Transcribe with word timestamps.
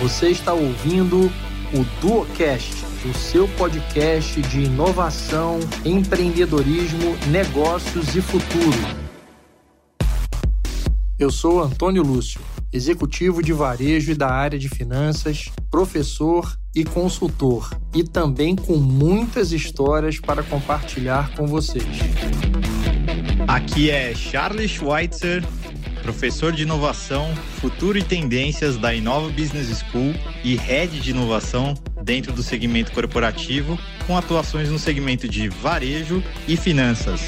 Você 0.00 0.30
está 0.30 0.54
ouvindo 0.54 1.30
o 1.74 1.84
Duocast, 2.00 2.86
o 3.04 3.12
seu 3.12 3.46
podcast 3.48 4.40
de 4.40 4.62
inovação, 4.62 5.60
empreendedorismo, 5.84 7.14
negócios 7.28 8.16
e 8.16 8.22
futuro. 8.22 8.78
Eu 11.18 11.30
sou 11.30 11.62
Antônio 11.62 12.02
Lúcio, 12.02 12.40
executivo 12.72 13.42
de 13.42 13.52
varejo 13.52 14.12
e 14.12 14.14
da 14.14 14.30
área 14.30 14.58
de 14.58 14.70
finanças, 14.70 15.50
professor 15.70 16.58
e 16.74 16.82
consultor, 16.82 17.68
e 17.94 18.02
também 18.02 18.56
com 18.56 18.78
muitas 18.78 19.52
histórias 19.52 20.18
para 20.18 20.42
compartilhar 20.42 21.36
com 21.36 21.46
vocês. 21.46 21.84
Aqui 23.46 23.90
é 23.90 24.14
Charles 24.14 24.70
Schweitzer 24.70 25.44
professor 26.10 26.52
de 26.52 26.64
inovação, 26.64 27.32
futuro 27.60 27.96
e 27.96 28.02
tendências 28.02 28.76
da 28.76 28.92
Inova 28.92 29.28
Business 29.28 29.68
School 29.78 30.12
e 30.42 30.56
head 30.56 31.00
de 31.00 31.10
inovação 31.10 31.74
dentro 32.02 32.32
do 32.32 32.42
segmento 32.42 32.90
corporativo, 32.90 33.78
com 34.08 34.16
atuações 34.16 34.68
no 34.68 34.78
segmento 34.78 35.28
de 35.28 35.48
varejo 35.48 36.20
e 36.48 36.56
finanças. 36.56 37.20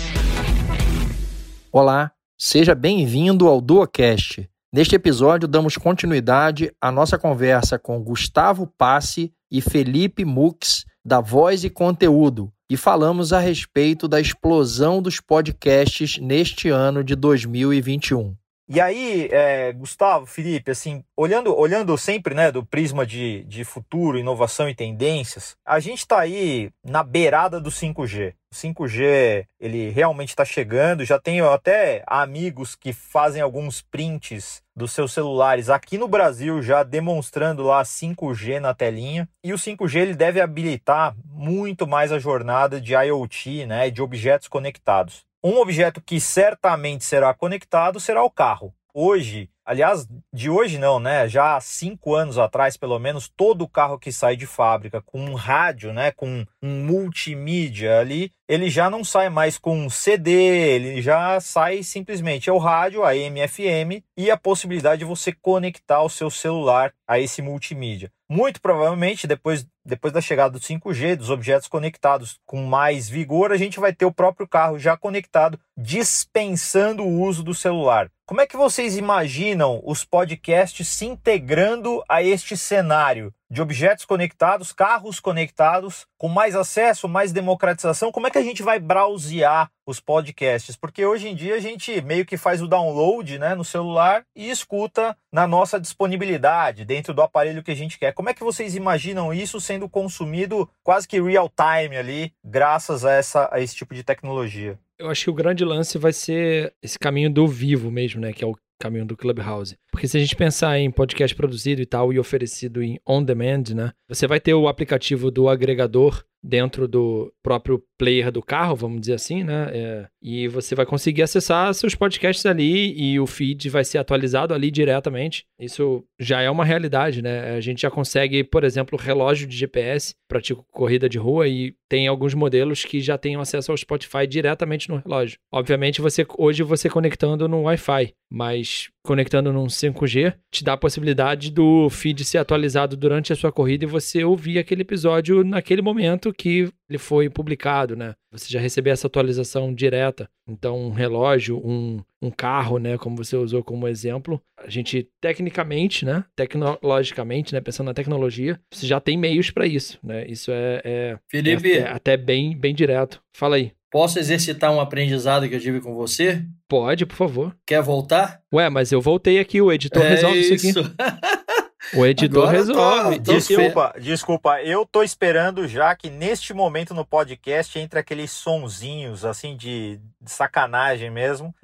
Olá, 1.70 2.10
seja 2.36 2.74
bem-vindo 2.74 3.46
ao 3.46 3.60
Duocast. 3.60 4.50
Neste 4.72 4.96
episódio, 4.96 5.46
damos 5.46 5.76
continuidade 5.76 6.72
à 6.80 6.90
nossa 6.90 7.16
conversa 7.16 7.78
com 7.78 8.02
Gustavo 8.02 8.66
Passe 8.66 9.32
e 9.48 9.60
Felipe 9.60 10.24
Mux, 10.24 10.84
da 11.04 11.20
Voz 11.20 11.62
e 11.62 11.70
Conteúdo, 11.70 12.52
e 12.68 12.76
falamos 12.76 13.32
a 13.32 13.38
respeito 13.38 14.08
da 14.08 14.20
explosão 14.20 15.00
dos 15.00 15.20
podcasts 15.20 16.18
neste 16.18 16.68
ano 16.68 17.04
de 17.04 17.14
2021. 17.14 18.34
E 18.68 18.80
aí, 18.80 19.28
é, 19.30 19.72
Gustavo, 19.72 20.24
Felipe, 20.24 20.70
assim, 20.70 21.04
olhando, 21.16 21.54
olhando 21.54 21.98
sempre 21.98 22.34
né, 22.34 22.50
do 22.50 22.64
prisma 22.64 23.04
de, 23.04 23.44
de 23.44 23.64
futuro, 23.64 24.18
inovação 24.18 24.68
e 24.68 24.74
tendências, 24.74 25.56
a 25.66 25.80
gente 25.80 25.98
está 25.98 26.20
aí 26.20 26.70
na 26.84 27.02
beirada 27.02 27.60
do 27.60 27.70
5G. 27.70 28.34
O 28.52 28.54
5G, 28.54 29.46
ele 29.58 29.90
realmente 29.90 30.28
está 30.28 30.44
chegando. 30.44 31.04
Já 31.04 31.18
tenho 31.18 31.50
até 31.50 32.04
amigos 32.06 32.74
que 32.76 32.92
fazem 32.92 33.42
alguns 33.42 33.82
prints 33.82 34.62
dos 34.76 34.92
seus 34.92 35.12
celulares 35.12 35.68
aqui 35.68 35.98
no 35.98 36.06
Brasil, 36.06 36.62
já 36.62 36.82
demonstrando 36.82 37.62
lá 37.62 37.82
5G 37.82 38.60
na 38.60 38.74
telinha. 38.74 39.28
E 39.42 39.52
o 39.52 39.56
5G 39.56 40.00
ele 40.00 40.14
deve 40.14 40.40
habilitar 40.40 41.16
muito 41.26 41.86
mais 41.86 42.12
a 42.12 42.18
jornada 42.18 42.80
de 42.80 42.94
IoT, 42.94 43.66
né, 43.66 43.90
de 43.90 44.00
objetos 44.00 44.48
conectados. 44.48 45.24
Um 45.44 45.56
objeto 45.58 46.00
que 46.00 46.20
certamente 46.20 47.04
será 47.04 47.34
conectado 47.34 47.98
será 47.98 48.22
o 48.22 48.30
carro. 48.30 48.72
Hoje, 48.94 49.48
aliás, 49.64 50.06
de 50.30 50.50
hoje 50.50 50.76
não, 50.76 51.00
né? 51.00 51.26
Já 51.26 51.56
há 51.56 51.60
cinco 51.62 52.14
anos 52.14 52.36
atrás, 52.36 52.76
pelo 52.76 52.98
menos, 52.98 53.26
todo 53.26 53.66
carro 53.66 53.98
que 53.98 54.12
sai 54.12 54.36
de 54.36 54.44
fábrica 54.44 55.00
com 55.00 55.18
um 55.18 55.32
rádio, 55.32 55.94
né? 55.94 56.10
Com 56.10 56.44
um 56.62 56.84
multimídia 56.84 57.98
ali, 57.98 58.30
ele 58.46 58.68
já 58.68 58.90
não 58.90 59.02
sai 59.02 59.30
mais 59.30 59.56
com 59.56 59.78
um 59.78 59.88
CD, 59.88 60.30
ele 60.30 61.00
já 61.00 61.40
sai 61.40 61.82
simplesmente 61.82 62.50
é 62.50 62.52
o 62.52 62.58
rádio, 62.58 63.02
a 63.02 63.12
AM/FM 63.12 64.04
e 64.14 64.30
a 64.30 64.36
possibilidade 64.36 64.98
de 64.98 65.06
você 65.06 65.32
conectar 65.32 66.02
o 66.02 66.10
seu 66.10 66.30
celular 66.30 66.92
a 67.08 67.18
esse 67.18 67.40
multimídia. 67.40 68.12
Muito 68.28 68.60
provavelmente, 68.60 69.26
depois 69.26 69.66
depois 69.84 70.12
da 70.12 70.20
chegada 70.20 70.52
do 70.52 70.60
5G, 70.60 71.16
dos 71.16 71.28
objetos 71.28 71.66
conectados 71.66 72.38
com 72.46 72.64
mais 72.64 73.08
vigor, 73.08 73.50
a 73.50 73.56
gente 73.56 73.80
vai 73.80 73.92
ter 73.92 74.04
o 74.04 74.12
próprio 74.12 74.46
carro 74.46 74.78
já 74.78 74.96
conectado, 74.96 75.58
dispensando 75.76 77.02
o 77.02 77.20
uso 77.20 77.42
do 77.42 77.52
celular. 77.54 78.08
Como 78.32 78.40
é 78.40 78.46
que 78.46 78.56
vocês 78.56 78.96
imaginam 78.96 79.82
os 79.84 80.06
podcasts 80.06 80.88
se 80.88 81.04
integrando 81.04 82.02
a 82.08 82.22
este 82.22 82.56
cenário? 82.56 83.30
de 83.52 83.60
objetos 83.60 84.06
conectados, 84.06 84.72
carros 84.72 85.20
conectados, 85.20 86.06
com 86.16 86.26
mais 86.26 86.56
acesso, 86.56 87.06
mais 87.06 87.32
democratização. 87.32 88.10
Como 88.10 88.26
é 88.26 88.30
que 88.30 88.38
a 88.38 88.42
gente 88.42 88.62
vai 88.62 88.78
browsear 88.78 89.70
os 89.86 90.00
podcasts? 90.00 90.74
Porque 90.74 91.04
hoje 91.04 91.28
em 91.28 91.34
dia 91.34 91.56
a 91.56 91.60
gente 91.60 92.00
meio 92.00 92.24
que 92.24 92.38
faz 92.38 92.62
o 92.62 92.66
download 92.66 93.38
né, 93.38 93.54
no 93.54 93.62
celular 93.62 94.24
e 94.34 94.50
escuta 94.50 95.14
na 95.30 95.46
nossa 95.46 95.78
disponibilidade, 95.78 96.86
dentro 96.86 97.12
do 97.12 97.20
aparelho 97.20 97.62
que 97.62 97.72
a 97.72 97.76
gente 97.76 97.98
quer. 97.98 98.14
Como 98.14 98.30
é 98.30 98.34
que 98.34 98.42
vocês 98.42 98.74
imaginam 98.74 99.34
isso 99.34 99.60
sendo 99.60 99.86
consumido 99.86 100.66
quase 100.82 101.06
que 101.06 101.20
real 101.20 101.50
time 101.50 101.94
ali, 101.94 102.32
graças 102.42 103.04
a, 103.04 103.12
essa, 103.12 103.50
a 103.52 103.60
esse 103.60 103.76
tipo 103.76 103.94
de 103.94 104.02
tecnologia? 104.02 104.78
Eu 105.02 105.10
acho 105.10 105.24
que 105.24 105.30
o 105.30 105.34
grande 105.34 105.64
lance 105.64 105.98
vai 105.98 106.12
ser 106.12 106.72
esse 106.80 106.96
caminho 106.96 107.28
do 107.28 107.48
vivo 107.48 107.90
mesmo, 107.90 108.20
né? 108.20 108.32
Que 108.32 108.44
é 108.44 108.46
o 108.46 108.54
caminho 108.80 109.04
do 109.04 109.16
Clubhouse. 109.16 109.76
Porque 109.90 110.06
se 110.06 110.16
a 110.16 110.20
gente 110.20 110.36
pensar 110.36 110.78
em 110.78 110.92
podcast 110.92 111.34
produzido 111.34 111.82
e 111.82 111.86
tal 111.86 112.12
e 112.12 112.20
oferecido 112.20 112.80
em 112.80 113.00
on 113.04 113.20
demand, 113.20 113.64
né? 113.74 113.92
Você 114.08 114.28
vai 114.28 114.38
ter 114.38 114.54
o 114.54 114.68
aplicativo 114.68 115.28
do 115.28 115.48
agregador 115.48 116.24
dentro 116.42 116.88
do 116.88 117.32
próprio 117.42 117.82
player 117.96 118.32
do 118.32 118.42
carro, 118.42 118.74
vamos 118.74 119.00
dizer 119.00 119.14
assim, 119.14 119.44
né? 119.44 119.70
É, 119.72 120.06
e 120.20 120.48
você 120.48 120.74
vai 120.74 120.84
conseguir 120.84 121.22
acessar 121.22 121.72
seus 121.72 121.94
podcasts 121.94 122.44
ali 122.44 122.92
e 122.98 123.20
o 123.20 123.26
feed 123.26 123.68
vai 123.70 123.84
ser 123.84 123.98
atualizado 123.98 124.52
ali 124.52 124.70
diretamente. 124.70 125.46
Isso 125.58 126.04
já 126.18 126.40
é 126.40 126.50
uma 126.50 126.64
realidade, 126.64 127.22
né? 127.22 127.54
A 127.54 127.60
gente 127.60 127.82
já 127.82 127.90
consegue, 127.90 128.42
por 128.42 128.64
exemplo, 128.64 128.98
relógio 128.98 129.46
de 129.46 129.56
GPS, 129.56 130.14
pratico 130.28 130.66
corrida 130.72 131.08
de 131.08 131.18
rua 131.18 131.46
e 131.46 131.74
tem 131.88 132.08
alguns 132.08 132.34
modelos 132.34 132.84
que 132.84 133.00
já 133.00 133.16
têm 133.16 133.36
acesso 133.36 133.70
ao 133.70 133.76
Spotify 133.76 134.26
diretamente 134.26 134.88
no 134.88 134.96
relógio. 134.96 135.38
Obviamente, 135.52 136.00
você 136.00 136.26
hoje 136.38 136.62
você 136.62 136.88
conectando 136.88 137.46
no 137.46 137.62
Wi-Fi, 137.62 138.14
mas 138.30 138.88
conectando 139.02 139.52
num 139.52 139.66
5G 139.66 140.34
te 140.50 140.62
dá 140.62 140.74
a 140.74 140.76
possibilidade 140.76 141.50
do 141.50 141.90
feed 141.90 142.24
ser 142.24 142.38
atualizado 142.38 142.96
durante 142.96 143.32
a 143.32 143.36
sua 143.36 143.50
corrida 143.50 143.84
e 143.84 143.88
você 143.88 144.24
ouvir 144.24 144.58
aquele 144.58 144.82
episódio 144.82 145.42
naquele 145.42 145.82
momento 145.82 146.32
que 146.32 146.68
ele 146.88 146.98
foi 146.98 147.28
publicado, 147.28 147.96
né? 147.96 148.14
Você 148.30 148.50
já 148.50 148.60
receber 148.60 148.90
essa 148.90 149.06
atualização 149.06 149.74
direta. 149.74 150.28
Então, 150.46 150.78
um 150.78 150.90
relógio, 150.90 151.58
um, 151.64 152.02
um 152.20 152.30
carro, 152.30 152.78
né? 152.78 152.98
Como 152.98 153.16
você 153.16 153.36
usou 153.36 153.62
como 153.62 153.88
exemplo, 153.88 154.40
a 154.56 154.68
gente 154.68 155.08
tecnicamente, 155.20 156.04
né? 156.04 156.24
Tecnologicamente, 156.36 157.54
né? 157.54 157.60
Pensando 157.60 157.86
na 157.86 157.94
tecnologia, 157.94 158.60
você 158.70 158.86
já 158.86 159.00
tem 159.00 159.16
meios 159.16 159.50
para 159.50 159.66
isso, 159.66 159.98
né? 160.02 160.26
Isso 160.26 160.50
é, 160.52 160.82
é, 160.84 161.18
Felipe, 161.28 161.72
é, 161.72 161.78
é 161.78 161.88
até 161.88 162.16
bem, 162.16 162.56
bem 162.56 162.74
direto. 162.74 163.22
Fala 163.32 163.56
aí. 163.56 163.72
Posso 163.92 164.18
exercitar 164.18 164.72
um 164.72 164.80
aprendizado 164.80 165.46
que 165.46 165.54
eu 165.54 165.60
tive 165.60 165.78
com 165.78 165.94
você? 165.94 166.42
Pode, 166.66 167.04
por 167.04 167.14
favor. 167.14 167.54
Quer 167.66 167.82
voltar? 167.82 168.40
Ué, 168.50 168.70
mas 168.70 168.90
eu 168.90 169.02
voltei 169.02 169.38
aqui, 169.38 169.60
o 169.60 169.70
editor 169.70 170.02
é 170.02 170.08
resolve 170.08 170.40
isso, 170.40 170.66
isso 170.66 170.80
aqui. 170.80 170.92
O 171.94 172.06
editor 172.06 172.44
Agora 172.44 172.56
resolve. 172.56 173.18
Tô, 173.18 173.24
tô 173.24 173.34
desculpa, 173.34 173.94
desculpa. 174.00 174.62
Eu 174.62 174.86
tô 174.86 175.02
esperando 175.02 175.68
já 175.68 175.94
que 175.94 176.08
neste 176.08 176.54
momento 176.54 176.94
no 176.94 177.04
podcast 177.04 177.78
entre 177.78 177.98
aqueles 177.98 178.30
sonzinhos 178.30 179.26
assim 179.26 179.56
de, 179.56 180.00
de 180.20 180.30
sacanagem 180.30 181.10
mesmo. 181.10 181.54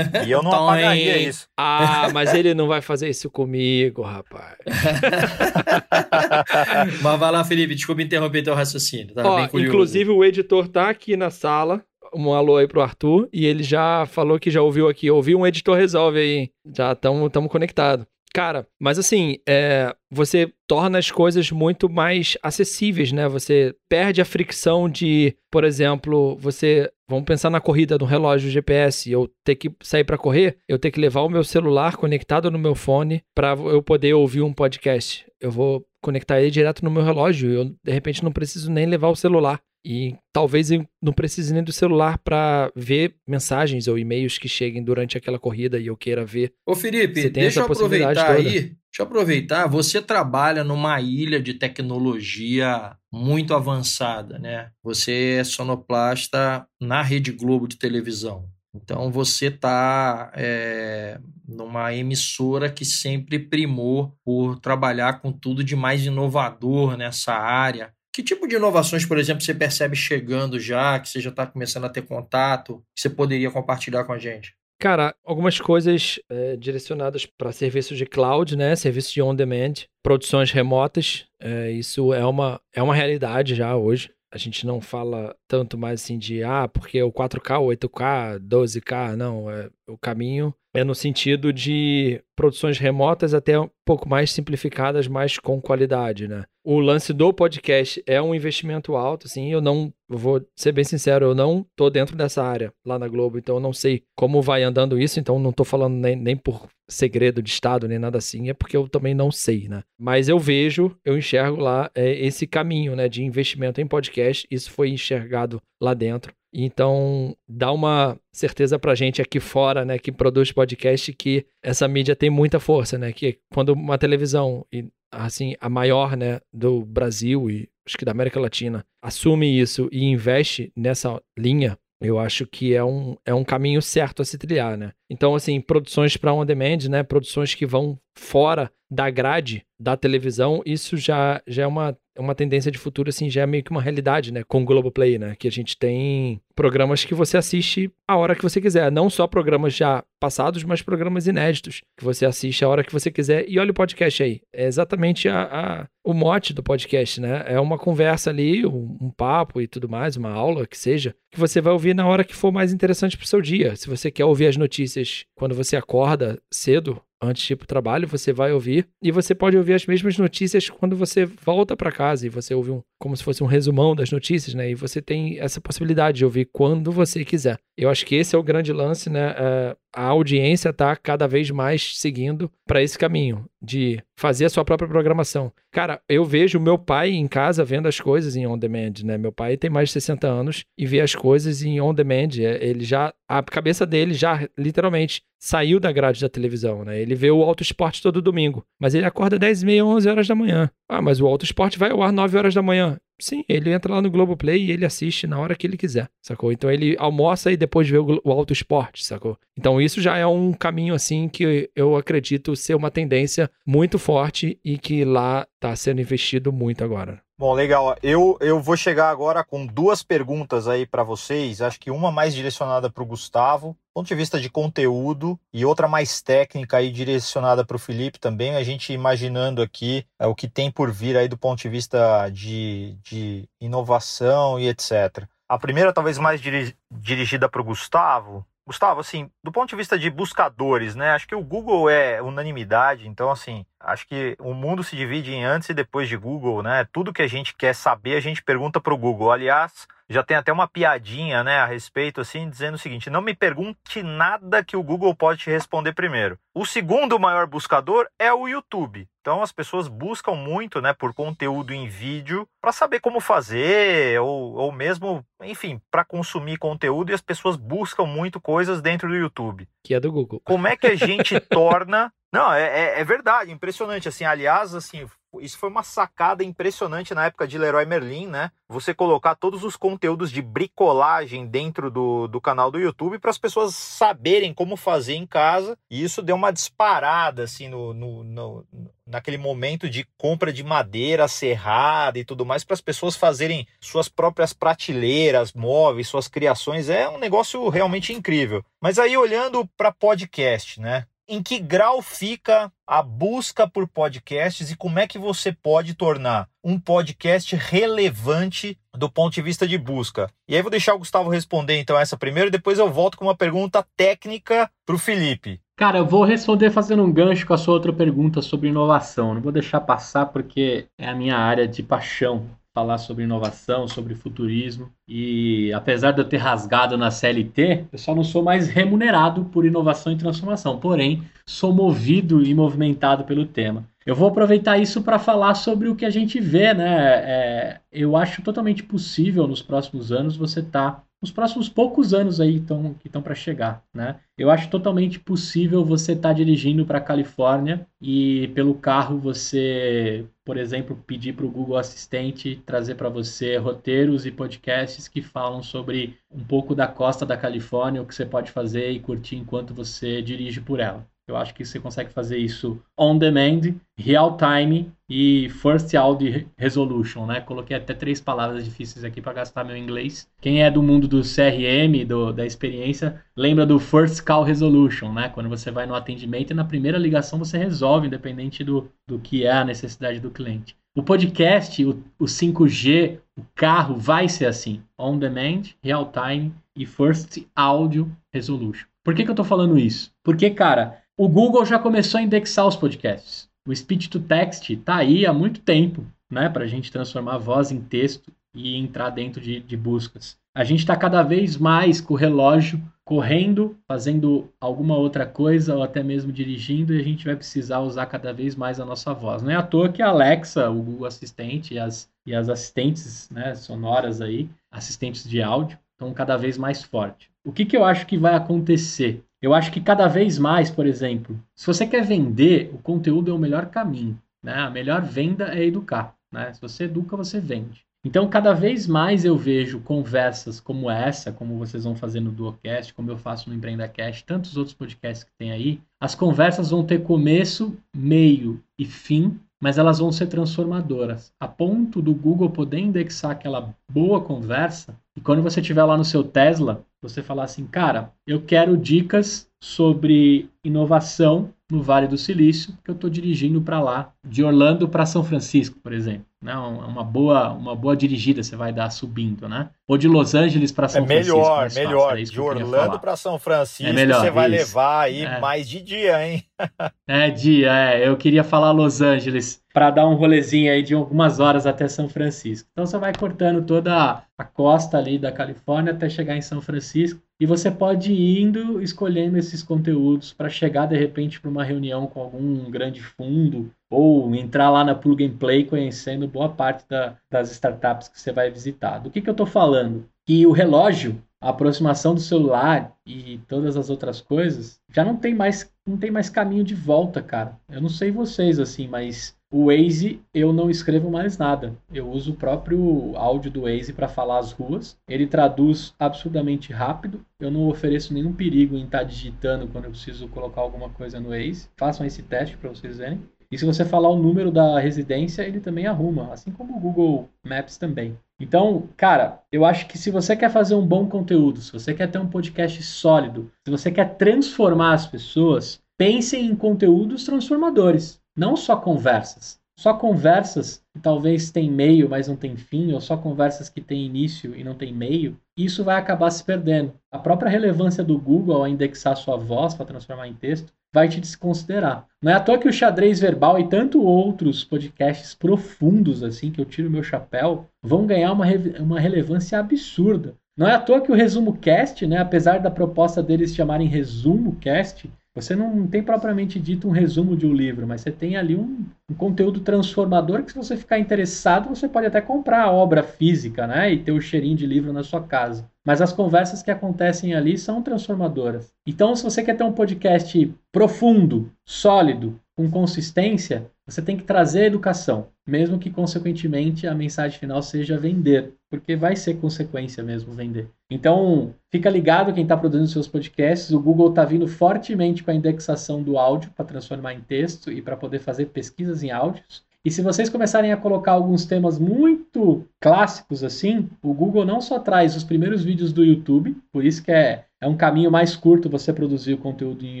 E 0.26 0.30
eu 0.30 0.42
não 0.42 0.50
então, 0.50 0.68
apagaria 0.68 1.18
isso. 1.18 1.46
Ah, 1.56 2.08
mas 2.14 2.32
ele 2.32 2.54
não 2.54 2.66
vai 2.66 2.80
fazer 2.80 3.10
isso 3.10 3.28
comigo, 3.28 4.00
rapaz. 4.00 4.56
mas 7.02 7.20
vai 7.20 7.30
lá, 7.30 7.44
Felipe. 7.44 7.74
Desculpa 7.74 8.00
interromper 8.00 8.42
teu 8.42 8.54
raciocínio. 8.54 9.12
Ó, 9.16 9.46
inclusive, 9.58 10.10
o 10.10 10.24
editor 10.24 10.68
tá 10.68 10.88
aqui 10.88 11.18
na 11.18 11.28
sala 11.28 11.84
um 12.14 12.32
alô 12.32 12.56
aí 12.56 12.66
pro 12.66 12.80
Arthur 12.80 13.28
e 13.32 13.46
ele 13.46 13.62
já 13.62 14.06
falou 14.06 14.38
que 14.38 14.50
já 14.50 14.62
ouviu 14.62 14.88
aqui. 14.88 15.10
Ouviu 15.10 15.38
um 15.38 15.46
editor 15.46 15.76
resolve 15.76 16.18
aí. 16.18 16.50
Já 16.74 16.92
estamos 16.92 17.50
conectados. 17.50 18.06
Cara, 18.32 18.66
mas 18.78 18.98
assim, 18.98 19.38
é, 19.48 19.94
você 20.10 20.52
torna 20.66 20.98
as 20.98 21.10
coisas 21.10 21.50
muito 21.50 21.88
mais 21.88 22.36
acessíveis, 22.42 23.10
né? 23.10 23.26
Você 23.28 23.74
perde 23.88 24.20
a 24.20 24.24
fricção 24.24 24.88
de, 24.88 25.34
por 25.50 25.64
exemplo, 25.64 26.36
você. 26.36 26.90
Vamos 27.08 27.24
pensar 27.24 27.48
na 27.48 27.60
corrida 27.60 27.96
no 27.96 28.04
relógio 28.04 28.50
GPS. 28.50 29.10
Eu 29.10 29.30
ter 29.42 29.56
que 29.56 29.72
sair 29.82 30.04
para 30.04 30.18
correr, 30.18 30.58
eu 30.68 30.78
ter 30.78 30.90
que 30.90 31.00
levar 31.00 31.22
o 31.22 31.28
meu 31.28 31.42
celular 31.42 31.96
conectado 31.96 32.50
no 32.50 32.58
meu 32.58 32.74
fone 32.74 33.22
para 33.34 33.54
eu 33.54 33.82
poder 33.82 34.12
ouvir 34.12 34.42
um 34.42 34.52
podcast. 34.52 35.26
Eu 35.40 35.50
vou 35.50 35.84
conectar 36.02 36.40
ele 36.40 36.50
direto 36.50 36.84
no 36.84 36.90
meu 36.90 37.02
relógio. 37.02 37.50
Eu, 37.50 37.64
de 37.64 37.92
repente, 37.92 38.22
não 38.22 38.30
preciso 38.30 38.70
nem 38.70 38.86
levar 38.86 39.08
o 39.08 39.16
celular. 39.16 39.60
E 39.90 40.18
talvez 40.34 40.70
eu 40.70 40.86
não 41.00 41.14
precise 41.14 41.54
nem 41.54 41.64
do 41.64 41.72
celular 41.72 42.18
para 42.18 42.70
ver 42.76 43.14
mensagens 43.26 43.88
ou 43.88 43.98
e-mails 43.98 44.36
que 44.36 44.46
cheguem 44.46 44.84
durante 44.84 45.16
aquela 45.16 45.38
corrida 45.38 45.78
e 45.78 45.86
eu 45.86 45.96
queira 45.96 46.26
ver. 46.26 46.52
Ô 46.66 46.74
Felipe, 46.74 47.30
deixa 47.30 47.60
eu 47.60 47.64
aproveitar 47.64 48.32
aí. 48.32 48.44
Deixa 48.44 49.00
eu 49.00 49.06
aproveitar. 49.06 49.66
Você 49.66 50.02
trabalha 50.02 50.62
numa 50.62 51.00
ilha 51.00 51.40
de 51.40 51.54
tecnologia 51.54 52.94
muito 53.10 53.54
avançada, 53.54 54.38
né? 54.38 54.70
Você 54.82 55.38
é 55.40 55.44
sonoplasta 55.44 56.66
na 56.78 57.00
Rede 57.00 57.32
Globo 57.32 57.66
de 57.66 57.78
televisão. 57.78 58.46
Então 58.74 59.10
você 59.10 59.46
está 59.46 60.30
é, 60.34 61.18
numa 61.46 61.94
emissora 61.94 62.70
que 62.70 62.84
sempre 62.84 63.38
primou 63.38 64.14
por 64.22 64.58
trabalhar 64.60 65.20
com 65.20 65.32
tudo 65.32 65.64
de 65.64 65.74
mais 65.74 66.04
inovador 66.04 66.94
nessa 66.96 67.32
área. 67.32 67.90
Que 68.18 68.22
tipo 68.24 68.48
de 68.48 68.56
inovações, 68.56 69.06
por 69.06 69.16
exemplo, 69.16 69.44
você 69.44 69.54
percebe 69.54 69.94
chegando 69.94 70.58
já, 70.58 70.98
que 70.98 71.08
você 71.08 71.20
já 71.20 71.30
está 71.30 71.46
começando 71.46 71.84
a 71.84 71.88
ter 71.88 72.02
contato, 72.02 72.82
que 72.92 73.00
você 73.00 73.08
poderia 73.08 73.48
compartilhar 73.48 74.02
com 74.02 74.12
a 74.12 74.18
gente? 74.18 74.56
Cara, 74.80 75.14
algumas 75.24 75.60
coisas 75.60 76.18
é, 76.28 76.56
direcionadas 76.56 77.26
para 77.26 77.52
serviços 77.52 77.96
de 77.96 78.04
cloud, 78.04 78.56
né? 78.56 78.74
Serviços 78.74 79.12
de 79.12 79.22
on-demand, 79.22 79.84
produções 80.02 80.50
remotas. 80.50 81.26
É, 81.40 81.70
isso 81.70 82.12
é 82.12 82.26
uma, 82.26 82.60
é 82.74 82.82
uma 82.82 82.92
realidade 82.92 83.54
já 83.54 83.76
hoje. 83.76 84.10
A 84.32 84.36
gente 84.36 84.66
não 84.66 84.80
fala 84.80 85.36
tanto 85.46 85.78
mais 85.78 86.02
assim 86.02 86.18
de, 86.18 86.42
ah, 86.42 86.66
porque 86.66 87.00
o 87.00 87.12
4K, 87.12 87.60
o 87.60 87.68
8K, 87.68 88.40
12K, 88.40 89.14
não. 89.14 89.48
É, 89.48 89.70
o 89.86 89.96
caminho 89.96 90.52
é 90.74 90.84
no 90.84 90.94
sentido 90.94 91.52
de 91.52 92.20
produções 92.36 92.78
remotas 92.78 93.34
até 93.34 93.58
um 93.58 93.68
pouco 93.84 94.08
mais 94.08 94.30
simplificadas, 94.30 95.08
mas 95.08 95.38
com 95.38 95.60
qualidade, 95.60 96.28
né? 96.28 96.44
O 96.64 96.78
lance 96.80 97.12
do 97.12 97.32
podcast 97.32 98.02
é 98.06 98.20
um 98.20 98.34
investimento 98.34 98.94
alto, 98.94 99.26
assim, 99.26 99.50
eu 99.50 99.60
não, 99.60 99.92
vou 100.08 100.46
ser 100.54 100.72
bem 100.72 100.84
sincero, 100.84 101.26
eu 101.26 101.34
não 101.34 101.66
tô 101.74 101.88
dentro 101.88 102.14
dessa 102.14 102.42
área 102.42 102.72
lá 102.84 102.98
na 102.98 103.08
Globo, 103.08 103.38
então 103.38 103.56
eu 103.56 103.60
não 103.60 103.72
sei 103.72 104.02
como 104.14 104.42
vai 104.42 104.62
andando 104.62 105.00
isso, 105.00 105.18
então 105.18 105.38
não 105.38 105.52
tô 105.52 105.64
falando 105.64 105.94
nem, 105.94 106.14
nem 106.14 106.36
por 106.36 106.68
segredo 106.88 107.42
de 107.42 107.50
Estado, 107.50 107.88
nem 107.88 107.98
nada 107.98 108.18
assim, 108.18 108.48
é 108.48 108.54
porque 108.54 108.76
eu 108.76 108.88
também 108.88 109.14
não 109.14 109.30
sei, 109.30 109.68
né? 109.68 109.82
Mas 109.98 110.28
eu 110.28 110.38
vejo, 110.38 110.96
eu 111.04 111.16
enxergo 111.16 111.60
lá 111.60 111.90
é, 111.94 112.12
esse 112.24 112.46
caminho, 112.46 112.94
né, 112.94 113.08
de 113.08 113.24
investimento 113.24 113.80
em 113.80 113.86
podcast, 113.86 114.46
isso 114.50 114.70
foi 114.70 114.90
enxergado 114.90 115.60
lá 115.80 115.94
dentro. 115.94 116.32
Então, 116.52 117.36
dá 117.48 117.70
uma 117.70 118.18
certeza 118.32 118.78
pra 118.78 118.94
gente 118.94 119.20
aqui 119.20 119.38
fora, 119.38 119.84
né, 119.84 119.98
que 119.98 120.10
produz 120.10 120.50
podcast, 120.50 121.12
que 121.12 121.46
essa 121.62 121.86
mídia 121.86 122.16
tem 122.16 122.30
muita 122.30 122.58
força, 122.58 122.96
né? 122.96 123.12
Que 123.12 123.38
quando 123.52 123.70
uma 123.74 123.98
televisão, 123.98 124.64
assim, 125.12 125.54
a 125.60 125.68
maior, 125.68 126.16
né, 126.16 126.40
do 126.52 126.84
Brasil 126.84 127.50
e 127.50 127.68
acho 127.86 127.98
que 127.98 128.04
da 128.04 128.12
América 128.12 128.40
Latina, 128.40 128.84
assume 129.02 129.58
isso 129.58 129.88
e 129.92 130.04
investe 130.04 130.72
nessa 130.76 131.20
linha, 131.38 131.78
eu 132.00 132.18
acho 132.18 132.46
que 132.46 132.74
é 132.74 132.84
um, 132.84 133.16
é 133.24 133.34
um 133.34 133.44
caminho 133.44 133.82
certo 133.82 134.22
a 134.22 134.24
se 134.24 134.38
trilhar, 134.38 134.76
né? 134.76 134.92
Então, 135.10 135.34
assim, 135.34 135.60
produções 135.60 136.16
para 136.16 136.32
on-demand, 136.32 136.88
né? 136.88 137.02
Produções 137.02 137.54
que 137.54 137.66
vão 137.66 137.98
fora 138.16 138.70
da 138.90 139.10
grade 139.10 139.64
da 139.80 139.96
televisão, 139.96 140.60
isso 140.66 140.96
já, 140.96 141.40
já 141.46 141.62
é 141.62 141.66
uma, 141.66 141.96
uma 142.18 142.34
tendência 142.34 142.70
de 142.70 142.78
futuro, 142.78 143.08
assim, 143.08 143.30
já 143.30 143.42
é 143.42 143.46
meio 143.46 143.62
que 143.62 143.70
uma 143.70 143.82
realidade, 143.82 144.32
né? 144.32 144.42
Com 144.42 144.62
o 144.62 144.64
Globoplay, 144.64 145.18
né? 145.18 145.36
Que 145.38 145.46
a 145.46 145.50
gente 145.50 145.76
tem 145.76 146.40
programas 146.54 147.04
que 147.04 147.14
você 147.14 147.36
assiste 147.36 147.90
a 148.06 148.16
hora 148.16 148.34
que 148.34 148.42
você 148.42 148.60
quiser. 148.60 148.90
Não 148.90 149.08
só 149.08 149.28
programas 149.28 149.74
já 149.74 150.02
passados, 150.18 150.64
mas 150.64 150.82
programas 150.82 151.28
inéditos 151.28 151.80
que 151.96 152.04
você 152.04 152.26
assiste 152.26 152.64
a 152.64 152.68
hora 152.68 152.82
que 152.82 152.92
você 152.92 153.10
quiser. 153.10 153.44
E 153.48 153.58
olha 153.60 153.70
o 153.70 153.74
podcast 153.74 154.20
aí. 154.20 154.40
É 154.52 154.66
exatamente 154.66 155.28
a, 155.28 155.42
a 155.42 155.86
o 156.02 156.14
mote 156.14 156.54
do 156.54 156.62
podcast, 156.62 157.20
né? 157.20 157.44
É 157.46 157.60
uma 157.60 157.78
conversa 157.78 158.30
ali, 158.30 158.64
um, 158.64 158.96
um, 159.00 159.10
papo 159.10 159.60
e 159.60 159.68
tudo 159.68 159.88
mais, 159.88 160.16
uma 160.16 160.30
aula 160.30 160.66
que 160.66 160.78
seja, 160.78 161.14
que 161.30 161.38
você 161.38 161.60
vai 161.60 161.72
ouvir 161.72 161.94
na 161.94 162.06
hora 162.06 162.24
que 162.24 162.34
for 162.34 162.50
mais 162.50 162.72
interessante 162.72 163.16
pro 163.16 163.26
seu 163.26 163.42
dia. 163.42 163.76
Se 163.76 163.88
você 163.88 164.10
quer 164.10 164.24
ouvir 164.24 164.46
as 164.46 164.56
notícias 164.56 165.26
quando 165.34 165.54
você 165.54 165.76
acorda 165.76 166.40
cedo, 166.50 166.98
antes 167.20 167.44
de 167.44 167.52
ir 167.52 167.56
para 167.56 167.64
o 167.64 167.68
trabalho, 167.68 168.06
você 168.06 168.32
vai 168.32 168.52
ouvir 168.52 168.86
e 169.02 169.10
você 169.10 169.34
pode 169.34 169.56
ouvir 169.56 169.74
as 169.74 169.86
mesmas 169.86 170.16
notícias 170.16 170.70
quando 170.70 170.96
você 170.96 171.26
volta 171.26 171.76
para 171.76 171.92
casa 171.92 172.26
e 172.26 172.28
você 172.28 172.54
ouve 172.54 172.70
um, 172.70 172.82
como 172.98 173.16
se 173.16 173.24
fosse 173.24 173.42
um 173.42 173.46
resumão 173.46 173.94
das 173.94 174.10
notícias, 174.10 174.54
né? 174.54 174.70
E 174.70 174.74
você 174.74 175.02
tem 175.02 175.38
essa 175.40 175.60
possibilidade 175.60 176.18
de 176.18 176.24
ouvir 176.24 176.48
quando 176.52 176.92
você 176.92 177.24
quiser. 177.24 177.58
Eu 177.76 177.90
acho 177.90 178.04
que 178.06 178.14
esse 178.14 178.34
é 178.34 178.38
o 178.38 178.42
grande 178.42 178.72
lance, 178.72 179.10
né? 179.10 179.34
É, 179.36 179.76
a 179.98 180.04
audiência 180.04 180.68
está 180.68 180.94
cada 180.94 181.26
vez 181.26 181.50
mais 181.50 181.98
seguindo 181.98 182.48
para 182.64 182.80
esse 182.80 182.96
caminho 182.96 183.46
de 183.60 184.00
fazer 184.16 184.44
a 184.44 184.48
sua 184.48 184.64
própria 184.64 184.88
programação. 184.88 185.52
Cara, 185.72 186.00
eu 186.08 186.24
vejo 186.24 186.60
meu 186.60 186.78
pai 186.78 187.10
em 187.10 187.26
casa 187.26 187.64
vendo 187.64 187.88
as 187.88 187.98
coisas 187.98 188.36
em 188.36 188.46
on 188.46 188.56
demand, 188.56 188.92
né? 189.02 189.18
Meu 189.18 189.32
pai 189.32 189.56
tem 189.56 189.68
mais 189.68 189.88
de 189.88 189.94
60 189.94 190.28
anos 190.28 190.64
e 190.78 190.86
vê 190.86 191.00
as 191.00 191.16
coisas 191.16 191.64
em 191.64 191.80
on 191.80 191.92
demand. 191.92 192.28
É, 192.38 192.64
ele 192.64 192.84
já 192.84 193.12
a 193.28 193.42
cabeça 193.42 193.84
dele 193.84 194.14
já 194.14 194.48
literalmente 194.56 195.22
saiu 195.36 195.80
da 195.80 195.90
grade 195.90 196.20
da 196.20 196.28
televisão, 196.28 196.84
né? 196.84 197.00
Ele 197.00 197.16
vê 197.16 197.32
o 197.32 197.42
Auto 197.42 197.64
Esporte 197.64 198.00
todo 198.00 198.22
domingo, 198.22 198.64
mas 198.78 198.94
ele 198.94 199.04
acorda 199.04 199.36
10 199.36 199.64
e 199.64 199.66
meia, 199.66 199.84
11 199.84 200.08
horas 200.08 200.28
da 200.28 200.34
manhã. 200.36 200.70
Ah, 200.88 201.02
mas 201.02 201.20
o 201.20 201.26
Auto 201.26 201.44
Esporte 201.44 201.76
vai 201.76 201.90
ao 201.90 202.04
ar 202.04 202.12
9 202.12 202.38
horas 202.38 202.54
da 202.54 202.62
manhã. 202.62 203.00
Sim, 203.20 203.44
ele 203.48 203.72
entra 203.72 203.94
lá 203.94 204.02
no 204.02 204.10
Globoplay 204.10 204.64
e 204.64 204.70
ele 204.70 204.84
assiste 204.84 205.26
na 205.26 205.38
hora 205.38 205.54
que 205.56 205.66
ele 205.66 205.76
quiser, 205.76 206.08
sacou? 206.22 206.52
Então 206.52 206.70
ele 206.70 206.96
almoça 206.98 207.50
e 207.50 207.56
depois 207.56 207.88
vê 207.88 207.98
o, 207.98 208.20
o 208.24 208.30
Auto 208.30 208.52
Esporte, 208.52 209.04
sacou? 209.04 209.36
Então 209.56 209.80
isso 209.80 210.00
já 210.00 210.16
é 210.16 210.26
um 210.26 210.52
caminho, 210.52 210.94
assim, 210.94 211.28
que 211.28 211.68
eu 211.74 211.96
acredito 211.96 212.54
ser 212.54 212.74
uma 212.74 212.90
tendência 212.90 213.50
muito 213.66 213.98
forte 213.98 214.58
e 214.64 214.78
que 214.78 215.04
lá 215.04 215.46
tá 215.60 215.74
sendo 215.74 216.00
investido 216.00 216.52
muito 216.52 216.84
agora. 216.84 217.20
Bom, 217.38 217.52
legal. 217.52 217.96
Eu, 218.02 218.36
eu 218.40 218.60
vou 218.60 218.76
chegar 218.76 219.10
agora 219.10 219.44
com 219.44 219.64
duas 219.64 220.02
perguntas 220.02 220.66
aí 220.66 220.84
para 220.84 221.04
vocês. 221.04 221.62
Acho 221.62 221.78
que 221.78 221.90
uma 221.90 222.10
mais 222.10 222.34
direcionada 222.34 222.90
para 222.90 223.02
o 223.02 223.06
Gustavo, 223.06 223.76
ponto 223.94 224.08
de 224.08 224.14
vista 224.14 224.40
de 224.40 224.50
conteúdo, 224.50 225.38
e 225.52 225.64
outra 225.64 225.86
mais 225.86 226.20
técnica 226.20 226.78
aí 226.78 226.90
direcionada 226.90 227.64
para 227.64 227.76
o 227.76 227.78
Felipe 227.78 228.18
também. 228.18 228.56
A 228.56 228.64
gente 228.64 228.92
imaginando 228.92 229.62
aqui 229.62 230.04
é, 230.18 230.26
o 230.26 230.34
que 230.34 230.48
tem 230.48 230.70
por 230.70 230.90
vir 230.90 231.16
aí 231.16 231.28
do 231.28 231.38
ponto 231.38 231.60
de 231.60 231.68
vista 231.68 232.28
de, 232.28 232.98
de 233.04 233.48
inovação 233.60 234.58
e 234.58 234.68
etc. 234.68 235.24
A 235.48 235.58
primeira, 235.58 235.92
talvez 235.92 236.18
mais 236.18 236.40
diri 236.40 236.74
dirigida 236.90 237.48
para 237.48 237.60
o 237.60 237.64
Gustavo, 237.64 238.44
Gustavo, 238.68 239.00
assim, 239.00 239.30
do 239.42 239.50
ponto 239.50 239.70
de 239.70 239.76
vista 239.76 239.98
de 239.98 240.10
buscadores, 240.10 240.94
né? 240.94 241.12
Acho 241.12 241.26
que 241.26 241.34
o 241.34 241.42
Google 241.42 241.88
é 241.88 242.20
unanimidade, 242.20 243.08
então, 243.08 243.30
assim, 243.30 243.64
acho 243.80 244.06
que 244.06 244.36
o 244.38 244.54
mundo 244.54 244.82
se 244.82 244.96
divide 244.96 245.32
em 245.32 245.44
antes 245.44 245.68
e 245.68 245.74
depois 245.74 246.08
de 246.08 246.16
Google, 246.16 246.62
né? 246.62 246.86
Tudo 246.92 247.12
que 247.12 247.22
a 247.22 247.28
gente 247.28 247.54
quer 247.54 247.74
saber, 247.74 248.16
a 248.16 248.20
gente 248.20 248.42
pergunta 248.42 248.80
para 248.80 248.94
o 248.94 248.98
Google. 248.98 249.30
Aliás, 249.30 249.86
já 250.10 250.22
tem 250.22 250.36
até 250.36 250.50
uma 250.50 250.66
piadinha, 250.66 251.44
né, 251.44 251.58
a 251.58 251.66
respeito, 251.66 252.20
assim, 252.20 252.48
dizendo 252.48 252.74
o 252.74 252.78
seguinte: 252.78 253.10
não 253.10 253.20
me 253.20 253.34
pergunte 253.34 254.02
nada 254.02 254.64
que 254.64 254.76
o 254.76 254.82
Google 254.82 255.14
pode 255.14 255.40
te 255.40 255.50
responder 255.50 255.92
primeiro. 255.92 256.38
O 256.54 256.64
segundo 256.64 257.18
maior 257.18 257.46
buscador 257.46 258.08
é 258.18 258.32
o 258.32 258.48
YouTube. 258.48 259.06
Então 259.20 259.42
as 259.42 259.52
pessoas 259.52 259.88
buscam 259.88 260.34
muito, 260.34 260.80
né, 260.80 260.94
por 260.94 261.12
conteúdo 261.12 261.74
em 261.74 261.86
vídeo 261.86 262.48
para 262.62 262.72
saber 262.72 263.00
como 263.00 263.20
fazer 263.20 264.18
ou, 264.20 264.54
ou 264.54 264.72
mesmo, 264.72 265.22
enfim, 265.42 265.78
para 265.90 266.04
consumir 266.04 266.56
conteúdo 266.56 267.10
e 267.10 267.14
as 267.14 267.20
pessoas 267.20 267.54
buscam 267.54 268.06
muito 268.06 268.40
coisas 268.40 268.80
dentro 268.80 269.08
do 269.08 269.14
YouTube. 269.14 269.68
Que 269.84 269.94
é 269.94 270.00
do 270.00 270.10
Google. 270.10 270.40
Como 270.42 270.66
é 270.66 270.74
que 270.76 270.86
a 270.86 270.96
gente 270.96 271.38
torna 271.50 272.10
não, 272.32 272.52
é, 272.52 272.62
é, 272.62 273.00
é, 273.00 273.04
verdade, 273.04 273.50
impressionante. 273.50 274.06
Assim, 274.06 274.24
aliás, 274.24 274.74
assim, 274.74 275.06
isso 275.40 275.56
foi 275.56 275.70
uma 275.70 275.82
sacada 275.82 276.44
impressionante 276.44 277.14
na 277.14 277.24
época 277.24 277.48
de 277.48 277.56
Leroy 277.56 277.86
Merlin, 277.86 278.26
né? 278.26 278.50
Você 278.68 278.92
colocar 278.92 279.34
todos 279.34 279.64
os 279.64 279.76
conteúdos 279.76 280.30
de 280.30 280.42
bricolagem 280.42 281.46
dentro 281.46 281.90
do, 281.90 282.28
do 282.28 282.38
canal 282.38 282.70
do 282.70 282.78
YouTube 282.78 283.18
para 283.18 283.30
as 283.30 283.38
pessoas 283.38 283.74
saberem 283.74 284.52
como 284.52 284.76
fazer 284.76 285.14
em 285.14 285.26
casa. 285.26 285.78
E 285.90 286.02
isso 286.02 286.20
deu 286.20 286.36
uma 286.36 286.52
disparada, 286.52 287.44
assim, 287.44 287.66
no, 287.66 287.94
no, 287.94 288.22
no 288.24 288.66
naquele 289.06 289.38
momento 289.38 289.88
de 289.88 290.06
compra 290.18 290.52
de 290.52 290.62
madeira 290.62 291.26
serrada 291.26 292.18
e 292.18 292.24
tudo 292.26 292.44
mais, 292.44 292.62
para 292.62 292.74
as 292.74 292.80
pessoas 292.82 293.16
fazerem 293.16 293.66
suas 293.80 294.06
próprias 294.06 294.52
prateleiras, 294.52 295.54
móveis, 295.54 296.08
suas 296.08 296.28
criações. 296.28 296.90
É 296.90 297.08
um 297.08 297.16
negócio 297.16 297.70
realmente 297.70 298.12
incrível. 298.12 298.62
Mas 298.78 298.98
aí, 298.98 299.16
olhando 299.16 299.66
para 299.78 299.90
podcast, 299.90 300.78
né? 300.78 301.06
Em 301.28 301.42
que 301.42 301.58
grau 301.58 302.00
fica 302.00 302.72
a 302.86 303.02
busca 303.02 303.68
por 303.68 303.86
podcasts 303.86 304.70
e 304.70 304.76
como 304.76 304.98
é 304.98 305.06
que 305.06 305.18
você 305.18 305.52
pode 305.52 305.94
tornar 305.94 306.48
um 306.64 306.80
podcast 306.80 307.54
relevante 307.54 308.78
do 308.96 309.10
ponto 309.10 309.34
de 309.34 309.42
vista 309.42 309.68
de 309.68 309.76
busca. 309.76 310.30
E 310.48 310.56
aí 310.56 310.62
vou 310.62 310.70
deixar 310.70 310.94
o 310.94 310.98
Gustavo 310.98 311.28
responder 311.28 311.78
então 311.78 311.98
essa 311.98 312.16
primeiro, 312.16 312.50
depois 312.50 312.78
eu 312.78 312.90
volto 312.90 313.18
com 313.18 313.26
uma 313.26 313.36
pergunta 313.36 313.86
técnica 313.96 314.70
para 314.86 314.94
o 314.94 314.98
Felipe. 314.98 315.60
Cara, 315.76 315.98
eu 315.98 316.06
vou 316.06 316.24
responder 316.24 316.70
fazendo 316.70 317.04
um 317.04 317.12
gancho 317.12 317.46
com 317.46 317.54
a 317.54 317.58
sua 317.58 317.74
outra 317.74 317.92
pergunta 317.92 318.42
sobre 318.42 318.68
inovação. 318.68 319.34
Não 319.34 319.40
vou 319.40 319.52
deixar 319.52 319.80
passar 319.80 320.26
porque 320.26 320.86
é 320.98 321.08
a 321.08 321.14
minha 321.14 321.36
área 321.36 321.68
de 321.68 321.84
paixão 321.84 322.46
falar 322.78 322.98
sobre 322.98 323.24
inovação, 323.24 323.88
sobre 323.88 324.14
futurismo. 324.14 324.88
E 325.06 325.72
apesar 325.72 326.12
de 326.12 326.20
eu 326.20 326.24
ter 326.24 326.36
rasgado 326.36 326.96
na 326.96 327.10
CLT, 327.10 327.86
eu 327.92 327.98
só 327.98 328.14
não 328.14 328.22
sou 328.22 328.42
mais 328.42 328.68
remunerado 328.68 329.44
por 329.46 329.66
inovação 329.66 330.12
e 330.12 330.16
transformação. 330.16 330.78
Porém, 330.78 331.24
sou 331.44 331.72
movido 331.72 332.44
e 332.44 332.54
movimentado 332.54 333.24
pelo 333.24 333.44
tema. 333.44 333.84
Eu 334.06 334.14
vou 334.14 334.28
aproveitar 334.28 334.78
isso 334.78 335.02
para 335.02 335.18
falar 335.18 335.54
sobre 335.54 335.88
o 335.88 335.96
que 335.96 336.06
a 336.06 336.10
gente 336.10 336.40
vê, 336.40 336.72
né? 336.72 336.96
É, 337.14 337.80
eu 337.92 338.16
acho 338.16 338.42
totalmente 338.42 338.82
possível 338.82 339.46
nos 339.46 339.60
próximos 339.60 340.12
anos 340.12 340.36
você 340.36 340.60
estar 340.60 340.92
tá 340.92 341.02
nos 341.20 341.32
próximos 341.32 341.68
poucos 341.68 342.14
anos 342.14 342.40
aí 342.40 342.60
tão, 342.60 342.94
que 342.94 343.08
estão 343.08 343.20
para 343.20 343.34
chegar, 343.34 343.82
né? 343.92 344.20
Eu 344.36 344.50
acho 344.50 344.70
totalmente 344.70 345.18
possível 345.18 345.84
você 345.84 346.12
estar 346.12 346.28
tá 346.28 346.32
dirigindo 346.32 346.86
para 346.86 346.98
a 346.98 347.00
Califórnia 347.00 347.86
e 348.00 348.48
pelo 348.54 348.74
carro 348.74 349.18
você, 349.18 350.24
por 350.44 350.56
exemplo, 350.56 350.96
pedir 351.06 351.34
para 351.34 351.46
o 351.46 351.50
Google 351.50 351.76
Assistente 351.76 352.62
trazer 352.64 352.94
para 352.94 353.08
você 353.08 353.56
roteiros 353.56 354.26
e 354.26 354.30
podcasts 354.30 355.08
que 355.08 355.20
falam 355.20 355.62
sobre 355.62 356.16
um 356.30 356.42
pouco 356.44 356.74
da 356.74 356.86
costa 356.86 357.26
da 357.26 357.36
Califórnia, 357.36 358.00
o 358.00 358.06
que 358.06 358.14
você 358.14 358.24
pode 358.24 358.52
fazer 358.52 358.90
e 358.90 359.00
curtir 359.00 359.36
enquanto 359.36 359.74
você 359.74 360.22
dirige 360.22 360.60
por 360.60 360.78
ela. 360.78 361.06
Eu 361.28 361.36
acho 361.36 361.54
que 361.54 361.62
você 361.62 361.78
consegue 361.78 362.10
fazer 362.10 362.38
isso 362.38 362.82
on 362.96 363.18
demand, 363.18 363.74
real 363.96 364.38
time 364.38 364.90
e 365.06 365.50
first 365.50 365.94
audio 365.94 366.48
resolution, 366.56 367.26
né? 367.26 367.40
Coloquei 367.42 367.76
até 367.76 367.92
três 367.92 368.18
palavras 368.18 368.64
difíceis 368.64 369.04
aqui 369.04 369.20
para 369.20 369.34
gastar 369.34 369.62
meu 369.62 369.76
inglês. 369.76 370.26
Quem 370.40 370.62
é 370.62 370.70
do 370.70 370.82
mundo 370.82 371.06
do 371.06 371.20
CRM, 371.20 372.06
do, 372.06 372.32
da 372.32 372.46
experiência, 372.46 373.22
lembra 373.36 373.66
do 373.66 373.78
first 373.78 374.22
call 374.22 374.42
resolution, 374.42 375.12
né? 375.12 375.28
Quando 375.28 375.50
você 375.50 375.70
vai 375.70 375.86
no 375.86 375.94
atendimento 375.94 376.50
e 376.50 376.54
na 376.54 376.64
primeira 376.64 376.96
ligação 376.96 377.38
você 377.38 377.58
resolve, 377.58 378.06
independente 378.06 378.64
do, 378.64 378.90
do 379.06 379.18
que 379.18 379.44
é 379.44 379.52
a 379.52 379.64
necessidade 379.64 380.20
do 380.20 380.30
cliente. 380.30 380.74
O 380.96 381.02
podcast, 381.02 381.84
o, 381.84 382.02
o 382.18 382.24
5G, 382.24 383.18
o 383.36 383.42
carro 383.54 383.96
vai 383.96 384.28
ser 384.28 384.46
assim: 384.46 384.82
on 384.98 385.18
demand, 385.18 385.62
real 385.82 386.10
time 386.10 386.52
e 386.74 386.86
first 386.86 387.46
audio 387.54 388.10
resolution. 388.32 388.86
Por 389.04 389.14
que, 389.14 389.24
que 389.24 389.30
eu 389.30 389.32
estou 389.32 389.44
falando 389.44 389.78
isso? 389.78 390.10
Porque, 390.22 390.50
cara, 390.50 391.02
o 391.18 391.28
Google 391.28 391.66
já 391.66 391.80
começou 391.80 392.20
a 392.20 392.22
indexar 392.22 392.64
os 392.64 392.76
podcasts. 392.76 393.48
O 393.66 393.74
speech 393.74 394.08
to 394.08 394.20
text 394.20 394.70
está 394.70 394.98
aí 394.98 395.26
há 395.26 395.32
muito 395.32 395.60
tempo, 395.60 396.06
né, 396.30 396.48
para 396.48 396.62
a 396.62 396.66
gente 396.68 396.92
transformar 396.92 397.34
a 397.34 397.38
voz 397.38 397.72
em 397.72 397.80
texto 397.80 398.32
e 398.54 398.76
entrar 398.76 399.10
dentro 399.10 399.40
de, 399.40 399.58
de 399.58 399.76
buscas. 399.76 400.38
A 400.54 400.62
gente 400.62 400.78
está 400.78 400.96
cada 400.96 401.24
vez 401.24 401.56
mais 401.56 402.00
com 402.00 402.14
o 402.14 402.16
relógio 402.16 402.80
correndo, 403.04 403.76
fazendo 403.88 404.48
alguma 404.60 404.96
outra 404.96 405.26
coisa 405.26 405.74
ou 405.74 405.82
até 405.82 406.04
mesmo 406.04 406.30
dirigindo 406.30 406.94
e 406.94 407.00
a 407.00 407.04
gente 407.04 407.24
vai 407.24 407.34
precisar 407.34 407.80
usar 407.80 408.06
cada 408.06 408.32
vez 408.32 408.54
mais 408.54 408.78
a 408.78 408.84
nossa 408.84 409.12
voz. 409.12 409.42
Não 409.42 409.50
é 409.50 409.56
à 409.56 409.62
toa 409.62 409.88
que 409.88 410.02
a 410.02 410.08
Alexa, 410.08 410.70
o 410.70 410.80
Google 410.80 411.06
Assistente 411.06 411.74
e 411.74 411.80
as, 411.80 412.08
e 412.24 412.32
as 412.32 412.48
assistentes 412.48 413.28
né, 413.30 413.56
sonoras 413.56 414.20
aí, 414.20 414.48
assistentes 414.70 415.28
de 415.28 415.42
áudio, 415.42 415.78
estão 415.92 416.14
cada 416.14 416.36
vez 416.36 416.56
mais 416.56 416.84
fortes. 416.84 417.28
O 417.44 417.50
que, 417.50 417.64
que 417.64 417.76
eu 417.76 417.84
acho 417.84 418.06
que 418.06 418.16
vai 418.16 418.34
acontecer? 418.34 419.24
Eu 419.40 419.54
acho 419.54 419.70
que 419.70 419.80
cada 419.80 420.08
vez 420.08 420.38
mais, 420.38 420.70
por 420.70 420.84
exemplo, 420.84 421.38
se 421.54 421.66
você 421.66 421.86
quer 421.86 422.04
vender, 422.04 422.70
o 422.74 422.78
conteúdo 422.78 423.30
é 423.30 423.34
o 423.34 423.38
melhor 423.38 423.66
caminho. 423.66 424.20
Né? 424.42 424.54
A 424.54 424.70
melhor 424.70 425.02
venda 425.02 425.54
é 425.54 425.64
educar. 425.64 426.14
Né? 426.32 426.52
Se 426.52 426.60
você 426.60 426.84
educa, 426.84 427.16
você 427.16 427.40
vende. 427.40 427.86
Então, 428.04 428.28
cada 428.28 428.52
vez 428.52 428.86
mais 428.86 429.24
eu 429.24 429.36
vejo 429.36 429.80
conversas 429.80 430.60
como 430.60 430.90
essa, 430.90 431.32
como 431.32 431.58
vocês 431.58 431.84
vão 431.84 431.96
fazer 431.96 432.20
no 432.20 432.30
Duocast, 432.30 432.94
como 432.94 433.10
eu 433.10 433.18
faço 433.18 433.48
no 433.48 433.56
EmpreendaCast, 433.56 434.24
tantos 434.24 434.56
outros 434.56 434.74
podcasts 434.74 435.24
que 435.24 435.32
tem 435.38 435.50
aí. 435.50 435.80
As 436.00 436.14
conversas 436.14 436.70
vão 436.70 436.84
ter 436.84 437.02
começo, 437.02 437.76
meio 437.94 438.62
e 438.78 438.84
fim, 438.84 439.38
mas 439.60 439.78
elas 439.78 439.98
vão 439.98 440.12
ser 440.12 440.28
transformadoras, 440.28 441.32
a 441.40 441.48
ponto 441.48 442.00
do 442.00 442.14
Google 442.14 442.50
poder 442.50 442.78
indexar 442.78 443.32
aquela 443.32 443.74
boa 443.90 444.20
conversa 444.20 444.94
e 445.18 445.20
quando 445.20 445.42
você 445.42 445.60
estiver 445.60 445.82
lá 445.82 445.96
no 445.96 446.04
seu 446.04 446.22
Tesla, 446.22 446.86
você 447.02 447.24
falar 447.24 447.42
assim, 447.42 447.66
cara, 447.66 448.12
eu 448.24 448.40
quero 448.40 448.76
dicas 448.76 449.50
sobre 449.60 450.48
inovação 450.62 451.52
no 451.68 451.82
Vale 451.82 452.06
do 452.06 452.16
Silício, 452.16 452.72
que 452.84 452.90
eu 452.92 452.94
estou 452.94 453.10
dirigindo 453.10 453.60
para 453.60 453.80
lá, 453.80 454.12
de 454.24 454.44
Orlando 454.44 454.88
para 454.88 455.04
São 455.04 455.24
Francisco, 455.24 455.80
por 455.82 455.92
exemplo. 455.92 456.27
Né? 456.40 456.54
Uma, 456.56 457.02
boa, 457.02 457.50
uma 457.50 457.74
boa 457.74 457.96
dirigida 457.96 458.44
você 458.44 458.54
vai 458.54 458.72
dar 458.72 458.90
subindo, 458.90 459.48
né? 459.48 459.70
Ou 459.88 459.98
de 459.98 460.06
Los 460.06 460.36
Angeles 460.36 460.70
para 460.70 460.86
São 460.86 461.02
é 461.02 461.06
melhor, 461.06 461.58
Francisco. 461.58 461.84
Melhor, 461.84 462.14
melhor. 462.14 462.18
É 462.18 462.22
de 462.22 462.40
Orlando 462.40 463.00
para 463.00 463.16
São 463.16 463.38
Francisco, 463.40 463.90
é 463.90 463.92
melhor, 463.92 464.20
você 464.20 464.30
vai 464.30 464.46
isso. 464.46 464.56
levar 464.56 465.00
aí 465.00 465.24
é. 465.24 465.40
mais 465.40 465.68
de 465.68 465.82
dia, 465.82 466.24
hein? 466.24 466.44
é, 467.08 467.30
dia, 467.30 467.72
é. 467.72 468.08
Eu 468.08 468.16
queria 468.16 468.44
falar 468.44 468.70
Los 468.70 469.00
Angeles 469.00 469.60
para 469.74 469.90
dar 469.90 470.06
um 470.06 470.14
rolezinho 470.14 470.72
aí 470.72 470.82
de 470.82 470.94
algumas 470.94 471.40
horas 471.40 471.66
até 471.66 471.88
São 471.88 472.08
Francisco. 472.08 472.68
Então 472.72 472.86
você 472.86 472.96
vai 472.98 473.12
cortando 473.12 473.64
toda 473.64 474.22
a 474.38 474.44
costa 474.44 474.96
ali 474.96 475.18
da 475.18 475.32
Califórnia 475.32 475.92
até 475.92 476.08
chegar 476.08 476.36
em 476.36 476.42
São 476.42 476.60
Francisco 476.60 477.20
e 477.40 477.46
você 477.46 477.70
pode 477.70 478.12
ir 478.12 478.42
indo 478.42 478.80
escolhendo 478.80 479.38
esses 479.38 479.62
conteúdos 479.62 480.32
para 480.32 480.48
chegar 480.48 480.86
de 480.86 480.96
repente 480.96 481.40
para 481.40 481.50
uma 481.50 481.64
reunião 481.64 482.06
com 482.06 482.20
algum 482.20 482.70
grande 482.70 483.02
fundo 483.02 483.70
ou 483.90 484.34
entrar 484.34 484.70
lá 484.70 484.84
na 484.84 484.94
Plug 484.94 485.24
and 485.24 485.36
Play 485.36 485.64
conhecendo 485.64 486.28
boa 486.28 486.48
parte 486.48 486.84
da, 486.88 487.16
das 487.30 487.50
startups 487.52 488.08
que 488.08 488.20
você 488.20 488.32
vai 488.32 488.50
visitar. 488.50 488.98
Do 488.98 489.10
que, 489.10 489.20
que 489.20 489.28
eu 489.28 489.32
estou 489.32 489.46
falando? 489.46 490.04
Que 490.26 490.46
o 490.46 490.52
relógio, 490.52 491.22
a 491.40 491.50
aproximação 491.50 492.14
do 492.14 492.20
celular 492.20 492.92
e 493.06 493.40
todas 493.48 493.76
as 493.76 493.88
outras 493.88 494.20
coisas 494.20 494.80
já 494.90 495.04
não 495.04 495.16
tem 495.16 495.34
mais 495.34 495.72
não 495.86 495.96
tem 495.96 496.10
mais 496.10 496.28
caminho 496.28 496.62
de 496.62 496.74
volta, 496.74 497.22
cara. 497.22 497.58
Eu 497.70 497.80
não 497.80 497.88
sei 497.88 498.10
vocês 498.10 498.58
assim, 498.58 498.86
mas 498.86 499.34
o 499.50 499.66
Waze 499.66 500.20
eu 500.34 500.52
não 500.52 500.68
escrevo 500.68 501.10
mais 501.10 501.38
nada. 501.38 501.74
Eu 501.92 502.10
uso 502.10 502.32
o 502.32 502.36
próprio 502.36 503.16
áudio 503.16 503.50
do 503.50 503.62
Waze 503.62 503.94
para 503.94 504.06
falar 504.06 504.38
as 504.38 504.52
ruas. 504.52 504.98
Ele 505.08 505.26
traduz 505.26 505.94
absurdamente 505.98 506.72
rápido. 506.72 507.24
Eu 507.40 507.50
não 507.50 507.68
ofereço 507.68 508.12
nenhum 508.12 508.34
perigo 508.34 508.76
em 508.76 508.84
estar 508.84 508.98
tá 508.98 509.04
digitando 509.04 509.66
quando 509.68 509.86
eu 509.86 509.90
preciso 509.90 510.28
colocar 510.28 510.60
alguma 510.60 510.90
coisa 510.90 511.18
no 511.18 511.30
Waze. 511.30 511.70
Façam 511.78 512.06
esse 512.06 512.22
teste 512.22 512.58
para 512.58 512.68
vocês 512.68 512.98
verem. 512.98 513.22
E 513.50 513.56
se 513.56 513.64
você 513.64 513.84
falar 513.84 514.10
o 514.10 514.22
número 514.22 514.50
da 514.50 514.78
residência, 514.78 515.42
ele 515.42 515.58
também 515.58 515.86
arruma, 515.86 516.32
assim 516.32 516.50
como 516.50 516.76
o 516.76 516.80
Google 516.80 517.30
Maps 517.42 517.78
também. 517.78 518.18
Então, 518.38 518.88
cara, 518.96 519.40
eu 519.50 519.64
acho 519.64 519.86
que 519.86 519.96
se 519.96 520.10
você 520.10 520.36
quer 520.36 520.50
fazer 520.50 520.74
um 520.74 520.86
bom 520.86 521.08
conteúdo, 521.08 521.60
se 521.60 521.72
você 521.72 521.94
quer 521.94 522.10
ter 522.10 522.18
um 522.18 522.28
podcast 522.28 522.82
sólido, 522.82 523.50
se 523.64 523.70
você 523.70 523.90
quer 523.90 524.16
transformar 524.16 524.92
as 524.92 525.06
pessoas, 525.06 525.80
pense 525.96 526.36
em 526.36 526.54
conteúdos 526.54 527.24
transformadores, 527.24 528.20
não 528.36 528.54
só 528.54 528.76
conversas. 528.76 529.58
Só 529.78 529.94
conversas 529.94 530.82
que 530.92 531.00
talvez 531.00 531.52
tem 531.52 531.70
meio, 531.70 532.08
mas 532.08 532.26
não 532.26 532.36
tem 532.36 532.56
fim, 532.56 532.92
ou 532.92 533.00
só 533.00 533.16
conversas 533.16 533.68
que 533.68 533.80
têm 533.80 534.06
início 534.06 534.54
e 534.56 534.64
não 534.64 534.74
tem 534.74 534.92
meio, 534.92 535.38
isso 535.56 535.84
vai 535.84 535.96
acabar 535.96 536.30
se 536.30 536.42
perdendo. 536.42 536.92
A 537.12 537.18
própria 537.18 537.48
relevância 537.48 538.02
do 538.02 538.18
Google 538.18 538.56
ao 538.56 538.68
indexar 538.68 539.16
sua 539.16 539.36
voz 539.36 539.74
para 539.74 539.86
transformar 539.86 540.26
em 540.26 540.34
texto 540.34 540.72
vai 540.92 541.08
te 541.08 541.20
desconsiderar. 541.20 542.06
Não 542.22 542.32
é 542.32 542.34
à 542.34 542.40
toa 542.40 542.58
que 542.58 542.68
o 542.68 542.72
xadrez 542.72 543.20
verbal 543.20 543.58
e 543.58 543.68
tanto 543.68 544.02
outros 544.02 544.64
podcasts 544.64 545.34
profundos, 545.34 546.22
assim, 546.22 546.50
que 546.50 546.60
eu 546.60 546.64
tiro 546.64 546.90
meu 546.90 547.02
chapéu, 547.02 547.66
vão 547.82 548.06
ganhar 548.06 548.32
uma, 548.32 548.46
uma 548.80 549.00
relevância 549.00 549.58
absurda. 549.58 550.34
Não 550.56 550.66
é 550.66 550.74
à 550.74 550.80
toa 550.80 551.00
que 551.00 551.12
o 551.12 551.14
Resumo 551.14 551.56
Cast, 551.56 552.04
né, 552.06 552.18
apesar 552.18 552.58
da 552.58 552.70
proposta 552.70 553.22
deles 553.22 553.54
chamarem 553.54 553.86
Resumo 553.86 554.56
Cast, 554.56 555.08
você 555.38 555.54
não 555.54 555.86
tem 555.86 556.02
propriamente 556.02 556.58
dito 556.58 556.88
um 556.88 556.90
resumo 556.90 557.36
de 557.36 557.46
um 557.46 557.52
livro, 557.52 557.86
mas 557.86 558.00
você 558.00 558.10
tem 558.10 558.36
ali 558.36 558.56
um, 558.56 558.84
um, 559.08 559.14
conteúdo 559.14 559.60
transformador 559.60 560.42
que, 560.42 560.50
se 560.50 560.58
você 560.58 560.76
ficar 560.76 560.98
interessado, 560.98 561.68
você 561.68 561.88
pode 561.88 562.08
até 562.08 562.20
comprar 562.20 562.64
a 562.64 562.72
obra 562.72 563.04
física, 563.04 563.64
né? 563.64 563.92
E 563.92 563.98
ter 564.00 564.10
o 564.10 564.20
cheirinho 564.20 564.56
de 564.56 564.66
livro 564.66 564.92
na 564.92 565.04
sua 565.04 565.22
casa. 565.22 565.64
Mas 565.88 566.02
as 566.02 566.12
conversas 566.12 566.62
que 566.62 566.70
acontecem 566.70 567.32
ali 567.32 567.56
são 567.56 567.80
transformadoras. 567.80 568.74
Então, 568.86 569.16
se 569.16 569.24
você 569.24 569.42
quer 569.42 569.56
ter 569.56 569.64
um 569.64 569.72
podcast 569.72 570.54
profundo, 570.70 571.50
sólido, 571.64 572.38
com 572.54 572.70
consistência, 572.70 573.70
você 573.86 574.02
tem 574.02 574.14
que 574.14 574.24
trazer 574.24 574.66
educação, 574.66 575.28
mesmo 575.46 575.78
que 575.78 575.88
consequentemente 575.88 576.86
a 576.86 576.94
mensagem 576.94 577.38
final 577.38 577.62
seja 577.62 577.96
vender, 577.96 578.52
porque 578.68 578.96
vai 578.96 579.16
ser 579.16 579.38
consequência 579.38 580.02
mesmo 580.02 580.34
vender. 580.34 580.68
Então, 580.90 581.54
fica 581.70 581.88
ligado 581.88 582.34
quem 582.34 582.42
está 582.42 582.54
produzindo 582.54 582.90
seus 582.90 583.08
podcasts, 583.08 583.70
o 583.70 583.80
Google 583.80 584.10
está 584.10 584.26
vindo 584.26 584.46
fortemente 584.46 585.24
com 585.24 585.30
a 585.30 585.34
indexação 585.34 586.02
do 586.02 586.18
áudio 586.18 586.50
para 586.50 586.66
transformar 586.66 587.14
em 587.14 587.22
texto 587.22 587.72
e 587.72 587.80
para 587.80 587.96
poder 587.96 588.18
fazer 588.18 588.46
pesquisas 588.46 589.02
em 589.02 589.10
áudios. 589.10 589.66
E 589.84 589.90
se 589.90 590.02
vocês 590.02 590.28
começarem 590.28 590.72
a 590.72 590.76
colocar 590.76 591.12
alguns 591.12 591.46
temas 591.46 591.78
muito 591.78 592.64
clássicos 592.80 593.44
assim, 593.44 593.88
o 594.02 594.12
Google 594.12 594.44
não 594.44 594.60
só 594.60 594.78
traz 594.78 595.14
os 595.14 595.24
primeiros 595.24 595.64
vídeos 595.64 595.92
do 595.92 596.04
YouTube, 596.04 596.56
por 596.72 596.84
isso 596.84 597.02
que 597.02 597.12
é, 597.12 597.46
é 597.60 597.66
um 597.66 597.76
caminho 597.76 598.10
mais 598.10 598.34
curto 598.34 598.68
você 598.68 598.92
produzir 598.92 599.34
o 599.34 599.38
conteúdo 599.38 599.84
em 599.86 600.00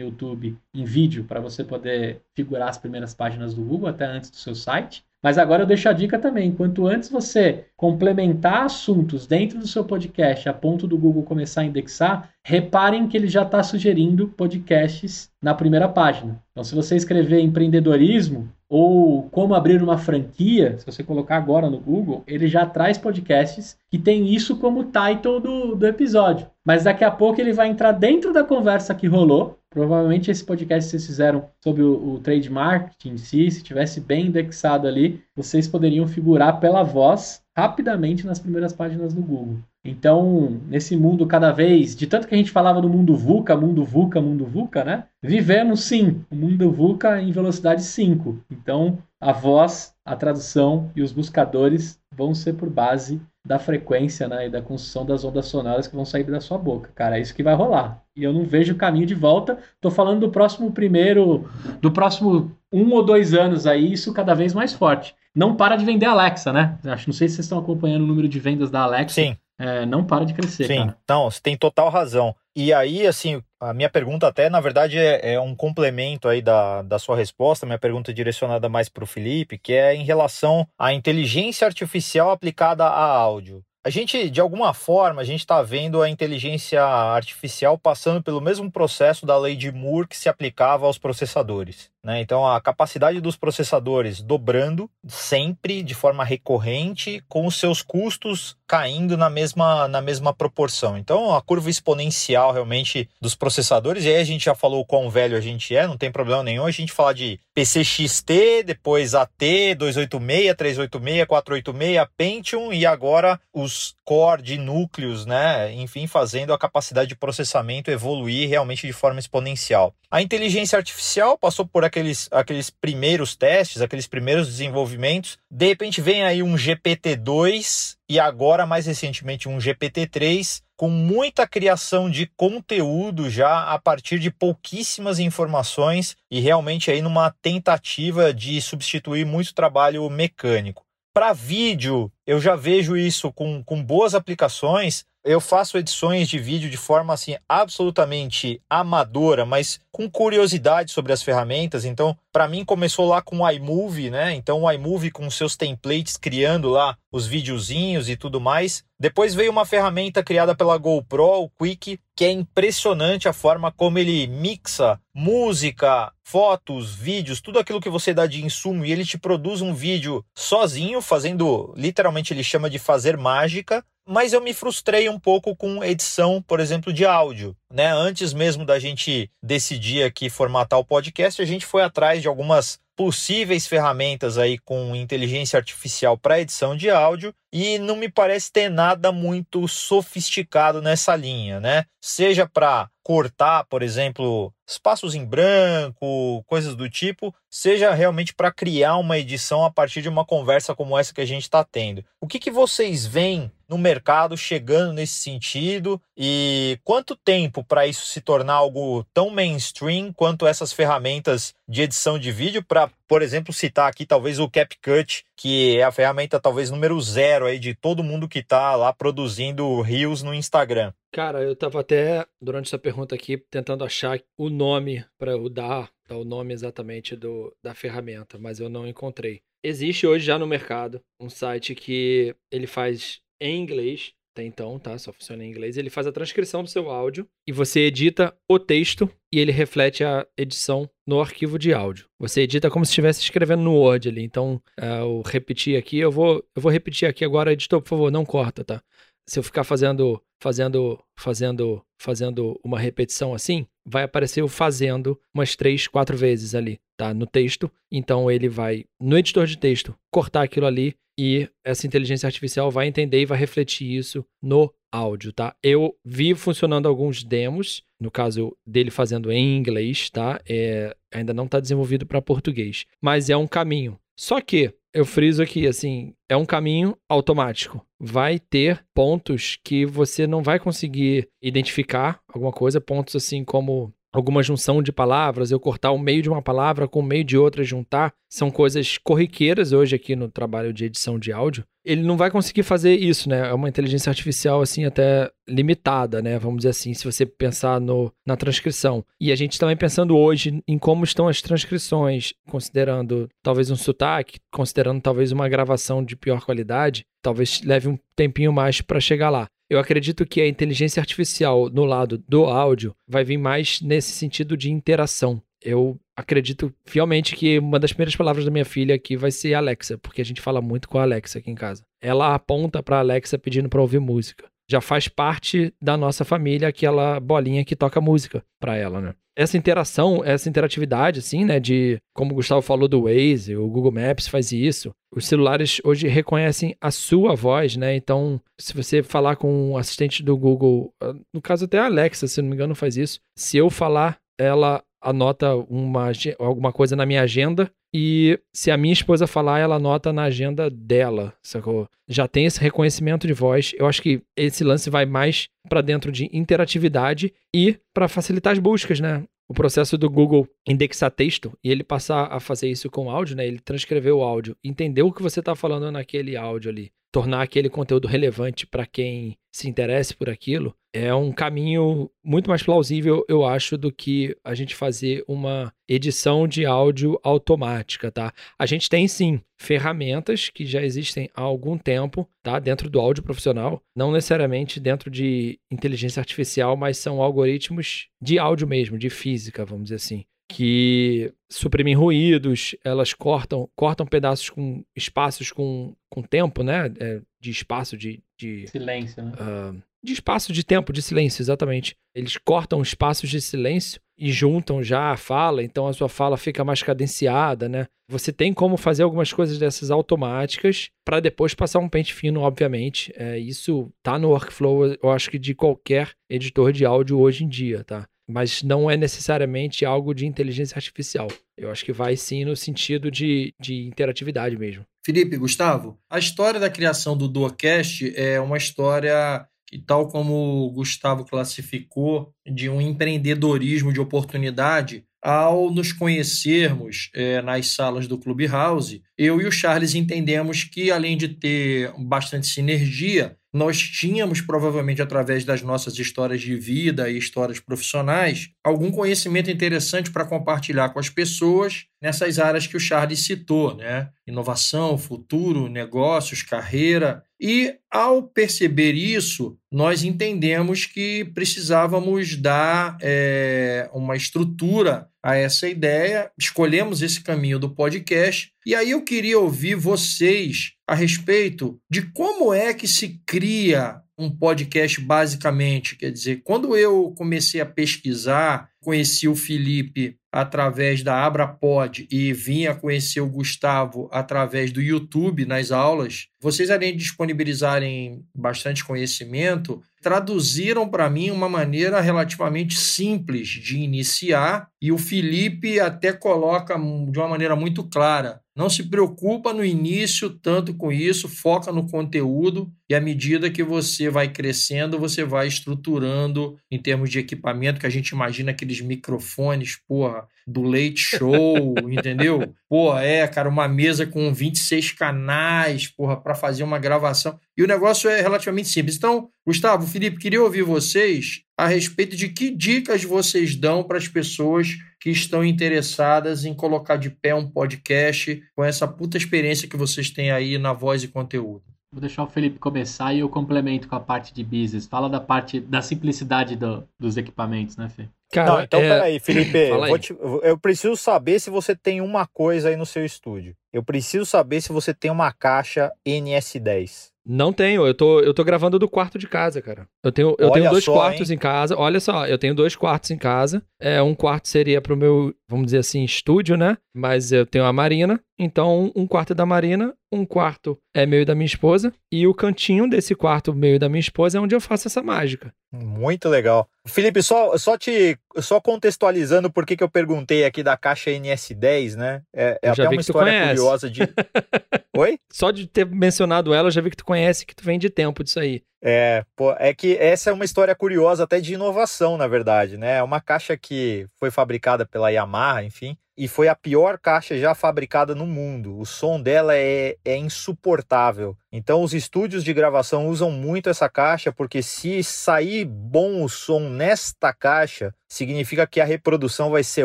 YouTube 0.00 0.58
em 0.74 0.84
vídeo 0.84 1.24
para 1.24 1.40
você 1.40 1.62
poder 1.62 2.20
figurar 2.34 2.68
as 2.68 2.78
primeiras 2.78 3.14
páginas 3.14 3.54
do 3.54 3.62
Google 3.62 3.88
até 3.88 4.04
antes 4.04 4.30
do 4.30 4.36
seu 4.36 4.54
site. 4.54 5.04
Mas 5.22 5.36
agora 5.36 5.62
eu 5.62 5.66
deixo 5.66 5.88
a 5.88 5.92
dica 5.92 6.18
também: 6.18 6.52
quanto 6.52 6.86
antes 6.86 7.08
você 7.08 7.64
complementar 7.76 8.64
assuntos 8.64 9.26
dentro 9.26 9.58
do 9.58 9.66
seu 9.66 9.84
podcast 9.84 10.48
a 10.48 10.54
ponto 10.54 10.86
do 10.86 10.98
Google 10.98 11.22
começar 11.22 11.62
a 11.62 11.64
indexar, 11.64 12.30
reparem 12.44 13.08
que 13.08 13.16
ele 13.16 13.28
já 13.28 13.42
está 13.42 13.62
sugerindo 13.62 14.28
podcasts 14.28 15.30
na 15.42 15.54
primeira 15.54 15.88
página. 15.88 16.40
Então, 16.52 16.64
se 16.64 16.74
você 16.74 16.96
escrever 16.96 17.40
empreendedorismo 17.40 18.48
ou 18.68 19.22
como 19.30 19.54
abrir 19.54 19.82
uma 19.82 19.96
franquia, 19.96 20.76
se 20.78 20.84
você 20.84 21.02
colocar 21.02 21.36
agora 21.36 21.70
no 21.70 21.78
Google, 21.78 22.22
ele 22.26 22.46
já 22.46 22.66
traz 22.66 22.98
podcasts 22.98 23.78
que 23.90 23.98
tem 23.98 24.32
isso 24.32 24.56
como 24.56 24.84
title 24.84 25.40
do, 25.40 25.74
do 25.74 25.86
episódio. 25.86 26.46
Mas 26.64 26.84
daqui 26.84 27.02
a 27.02 27.10
pouco 27.10 27.40
ele 27.40 27.52
vai 27.52 27.68
entrar 27.68 27.92
dentro 27.92 28.32
da 28.32 28.44
conversa 28.44 28.94
que 28.94 29.06
rolou. 29.06 29.57
Provavelmente 29.70 30.30
esse 30.30 30.44
podcast 30.44 30.86
que 30.86 30.90
vocês 30.90 31.06
fizeram 31.06 31.50
sobre 31.62 31.82
o, 31.82 32.14
o 32.14 32.20
trade 32.20 32.50
marketing 32.50 33.10
em 33.10 33.18
si, 33.18 33.50
se 33.50 33.62
tivesse 33.62 34.00
bem 34.00 34.26
indexado 34.26 34.88
ali, 34.88 35.22
vocês 35.36 35.68
poderiam 35.68 36.06
figurar 36.06 36.58
pela 36.58 36.82
voz 36.82 37.42
rapidamente 37.56 38.26
nas 38.26 38.38
primeiras 38.38 38.72
páginas 38.72 39.12
do 39.12 39.20
Google. 39.20 39.58
Então, 39.84 40.60
nesse 40.68 40.96
mundo 40.96 41.26
cada 41.26 41.52
vez, 41.52 41.94
de 41.94 42.06
tanto 42.06 42.26
que 42.26 42.34
a 42.34 42.38
gente 42.38 42.50
falava 42.50 42.80
do 42.80 42.88
mundo 42.88 43.16
VUCA, 43.16 43.56
mundo 43.56 43.84
VUCA, 43.84 44.20
mundo 44.20 44.44
VUCA, 44.44 44.84
né? 44.84 45.04
Vivemos 45.22 45.80
sim 45.84 46.24
o 46.30 46.34
mundo 46.34 46.70
VUCA 46.70 47.20
em 47.20 47.30
velocidade 47.30 47.82
5. 47.82 48.38
Então, 48.50 48.98
a 49.20 49.32
voz, 49.32 49.94
a 50.04 50.14
tradução 50.16 50.90
e 50.94 51.02
os 51.02 51.12
buscadores 51.12 52.00
vão 52.14 52.34
ser 52.34 52.54
por 52.54 52.68
base 52.68 53.20
da 53.48 53.58
frequência 53.58 54.28
né, 54.28 54.46
e 54.46 54.50
da 54.50 54.60
construção 54.60 55.06
das 55.06 55.24
ondas 55.24 55.46
sonoras 55.46 55.86
que 55.86 55.96
vão 55.96 56.04
sair 56.04 56.22
da 56.24 56.38
sua 56.38 56.58
boca. 56.58 56.90
Cara, 56.94 57.16
é 57.16 57.22
isso 57.22 57.34
que 57.34 57.42
vai 57.42 57.54
rolar. 57.54 58.02
E 58.14 58.22
eu 58.22 58.30
não 58.30 58.44
vejo 58.44 58.74
caminho 58.74 59.06
de 59.06 59.14
volta. 59.14 59.58
Tô 59.80 59.90
falando 59.90 60.20
do 60.20 60.30
próximo 60.30 60.70
primeiro, 60.70 61.48
do 61.80 61.90
próximo 61.90 62.52
um 62.70 62.92
ou 62.92 63.02
dois 63.02 63.32
anos 63.32 63.66
aí, 63.66 63.90
isso 63.90 64.12
cada 64.12 64.34
vez 64.34 64.52
mais 64.52 64.74
forte. 64.74 65.14
Não 65.34 65.56
para 65.56 65.76
de 65.76 65.84
vender 65.86 66.04
Alexa, 66.04 66.52
né? 66.52 66.76
Acho, 66.84 67.08
não 67.08 67.14
sei 67.14 67.26
se 67.26 67.36
vocês 67.36 67.46
estão 67.46 67.58
acompanhando 67.58 68.02
o 68.02 68.06
número 68.06 68.28
de 68.28 68.38
vendas 68.38 68.70
da 68.70 68.82
Alexa. 68.82 69.14
Sim. 69.14 69.36
É, 69.58 69.84
não 69.84 70.04
para 70.04 70.24
de 70.24 70.34
crescer, 70.34 70.66
Sim, 70.66 70.78
cara. 70.78 70.96
então, 71.02 71.30
você 71.30 71.40
tem 71.40 71.56
total 71.56 71.90
razão. 71.90 72.34
E 72.54 72.72
aí, 72.72 73.06
assim, 73.06 73.42
a 73.60 73.74
minha 73.74 73.90
pergunta 73.90 74.26
até, 74.26 74.48
na 74.48 74.60
verdade, 74.60 74.98
é, 74.98 75.34
é 75.34 75.40
um 75.40 75.54
complemento 75.54 76.28
aí 76.28 76.40
da, 76.40 76.82
da 76.82 76.98
sua 76.98 77.16
resposta, 77.16 77.66
minha 77.66 77.78
pergunta 77.78 78.10
é 78.10 78.14
direcionada 78.14 78.68
mais 78.68 78.88
para 78.88 79.04
o 79.04 79.06
Felipe, 79.06 79.58
que 79.58 79.72
é 79.72 79.94
em 79.94 80.04
relação 80.04 80.66
à 80.78 80.92
inteligência 80.92 81.66
artificial 81.66 82.30
aplicada 82.30 82.84
a 82.84 83.04
áudio. 83.04 83.64
A 83.84 83.90
gente, 83.90 84.28
de 84.28 84.40
alguma 84.40 84.74
forma, 84.74 85.22
a 85.22 85.24
gente 85.24 85.40
está 85.40 85.62
vendo 85.62 86.02
a 86.02 86.10
inteligência 86.10 86.82
artificial 86.82 87.78
passando 87.78 88.22
pelo 88.22 88.40
mesmo 88.40 88.70
processo 88.70 89.24
da 89.24 89.38
lei 89.38 89.56
de 89.56 89.72
Moore 89.72 90.08
que 90.08 90.16
se 90.16 90.28
aplicava 90.28 90.84
aos 90.84 90.98
processadores. 90.98 91.90
Né? 92.04 92.20
Então, 92.20 92.46
a 92.46 92.60
capacidade 92.60 93.20
dos 93.20 93.36
processadores 93.36 94.22
dobrando 94.22 94.88
sempre, 95.06 95.82
de 95.82 95.94
forma 95.94 96.24
recorrente, 96.24 97.22
com 97.28 97.46
os 97.46 97.56
seus 97.58 97.82
custos 97.82 98.56
caindo 98.66 99.16
na 99.16 99.30
mesma, 99.30 99.88
na 99.88 100.00
mesma 100.00 100.32
proporção. 100.32 100.96
Então, 100.96 101.34
a 101.34 101.42
curva 101.42 101.70
exponencial 101.70 102.52
realmente 102.52 103.08
dos 103.20 103.34
processadores, 103.34 104.04
e 104.04 104.08
aí 104.08 104.16
a 104.16 104.24
gente 104.24 104.44
já 104.44 104.54
falou 104.54 104.84
quão 104.84 105.08
velho 105.10 105.36
a 105.36 105.40
gente 105.40 105.74
é, 105.74 105.86
não 105.86 105.96
tem 105.96 106.12
problema 106.12 106.42
nenhum 106.42 106.66
a 106.66 106.70
gente 106.70 106.92
falar 106.92 107.14
de 107.14 107.40
PCXT, 107.54 108.62
depois 108.64 109.14
AT, 109.14 109.74
286, 109.76 110.54
386, 110.54 111.26
486, 111.26 112.08
Pentium 112.16 112.72
e 112.72 112.86
agora 112.86 113.40
os 113.52 113.96
core 114.04 114.42
de 114.42 114.58
núcleos, 114.58 115.26
né? 115.26 115.72
Enfim, 115.72 116.06
fazendo 116.06 116.52
a 116.52 116.58
capacidade 116.58 117.08
de 117.08 117.16
processamento 117.16 117.90
evoluir 117.90 118.48
realmente 118.48 118.86
de 118.86 118.92
forma 118.92 119.18
exponencial. 119.18 119.94
A 120.10 120.22
inteligência 120.22 120.78
artificial 120.78 121.36
passou 121.36 121.66
por 121.66 121.84
aqueles, 121.88 122.28
aqueles 122.30 122.70
primeiros 122.70 123.34
testes, 123.34 123.82
aqueles 123.82 124.06
primeiros 124.06 124.46
desenvolvimentos. 124.46 125.38
De 125.50 125.66
repente 125.66 126.00
vem 126.00 126.22
aí 126.22 126.42
um 126.42 126.54
GPT-2 126.54 127.96
e 128.08 128.20
agora, 128.20 128.64
mais 128.64 128.86
recentemente, 128.86 129.48
um 129.48 129.58
GPT-3 129.58 130.62
com 130.76 130.88
muita 130.88 131.44
criação 131.44 132.08
de 132.08 132.30
conteúdo 132.36 133.28
já 133.28 133.64
a 133.64 133.78
partir 133.80 134.20
de 134.20 134.30
pouquíssimas 134.30 135.18
informações 135.18 136.16
e 136.30 136.38
realmente 136.38 136.88
aí 136.88 137.02
numa 137.02 137.34
tentativa 137.42 138.32
de 138.32 138.62
substituir 138.62 139.26
muito 139.26 139.52
trabalho 139.52 140.08
mecânico. 140.08 140.84
Para 141.12 141.32
vídeo, 141.32 142.12
eu 142.24 142.40
já 142.40 142.54
vejo 142.54 142.96
isso 142.96 143.32
com, 143.32 143.60
com 143.64 143.82
boas 143.82 144.14
aplicações. 144.14 145.04
Eu 145.30 145.42
faço 145.42 145.76
edições 145.76 146.26
de 146.26 146.38
vídeo 146.38 146.70
de 146.70 146.78
forma 146.78 147.12
assim 147.12 147.36
absolutamente 147.46 148.62
amadora, 148.66 149.44
mas 149.44 149.78
com 149.92 150.08
curiosidade 150.08 150.90
sobre 150.90 151.12
as 151.12 151.22
ferramentas. 151.22 151.84
Então, 151.84 152.16
para 152.32 152.48
mim 152.48 152.64
começou 152.64 153.06
lá 153.06 153.20
com 153.20 153.40
o 153.40 153.50
iMovie, 153.50 154.08
né? 154.08 154.32
Então, 154.32 154.62
o 154.62 154.72
iMovie 154.72 155.10
com 155.10 155.28
seus 155.30 155.54
templates 155.54 156.16
criando 156.16 156.70
lá 156.70 156.96
os 157.12 157.26
videozinhos 157.26 158.08
e 158.08 158.16
tudo 158.16 158.40
mais. 158.40 158.84
Depois 158.98 159.34
veio 159.34 159.50
uma 159.50 159.64
ferramenta 159.64 160.22
criada 160.22 160.54
pela 160.54 160.76
GoPro, 160.76 161.42
o 161.42 161.50
Quick, 161.50 161.98
que 162.16 162.24
é 162.24 162.30
impressionante 162.30 163.28
a 163.28 163.32
forma 163.32 163.72
como 163.72 163.98
ele 163.98 164.26
mixa 164.26 165.00
música, 165.14 166.12
fotos, 166.22 166.94
vídeos, 166.94 167.40
tudo 167.40 167.58
aquilo 167.58 167.80
que 167.80 167.90
você 167.90 168.12
dá 168.12 168.26
de 168.26 168.44
insumo 168.44 168.84
e 168.84 168.92
ele 168.92 169.04
te 169.04 169.18
produz 169.18 169.60
um 169.60 169.74
vídeo 169.74 170.24
sozinho, 170.36 171.00
fazendo, 171.00 171.72
literalmente 171.76 172.32
ele 172.32 172.44
chama 172.44 172.68
de 172.68 172.78
fazer 172.78 173.16
mágica, 173.16 173.84
mas 174.06 174.32
eu 174.32 174.40
me 174.40 174.54
frustrei 174.54 175.08
um 175.08 175.20
pouco 175.20 175.54
com 175.54 175.84
edição, 175.84 176.40
por 176.40 176.60
exemplo, 176.60 176.92
de 176.92 177.04
áudio, 177.04 177.54
né? 177.70 177.92
Antes 177.92 178.32
mesmo 178.32 178.64
da 178.64 178.78
gente 178.78 179.30
decidir 179.42 180.02
aqui 180.02 180.30
formatar 180.30 180.78
o 180.78 180.84
podcast, 180.84 181.42
a 181.42 181.44
gente 181.44 181.66
foi 181.66 181.82
atrás 181.82 182.22
de 182.22 182.26
algumas 182.26 182.80
possíveis 182.98 183.64
ferramentas 183.64 184.36
aí 184.36 184.58
com 184.58 184.96
inteligência 184.96 185.56
artificial 185.56 186.18
para 186.18 186.40
edição 186.40 186.76
de 186.76 186.90
áudio 186.90 187.32
e 187.52 187.78
não 187.78 187.94
me 187.94 188.10
parece 188.10 188.50
ter 188.50 188.68
nada 188.68 189.12
muito 189.12 189.68
sofisticado 189.68 190.82
nessa 190.82 191.14
linha, 191.14 191.60
né? 191.60 191.84
Seja 192.02 192.48
para 192.48 192.90
cortar, 193.04 193.64
por 193.66 193.84
exemplo, 193.84 194.52
espaços 194.68 195.14
em 195.14 195.24
branco, 195.24 196.44
coisas 196.46 196.76
do 196.76 196.90
tipo, 196.90 197.34
seja 197.50 197.94
realmente 197.94 198.34
para 198.34 198.52
criar 198.52 198.98
uma 198.98 199.18
edição 199.18 199.64
a 199.64 199.70
partir 199.70 200.02
de 200.02 200.08
uma 200.08 200.24
conversa 200.24 200.74
como 200.74 200.96
essa 200.96 201.14
que 201.14 201.22
a 201.22 201.26
gente 201.26 201.44
está 201.44 201.64
tendo. 201.64 202.04
O 202.20 202.26
que, 202.26 202.38
que 202.38 202.50
vocês 202.50 203.06
veem 203.06 203.50
no 203.66 203.78
mercado 203.78 204.36
chegando 204.36 204.92
nesse 204.92 205.14
sentido 205.14 206.00
e 206.16 206.78
quanto 206.84 207.16
tempo 207.16 207.64
para 207.64 207.86
isso 207.86 208.06
se 208.06 208.20
tornar 208.20 208.54
algo 208.54 209.04
tão 209.12 209.30
mainstream 209.30 210.12
quanto 210.12 210.46
essas 210.46 210.72
ferramentas 210.72 211.54
de 211.68 211.82
edição 211.82 212.18
de 212.18 212.32
vídeo 212.32 212.62
para, 212.62 212.90
por 213.08 213.22
exemplo, 213.22 213.52
citar 213.52 213.88
aqui 213.88 214.04
talvez 214.04 214.38
o 214.38 214.48
CapCut, 214.48 215.24
que 215.34 215.78
é 215.78 215.82
a 215.82 215.90
ferramenta 215.90 216.38
talvez 216.38 216.70
número 216.70 217.00
zero 217.00 217.46
aí 217.46 217.58
de 217.58 217.74
todo 217.74 218.04
mundo 218.04 218.28
que 218.28 218.40
está 218.40 218.76
lá 218.76 218.92
produzindo 218.92 219.80
reels 219.80 220.22
no 220.22 220.34
Instagram. 220.34 220.92
Cara, 221.10 221.42
eu 221.42 221.52
estava 221.52 221.80
até 221.80 222.26
durante 222.40 222.66
essa 222.66 222.78
pergunta 222.78 223.14
aqui 223.14 223.38
tentando 223.38 223.82
achar 223.82 224.20
o 224.36 224.50
nome 224.50 225.04
para 225.18 225.32
eu 225.32 225.48
dar, 225.48 225.90
dar 226.06 226.18
o 226.18 226.24
nome 226.24 226.52
exatamente 226.52 227.16
do, 227.16 227.52
da 227.62 227.74
ferramenta, 227.74 228.38
mas 228.38 228.60
eu 228.60 228.68
não 228.68 228.86
encontrei. 228.86 229.40
Existe 229.64 230.06
hoje 230.06 230.26
já 230.26 230.38
no 230.38 230.46
mercado 230.46 231.00
um 231.18 231.30
site 231.30 231.74
que 231.74 232.36
ele 232.52 232.66
faz 232.66 233.20
em 233.40 233.60
inglês, 233.60 234.12
até 234.32 234.44
então, 234.44 234.78
tá? 234.78 234.96
Só 234.98 235.12
funciona 235.12 235.44
em 235.44 235.50
inglês. 235.50 235.76
Ele 235.76 235.90
faz 235.90 236.06
a 236.06 236.12
transcrição 236.12 236.62
do 236.62 236.68
seu 236.68 236.90
áudio 236.90 237.28
e 237.46 237.52
você 237.52 237.80
edita 237.80 238.36
o 238.48 238.58
texto 238.58 239.10
e 239.32 239.38
ele 239.38 239.52
reflete 239.52 240.04
a 240.04 240.26
edição 240.36 240.88
no 241.06 241.20
arquivo 241.20 241.58
de 241.58 241.72
áudio. 241.72 242.06
Você 242.18 242.42
edita 242.42 242.70
como 242.70 242.84
se 242.84 242.90
estivesse 242.90 243.20
escrevendo 243.20 243.62
no 243.62 243.74
Word 243.74 244.08
ali. 244.08 244.22
Então, 244.22 244.62
uh, 244.78 244.84
eu 244.84 245.22
repetir 245.22 245.76
aqui, 245.76 245.98
eu 245.98 246.10
vou, 246.10 246.44
eu 246.54 246.62
vou 246.62 246.70
repetir 246.70 247.08
aqui 247.08 247.24
agora, 247.24 247.52
editor, 247.52 247.82
por 247.82 247.88
favor, 247.88 248.12
não 248.12 248.24
corta, 248.24 248.64
tá? 248.64 248.82
Se 249.28 249.38
eu 249.38 249.42
ficar 249.42 249.64
fazendo, 249.64 250.22
fazendo, 250.40 250.98
fazendo, 251.18 251.82
fazendo 252.00 252.58
uma 252.64 252.78
repetição 252.78 253.34
assim, 253.34 253.66
vai 253.88 254.02
aparecer 254.02 254.42
o 254.42 254.48
fazendo 254.48 255.18
umas 255.34 255.56
três, 255.56 255.86
quatro 255.86 256.16
vezes 256.16 256.54
ali, 256.54 256.78
tá? 256.96 257.14
No 257.14 257.26
texto. 257.26 257.70
Então 257.90 258.30
ele 258.30 258.48
vai, 258.48 258.84
no 259.00 259.16
editor 259.16 259.46
de 259.46 259.56
texto, 259.56 259.94
cortar 260.12 260.42
aquilo 260.42 260.66
ali 260.66 260.94
e 261.18 261.48
essa 261.64 261.86
inteligência 261.86 262.26
artificial 262.26 262.70
vai 262.70 262.86
entender 262.86 263.20
e 263.20 263.26
vai 263.26 263.36
refletir 263.36 263.90
isso 263.96 264.24
no 264.40 264.72
áudio, 264.92 265.32
tá? 265.32 265.54
Eu 265.62 265.96
vi 266.04 266.34
funcionando 266.34 266.86
alguns 266.86 267.24
demos, 267.24 267.82
no 268.00 268.10
caso 268.10 268.56
dele 268.66 268.90
fazendo 268.90 269.32
em 269.32 269.56
inglês, 269.56 270.10
tá? 270.10 270.40
É, 270.48 270.94
ainda 271.12 271.34
não 271.34 271.46
está 271.46 271.58
desenvolvido 271.58 272.06
para 272.06 272.22
português, 272.22 272.86
mas 273.02 273.28
é 273.28 273.36
um 273.36 273.46
caminho. 273.46 273.98
Só 274.18 274.40
que 274.40 274.74
eu 274.92 275.04
friso 275.04 275.40
aqui, 275.40 275.64
assim, 275.64 276.12
é 276.28 276.36
um 276.36 276.44
caminho 276.44 276.98
automático. 277.08 277.86
Vai 278.00 278.40
ter 278.40 278.84
pontos 278.92 279.56
que 279.62 279.86
você 279.86 280.26
não 280.26 280.42
vai 280.42 280.58
conseguir 280.58 281.28
identificar 281.40 282.20
alguma 282.26 282.50
coisa, 282.50 282.80
pontos 282.80 283.14
assim 283.14 283.44
como 283.44 283.94
alguma 284.12 284.42
junção 284.42 284.82
de 284.82 284.92
palavras, 284.92 285.50
eu 285.50 285.60
cortar 285.60 285.90
o 285.90 285.98
meio 285.98 286.22
de 286.22 286.28
uma 286.28 286.42
palavra 286.42 286.88
com 286.88 287.00
o 287.00 287.02
meio 287.02 287.24
de 287.24 287.36
outra 287.36 287.62
juntar, 287.62 288.12
são 288.28 288.50
coisas 288.50 288.98
corriqueiras 288.98 289.72
hoje 289.72 289.96
aqui 289.96 290.14
no 290.14 290.28
trabalho 290.28 290.72
de 290.72 290.84
edição 290.84 291.18
de 291.18 291.32
áudio. 291.32 291.64
Ele 291.84 292.02
não 292.02 292.18
vai 292.18 292.30
conseguir 292.30 292.62
fazer 292.62 292.94
isso, 292.96 293.30
né? 293.30 293.48
É 293.48 293.54
uma 293.54 293.68
inteligência 293.68 294.10
artificial 294.10 294.60
assim 294.60 294.84
até 294.84 295.30
limitada, 295.48 296.20
né? 296.20 296.38
Vamos 296.38 296.58
dizer 296.58 296.70
assim, 296.70 296.92
se 296.92 297.04
você 297.04 297.24
pensar 297.24 297.80
no, 297.80 298.12
na 298.26 298.36
transcrição. 298.36 299.02
E 299.18 299.32
a 299.32 299.36
gente 299.36 299.58
também 299.58 299.76
pensando 299.76 300.16
hoje 300.16 300.62
em 300.68 300.78
como 300.78 301.04
estão 301.04 301.28
as 301.28 301.40
transcrições, 301.40 302.34
considerando 302.50 303.28
talvez 303.42 303.70
um 303.70 303.76
sotaque, 303.76 304.38
considerando 304.52 305.00
talvez 305.00 305.32
uma 305.32 305.48
gravação 305.48 306.04
de 306.04 306.14
pior 306.14 306.44
qualidade, 306.44 307.06
talvez 307.22 307.62
leve 307.62 307.88
um 307.88 307.98
tempinho 308.14 308.52
mais 308.52 308.82
para 308.82 309.00
chegar 309.00 309.30
lá. 309.30 309.48
Eu 309.70 309.78
acredito 309.78 310.24
que 310.24 310.40
a 310.40 310.48
inteligência 310.48 311.00
artificial 311.00 311.68
no 311.68 311.84
lado 311.84 312.16
do 312.26 312.44
áudio 312.44 312.94
vai 313.06 313.22
vir 313.22 313.36
mais 313.36 313.82
nesse 313.82 314.12
sentido 314.12 314.56
de 314.56 314.70
interação. 314.70 315.42
Eu 315.62 315.98
acredito 316.16 316.72
fielmente 316.86 317.36
que 317.36 317.58
uma 317.58 317.78
das 317.78 317.92
primeiras 317.92 318.16
palavras 318.16 318.44
da 318.44 318.50
minha 318.50 318.64
filha 318.64 318.94
aqui 318.94 319.16
vai 319.16 319.30
ser 319.30 319.54
Alexa, 319.54 319.98
porque 319.98 320.22
a 320.22 320.24
gente 320.24 320.40
fala 320.40 320.62
muito 320.62 320.88
com 320.88 320.98
a 320.98 321.02
Alexa 321.02 321.38
aqui 321.38 321.50
em 321.50 321.54
casa. 321.54 321.84
Ela 322.00 322.34
aponta 322.34 322.82
para 322.82 322.98
Alexa 322.98 323.38
pedindo 323.38 323.68
para 323.68 323.82
ouvir 323.82 323.98
música. 323.98 324.48
Já 324.70 324.80
faz 324.80 325.08
parte 325.08 325.72
da 325.80 325.96
nossa 325.96 326.24
família 326.24 326.68
aquela 326.68 327.18
bolinha 327.20 327.64
que 327.64 327.76
toca 327.76 328.00
música 328.00 328.44
para 328.60 328.76
ela, 328.76 329.00
né? 329.00 329.14
essa 329.38 329.56
interação, 329.56 330.20
essa 330.24 330.48
interatividade, 330.48 331.20
assim, 331.20 331.44
né? 331.44 331.60
De, 331.60 331.96
como 332.12 332.32
o 332.32 332.34
Gustavo 332.34 332.60
falou 332.60 332.88
do 332.88 333.02
Waze, 333.02 333.54
o 333.54 333.68
Google 333.68 333.92
Maps 333.92 334.26
faz 334.26 334.50
isso. 334.50 334.90
Os 335.14 335.28
celulares 335.28 335.80
hoje 335.84 336.08
reconhecem 336.08 336.74
a 336.80 336.90
sua 336.90 337.36
voz, 337.36 337.76
né? 337.76 337.94
Então, 337.94 338.40
se 338.60 338.74
você 338.74 339.00
falar 339.00 339.36
com 339.36 339.70
um 339.70 339.76
assistente 339.76 340.24
do 340.24 340.36
Google, 340.36 340.92
ah, 341.00 341.14
no 341.32 341.40
caso 341.40 341.66
até 341.66 341.78
a 341.78 341.84
Alexa, 341.84 342.26
se 342.26 342.42
não 342.42 342.48
me 342.48 342.56
engano, 342.56 342.74
faz 342.74 342.96
isso. 342.96 343.20
Se 343.36 343.56
eu 343.56 343.70
falar, 343.70 344.18
ela 344.36 344.82
anota 345.00 345.54
uma, 345.54 346.10
alguma 346.38 346.72
coisa 346.72 346.96
na 346.96 347.06
minha 347.06 347.22
agenda 347.22 347.70
e 347.94 348.38
se 348.52 348.70
a 348.70 348.76
minha 348.76 348.92
esposa 348.92 349.26
falar, 349.26 349.60
ela 349.60 349.76
anota 349.76 350.12
na 350.12 350.24
agenda 350.24 350.68
dela, 350.68 351.34
sacou? 351.42 351.88
Já 352.06 352.28
tem 352.28 352.44
esse 352.44 352.60
reconhecimento 352.60 353.26
de 353.26 353.32
voz. 353.32 353.72
Eu 353.78 353.86
acho 353.86 354.02
que 354.02 354.22
esse 354.36 354.62
lance 354.62 354.90
vai 354.90 355.06
mais 355.06 355.48
para 355.68 355.80
dentro 355.80 356.12
de 356.12 356.28
interatividade 356.32 357.32
e 357.54 357.78
para 357.94 358.08
facilitar 358.08 358.52
as 358.52 358.58
buscas, 358.58 359.00
né? 359.00 359.24
o 359.48 359.54
processo 359.54 359.96
do 359.96 360.10
Google 360.10 360.46
indexar 360.68 361.10
texto 361.10 361.56
e 361.64 361.70
ele 361.70 361.82
passar 361.82 362.26
a 362.30 362.38
fazer 362.38 362.68
isso 362.68 362.90
com 362.90 363.10
áudio, 363.10 363.34
né? 363.34 363.46
Ele 363.46 363.58
transcrever 363.58 364.14
o 364.14 364.22
áudio, 364.22 364.54
entender 364.62 365.02
o 365.02 365.12
que 365.12 365.22
você 365.22 365.40
está 365.40 365.54
falando 365.54 365.90
naquele 365.90 366.36
áudio 366.36 366.70
ali, 366.70 366.92
tornar 367.10 367.42
aquele 367.42 367.68
conteúdo 367.68 368.06
relevante 368.06 368.66
para 368.66 368.86
quem 368.86 369.36
se 369.50 369.68
interesse 369.68 370.14
por 370.14 370.28
aquilo, 370.28 370.74
é 370.92 371.12
um 371.12 371.32
caminho 371.32 372.10
muito 372.24 372.48
mais 372.48 372.62
plausível, 372.62 373.24
eu 373.28 373.44
acho, 373.44 373.76
do 373.76 373.92
que 373.92 374.36
a 374.44 374.54
gente 374.54 374.74
fazer 374.74 375.24
uma 375.26 375.72
edição 375.88 376.46
de 376.46 376.64
áudio 376.64 377.18
automática, 377.22 378.10
tá? 378.10 378.32
A 378.58 378.66
gente 378.66 378.88
tem 378.88 379.08
sim 379.08 379.40
ferramentas 379.56 380.48
que 380.48 380.64
já 380.64 380.82
existem 380.82 381.28
há 381.34 381.42
algum 381.42 381.76
tempo, 381.76 382.28
tá? 382.42 382.58
Dentro 382.58 382.88
do 382.88 383.00
áudio 383.00 383.22
profissional, 383.22 383.82
não 383.96 384.12
necessariamente 384.12 384.80
dentro 384.80 385.10
de 385.10 385.58
inteligência 385.70 386.20
artificial, 386.20 386.76
mas 386.76 386.98
são 386.98 387.20
algoritmos 387.20 388.08
de 388.20 388.38
áudio 388.38 388.66
mesmo, 388.66 388.98
de 388.98 389.10
física, 389.10 389.64
vamos 389.64 389.84
dizer 389.84 389.96
assim 389.96 390.24
que 390.48 391.32
suprimem 391.50 391.94
ruídos, 391.94 392.74
elas 392.82 393.12
cortam 393.12 393.68
cortam 393.76 394.06
pedaços 394.06 394.48
com 394.50 394.82
espaços 394.96 395.52
com, 395.52 395.94
com 396.08 396.22
tempo, 396.22 396.62
né? 396.62 396.92
É, 396.98 397.20
de 397.40 397.50
espaço 397.50 397.96
de, 397.96 398.22
de 398.36 398.66
silêncio, 398.68 399.22
né? 399.22 399.32
Uh, 399.32 399.82
de 400.02 400.12
espaço 400.12 400.52
de 400.52 400.64
tempo, 400.64 400.92
de 400.92 401.02
silêncio, 401.02 401.42
exatamente. 401.42 401.96
Eles 402.14 402.36
cortam 402.36 402.80
espaços 402.82 403.28
de 403.28 403.40
silêncio 403.40 404.00
e 404.16 404.32
juntam 404.32 404.82
já 404.82 405.12
a 405.12 405.16
fala, 405.16 405.62
então 405.62 405.86
a 405.86 405.92
sua 405.92 406.08
fala 406.08 406.36
fica 406.36 406.64
mais 406.64 406.82
cadenciada, 406.82 407.68
né? 407.68 407.86
Você 408.10 408.32
tem 408.32 408.54
como 408.54 408.76
fazer 408.76 409.02
algumas 409.02 409.32
coisas 409.32 409.58
dessas 409.58 409.90
automáticas 409.90 410.90
para 411.04 411.20
depois 411.20 411.54
passar 411.54 411.78
um 411.78 411.88
pente 411.88 412.14
fino, 412.14 412.40
obviamente. 412.40 413.12
É, 413.16 413.38
isso 413.38 413.92
tá 414.02 414.18
no 414.18 414.30
workflow, 414.30 414.96
eu 415.02 415.10
acho 415.10 415.30
que 415.30 415.38
de 415.38 415.54
qualquer 415.54 416.12
editor 416.28 416.72
de 416.72 416.84
áudio 416.84 417.18
hoje 417.18 417.44
em 417.44 417.48
dia, 417.48 417.84
tá? 417.84 418.08
Mas 418.28 418.62
não 418.62 418.90
é 418.90 418.96
necessariamente 418.96 419.84
algo 419.84 420.14
de 420.14 420.26
inteligência 420.26 420.76
artificial. 420.76 421.28
Eu 421.56 421.70
acho 421.70 421.84
que 421.84 421.92
vai 421.92 422.16
sim 422.16 422.44
no 422.44 422.54
sentido 422.54 423.10
de, 423.10 423.54
de 423.58 423.86
interatividade 423.86 424.56
mesmo. 424.56 424.84
Felipe, 425.04 425.38
Gustavo, 425.38 425.98
a 426.10 426.18
história 426.18 426.60
da 426.60 426.68
criação 426.68 427.16
do 427.16 427.26
Duocast 427.26 428.12
é 428.14 428.38
uma 428.38 428.58
história 428.58 429.46
que, 429.66 429.78
tal 429.78 430.08
como 430.08 430.66
o 430.66 430.70
Gustavo 430.70 431.24
classificou, 431.24 432.32
de 432.46 432.68
um 432.68 432.80
empreendedorismo 432.80 433.92
de 433.92 434.00
oportunidade, 434.00 435.04
ao 435.22 435.70
nos 435.70 435.92
conhecermos 435.92 437.10
é, 437.14 437.42
nas 437.42 437.68
salas 437.68 438.06
do 438.06 438.18
Clubhouse, 438.18 439.02
eu 439.16 439.40
e 439.40 439.46
o 439.46 439.52
Charles 439.52 439.94
entendemos 439.94 440.64
que, 440.64 440.90
além 440.90 441.16
de 441.16 441.28
ter 441.28 441.92
bastante 441.98 442.46
sinergia, 442.46 443.36
nós 443.52 443.78
tínhamos, 443.78 444.40
provavelmente 444.40 445.00
através 445.00 445.44
das 445.44 445.62
nossas 445.62 445.98
histórias 445.98 446.40
de 446.40 446.56
vida 446.56 447.08
e 447.10 447.16
histórias 447.16 447.60
profissionais, 447.60 448.50
algum 448.62 448.90
conhecimento 448.90 449.50
interessante 449.50 450.10
para 450.10 450.24
compartilhar 450.24 450.90
com 450.90 450.98
as 450.98 451.08
pessoas 451.08 451.84
nessas 452.02 452.38
áreas 452.38 452.66
que 452.66 452.76
o 452.76 452.80
Charles 452.80 453.24
citou, 453.24 453.74
né? 453.74 454.10
Inovação, 454.28 454.98
futuro, 454.98 455.68
negócios, 455.68 456.42
carreira. 456.42 457.24
E 457.40 457.74
ao 457.90 458.22
perceber 458.22 458.92
isso, 458.92 459.56
nós 459.72 460.04
entendemos 460.04 460.84
que 460.84 461.24
precisávamos 461.32 462.36
dar 462.36 462.98
é, 463.00 463.88
uma 463.92 464.16
estrutura 464.16 465.08
a 465.22 465.34
essa 465.34 465.68
ideia, 465.68 466.30
escolhemos 466.38 467.00
esse 467.00 467.22
caminho 467.22 467.58
do 467.58 467.70
podcast. 467.70 468.52
E 468.66 468.74
aí 468.74 468.90
eu 468.90 469.02
queria 469.02 469.38
ouvir 469.38 469.74
vocês 469.74 470.72
a 470.86 470.94
respeito 470.94 471.80
de 471.90 472.02
como 472.02 472.52
é 472.52 472.74
que 472.74 472.86
se 472.86 473.20
cria 473.24 474.02
um 474.18 474.28
podcast 474.28 475.00
basicamente. 475.00 475.96
Quer 475.96 476.10
dizer, 476.10 476.42
quando 476.44 476.76
eu 476.76 477.14
comecei 477.16 477.60
a 477.60 477.66
pesquisar, 477.66 478.68
conheci 478.88 479.28
o 479.28 479.36
Felipe 479.36 480.16
através 480.32 481.02
da 481.02 481.22
Abrapod 481.22 482.08
e 482.10 482.32
vinha 482.32 482.74
conhecer 482.74 483.20
o 483.20 483.28
Gustavo 483.28 484.08
através 484.10 484.72
do 484.72 484.80
YouTube 484.80 485.44
nas 485.44 485.70
aulas, 485.70 486.28
vocês 486.40 486.70
além 486.70 486.92
de 486.92 487.00
disponibilizarem 487.00 488.24
bastante 488.34 488.82
conhecimento, 488.82 489.82
traduziram 490.00 490.88
para 490.88 491.10
mim 491.10 491.30
uma 491.30 491.50
maneira 491.50 492.00
relativamente 492.00 492.78
simples 492.78 493.48
de 493.48 493.76
iniciar 493.76 494.68
e 494.80 494.90
o 494.90 494.96
Felipe 494.96 495.78
até 495.78 496.10
coloca 496.10 496.74
de 496.74 497.18
uma 497.18 497.28
maneira 497.28 497.54
muito 497.54 497.84
clara. 497.84 498.40
Não 498.58 498.68
se 498.68 498.82
preocupa 498.82 499.54
no 499.54 499.64
início 499.64 500.28
tanto 500.28 500.74
com 500.74 500.90
isso, 500.90 501.28
foca 501.28 501.70
no 501.70 501.88
conteúdo 501.88 502.68
e 502.88 502.94
à 502.96 503.00
medida 503.00 503.48
que 503.48 503.62
você 503.62 504.10
vai 504.10 504.32
crescendo, 504.32 504.98
você 504.98 505.22
vai 505.22 505.46
estruturando 505.46 506.58
em 506.68 506.76
termos 506.76 507.08
de 507.08 507.20
equipamento 507.20 507.78
que 507.78 507.86
a 507.86 507.90
gente 507.90 508.08
imagina 508.08 508.50
aqueles 508.50 508.80
microfones, 508.80 509.76
porra, 509.86 510.26
do 510.48 510.62
Late 510.62 510.96
Show, 510.96 511.74
entendeu? 511.90 512.54
Pô, 512.68 512.96
é, 512.96 513.28
cara, 513.28 513.48
uma 513.48 513.68
mesa 513.68 514.06
com 514.06 514.32
26 514.32 514.92
canais, 514.92 515.86
porra, 515.86 516.16
para 516.16 516.34
fazer 516.34 516.62
uma 516.62 516.78
gravação. 516.78 517.38
E 517.56 517.62
o 517.62 517.66
negócio 517.66 518.08
é 518.08 518.22
relativamente 518.22 518.68
simples. 518.68 518.96
Então, 518.96 519.28
Gustavo, 519.46 519.86
Felipe, 519.86 520.18
queria 520.18 520.42
ouvir 520.42 520.62
vocês 520.62 521.42
a 521.56 521.66
respeito 521.66 522.16
de 522.16 522.28
que 522.28 522.50
dicas 522.50 523.04
vocês 523.04 523.54
dão 523.54 523.84
para 523.84 523.98
as 523.98 524.08
pessoas 524.08 524.68
que 524.98 525.10
estão 525.10 525.44
interessadas 525.44 526.44
em 526.44 526.54
colocar 526.54 526.96
de 526.96 527.10
pé 527.10 527.34
um 527.34 527.48
podcast 527.48 528.42
com 528.56 528.64
essa 528.64 528.88
puta 528.88 529.18
experiência 529.18 529.68
que 529.68 529.76
vocês 529.76 530.10
têm 530.10 530.30
aí 530.30 530.56
na 530.56 530.72
voz 530.72 531.02
e 531.02 531.08
conteúdo. 531.08 531.62
Vou 531.92 532.00
deixar 532.00 532.22
o 532.22 532.26
Felipe 532.26 532.58
começar 532.58 533.14
e 533.14 533.20
eu 533.20 533.28
complemento 533.28 533.88
com 533.88 533.96
a 533.96 534.00
parte 534.00 534.32
de 534.32 534.44
business. 534.44 534.86
Fala 534.86 535.08
da 535.08 535.20
parte 535.20 535.60
da 535.60 535.80
simplicidade 535.82 536.56
do, 536.56 536.86
dos 536.98 537.16
equipamentos, 537.16 537.76
né, 537.76 537.88
Fê? 537.88 538.08
Cara, 538.32 538.52
Não, 538.52 538.62
então 538.62 538.80
é... 538.80 538.88
peraí, 538.88 539.20
Felipe. 539.20 539.70
Te... 540.00 540.14
eu 540.42 540.58
preciso 540.58 540.96
saber 540.96 541.40
se 541.40 541.48
você 541.48 541.74
tem 541.74 542.00
uma 542.00 542.26
coisa 542.26 542.68
aí 542.68 542.76
no 542.76 542.84
seu 542.84 543.04
estúdio. 543.04 543.54
Eu 543.72 543.82
preciso 543.82 544.26
saber 544.26 544.60
se 544.60 544.72
você 544.72 544.92
tem 544.92 545.10
uma 545.10 545.32
caixa 545.32 545.90
NS10. 546.06 547.10
Não 547.30 547.52
tenho, 547.52 547.86
eu 547.86 547.92
tô, 547.92 548.20
eu 548.20 548.32
tô 548.32 548.42
gravando 548.42 548.78
do 548.78 548.88
quarto 548.88 549.18
de 549.18 549.28
casa, 549.28 549.60
cara. 549.60 549.86
Eu 550.02 550.10
tenho, 550.10 550.34
eu 550.38 550.50
tenho 550.50 550.70
dois 550.70 550.84
só, 550.84 550.94
quartos 550.94 551.30
hein? 551.30 551.36
em 551.36 551.38
casa. 551.38 551.76
Olha 551.76 552.00
só, 552.00 552.26
eu 552.26 552.38
tenho 552.38 552.54
dois 552.54 552.74
quartos 552.74 553.10
em 553.10 553.18
casa. 553.18 553.62
É, 553.78 554.00
um 554.00 554.14
quarto 554.14 554.48
seria 554.48 554.80
pro 554.80 554.96
meu, 554.96 555.34
vamos 555.46 555.66
dizer 555.66 555.78
assim, 555.78 556.02
estúdio, 556.02 556.56
né? 556.56 556.78
Mas 556.96 557.30
eu 557.30 557.44
tenho 557.44 557.66
a 557.66 557.72
Marina. 557.72 558.18
Então, 558.38 558.90
um 558.96 559.06
quarto 559.06 559.32
é 559.32 559.36
da 559.36 559.44
Marina, 559.44 559.94
um 560.10 560.24
quarto 560.24 560.78
é 560.94 561.04
meu 561.06 561.22
e 561.22 561.24
da 561.24 561.34
minha 561.34 561.46
esposa. 561.46 561.92
E 562.10 562.26
o 562.26 562.34
cantinho 562.34 562.88
desse 562.88 563.14
quarto 563.14 563.54
meu 563.54 563.76
e 563.76 563.78
da 563.78 563.88
minha 563.88 564.00
esposa 564.00 564.38
é 564.38 564.40
onde 564.40 564.54
eu 564.54 564.60
faço 564.60 564.88
essa 564.88 565.02
mágica. 565.02 565.52
Muito 565.70 566.28
legal. 566.28 566.68
Felipe, 566.86 567.22
só, 567.22 567.56
só 567.58 567.76
te 567.76 568.18
só 568.38 568.60
contextualizando 568.60 569.50
por 569.50 569.66
que, 569.66 569.76
que 569.76 569.84
eu 569.84 569.90
perguntei 569.90 570.44
aqui 570.44 570.62
da 570.62 570.76
caixa 570.76 571.10
NS10, 571.10 571.96
né? 571.96 572.22
É, 572.34 572.58
é 572.62 572.70
até 572.70 572.88
uma 572.88 573.00
história 573.00 573.48
curiosa 573.48 573.90
de. 573.90 574.00
Oi? 574.96 575.18
Só 575.30 575.50
de 575.50 575.66
ter 575.66 575.86
mencionado 575.86 576.54
ela, 576.54 576.68
eu 576.68 576.72
já 576.72 576.80
vi 576.80 576.90
que 576.90 576.96
tu 576.96 577.04
conhece, 577.04 577.46
que 577.46 577.54
tu 577.54 577.62
vem 577.62 577.78
de 577.78 577.90
tempo 577.90 578.24
disso 578.24 578.40
aí. 578.40 578.62
É, 578.82 579.24
pô, 579.36 579.52
é 579.58 579.74
que 579.74 579.96
essa 579.96 580.30
é 580.30 580.32
uma 580.32 580.44
história 580.44 580.74
curiosa 580.74 581.24
até 581.24 581.40
de 581.40 581.54
inovação, 581.54 582.16
na 582.16 582.26
verdade, 582.26 582.76
né? 582.76 582.98
É 582.98 583.02
uma 583.02 583.20
caixa 583.20 583.56
que 583.56 584.06
foi 584.18 584.30
fabricada 584.30 584.86
pela 584.86 585.10
Yamaha, 585.10 585.64
enfim, 585.64 585.96
e 586.18 586.26
foi 586.26 586.48
a 586.48 586.54
pior 586.56 586.98
caixa 586.98 587.38
já 587.38 587.54
fabricada 587.54 588.12
no 588.12 588.26
mundo. 588.26 588.76
O 588.76 588.84
som 588.84 589.22
dela 589.22 589.54
é, 589.54 589.96
é 590.04 590.16
insuportável. 590.16 591.36
Então, 591.52 591.80
os 591.82 591.94
estúdios 591.94 592.42
de 592.42 592.52
gravação 592.52 593.06
usam 593.06 593.30
muito 593.30 593.70
essa 593.70 593.88
caixa, 593.88 594.32
porque 594.32 594.60
se 594.60 595.02
sair 595.04 595.64
bom 595.64 596.24
o 596.24 596.28
som 596.28 596.68
nesta 596.68 597.32
caixa, 597.32 597.94
significa 598.08 598.66
que 598.66 598.80
a 598.80 598.84
reprodução 598.84 599.50
vai 599.50 599.62
ser 599.62 599.84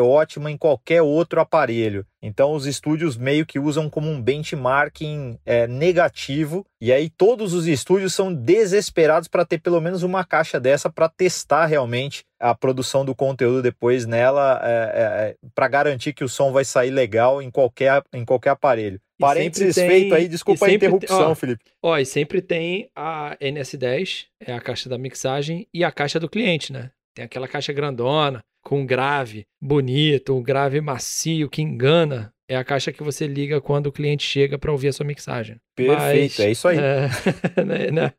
ótima 0.00 0.50
em 0.50 0.58
qualquer 0.58 1.02
outro 1.02 1.40
aparelho. 1.40 2.04
Então, 2.20 2.52
os 2.52 2.66
estúdios 2.66 3.16
meio 3.16 3.46
que 3.46 3.58
usam 3.58 3.88
como 3.88 4.10
um 4.10 4.20
benchmarking 4.20 5.38
é, 5.46 5.66
negativo, 5.66 6.66
e 6.80 6.92
aí 6.92 7.08
todos 7.08 7.54
os 7.54 7.66
estúdios 7.66 8.12
são 8.12 8.34
desesperados 8.34 9.28
para 9.28 9.44
ter 9.44 9.58
pelo 9.58 9.80
menos 9.80 10.02
uma 10.02 10.24
caixa 10.24 10.58
dessa 10.58 10.90
para 10.90 11.08
testar 11.08 11.66
realmente 11.66 12.24
a 12.44 12.54
produção 12.54 13.06
do 13.06 13.14
conteúdo 13.14 13.62
depois 13.62 14.04
nela, 14.04 14.60
é, 14.62 14.68
é, 14.68 15.02
é 15.02 15.36
para 15.54 15.66
garantir 15.66 16.12
que 16.12 16.22
o 16.22 16.28
som 16.28 16.52
vai 16.52 16.62
sair 16.62 16.90
legal 16.90 17.40
em 17.40 17.50
qualquer, 17.50 18.02
em 18.12 18.22
qualquer 18.22 18.50
aparelho. 18.50 19.00
Parênteses 19.18 19.74
tem, 19.74 19.88
feito 19.88 20.14
aí, 20.14 20.28
desculpa 20.28 20.66
a 20.66 20.72
interrupção, 20.72 21.30
ó, 21.30 21.34
Felipe. 21.34 21.64
Ó, 21.82 21.96
e 21.96 22.04
sempre 22.04 22.42
tem 22.42 22.90
a 22.94 23.34
NS10, 23.40 24.26
é 24.40 24.52
a 24.52 24.60
caixa 24.60 24.90
da 24.90 24.98
mixagem, 24.98 25.66
e 25.72 25.82
a 25.82 25.90
caixa 25.90 26.20
do 26.20 26.28
cliente, 26.28 26.70
né? 26.70 26.90
Tem 27.14 27.24
aquela 27.24 27.48
caixa 27.48 27.72
grandona, 27.72 28.44
com 28.62 28.84
grave 28.84 29.46
bonito, 29.58 30.36
um 30.36 30.42
grave 30.42 30.82
macio 30.82 31.48
que 31.48 31.62
engana. 31.62 32.30
É 32.46 32.56
a 32.56 32.64
caixa 32.64 32.92
que 32.92 33.02
você 33.02 33.26
liga 33.26 33.58
quando 33.58 33.86
o 33.86 33.92
cliente 33.92 34.26
chega 34.26 34.58
para 34.58 34.70
ouvir 34.70 34.88
a 34.88 34.92
sua 34.92 35.06
mixagem. 35.06 35.56
Perfeito, 35.74 36.34
Mas, 36.36 36.40
é 36.40 36.50
isso 36.50 36.68
aí. 36.68 36.76
É, 36.76 37.08
né, 37.64 37.90
né, 37.90 38.12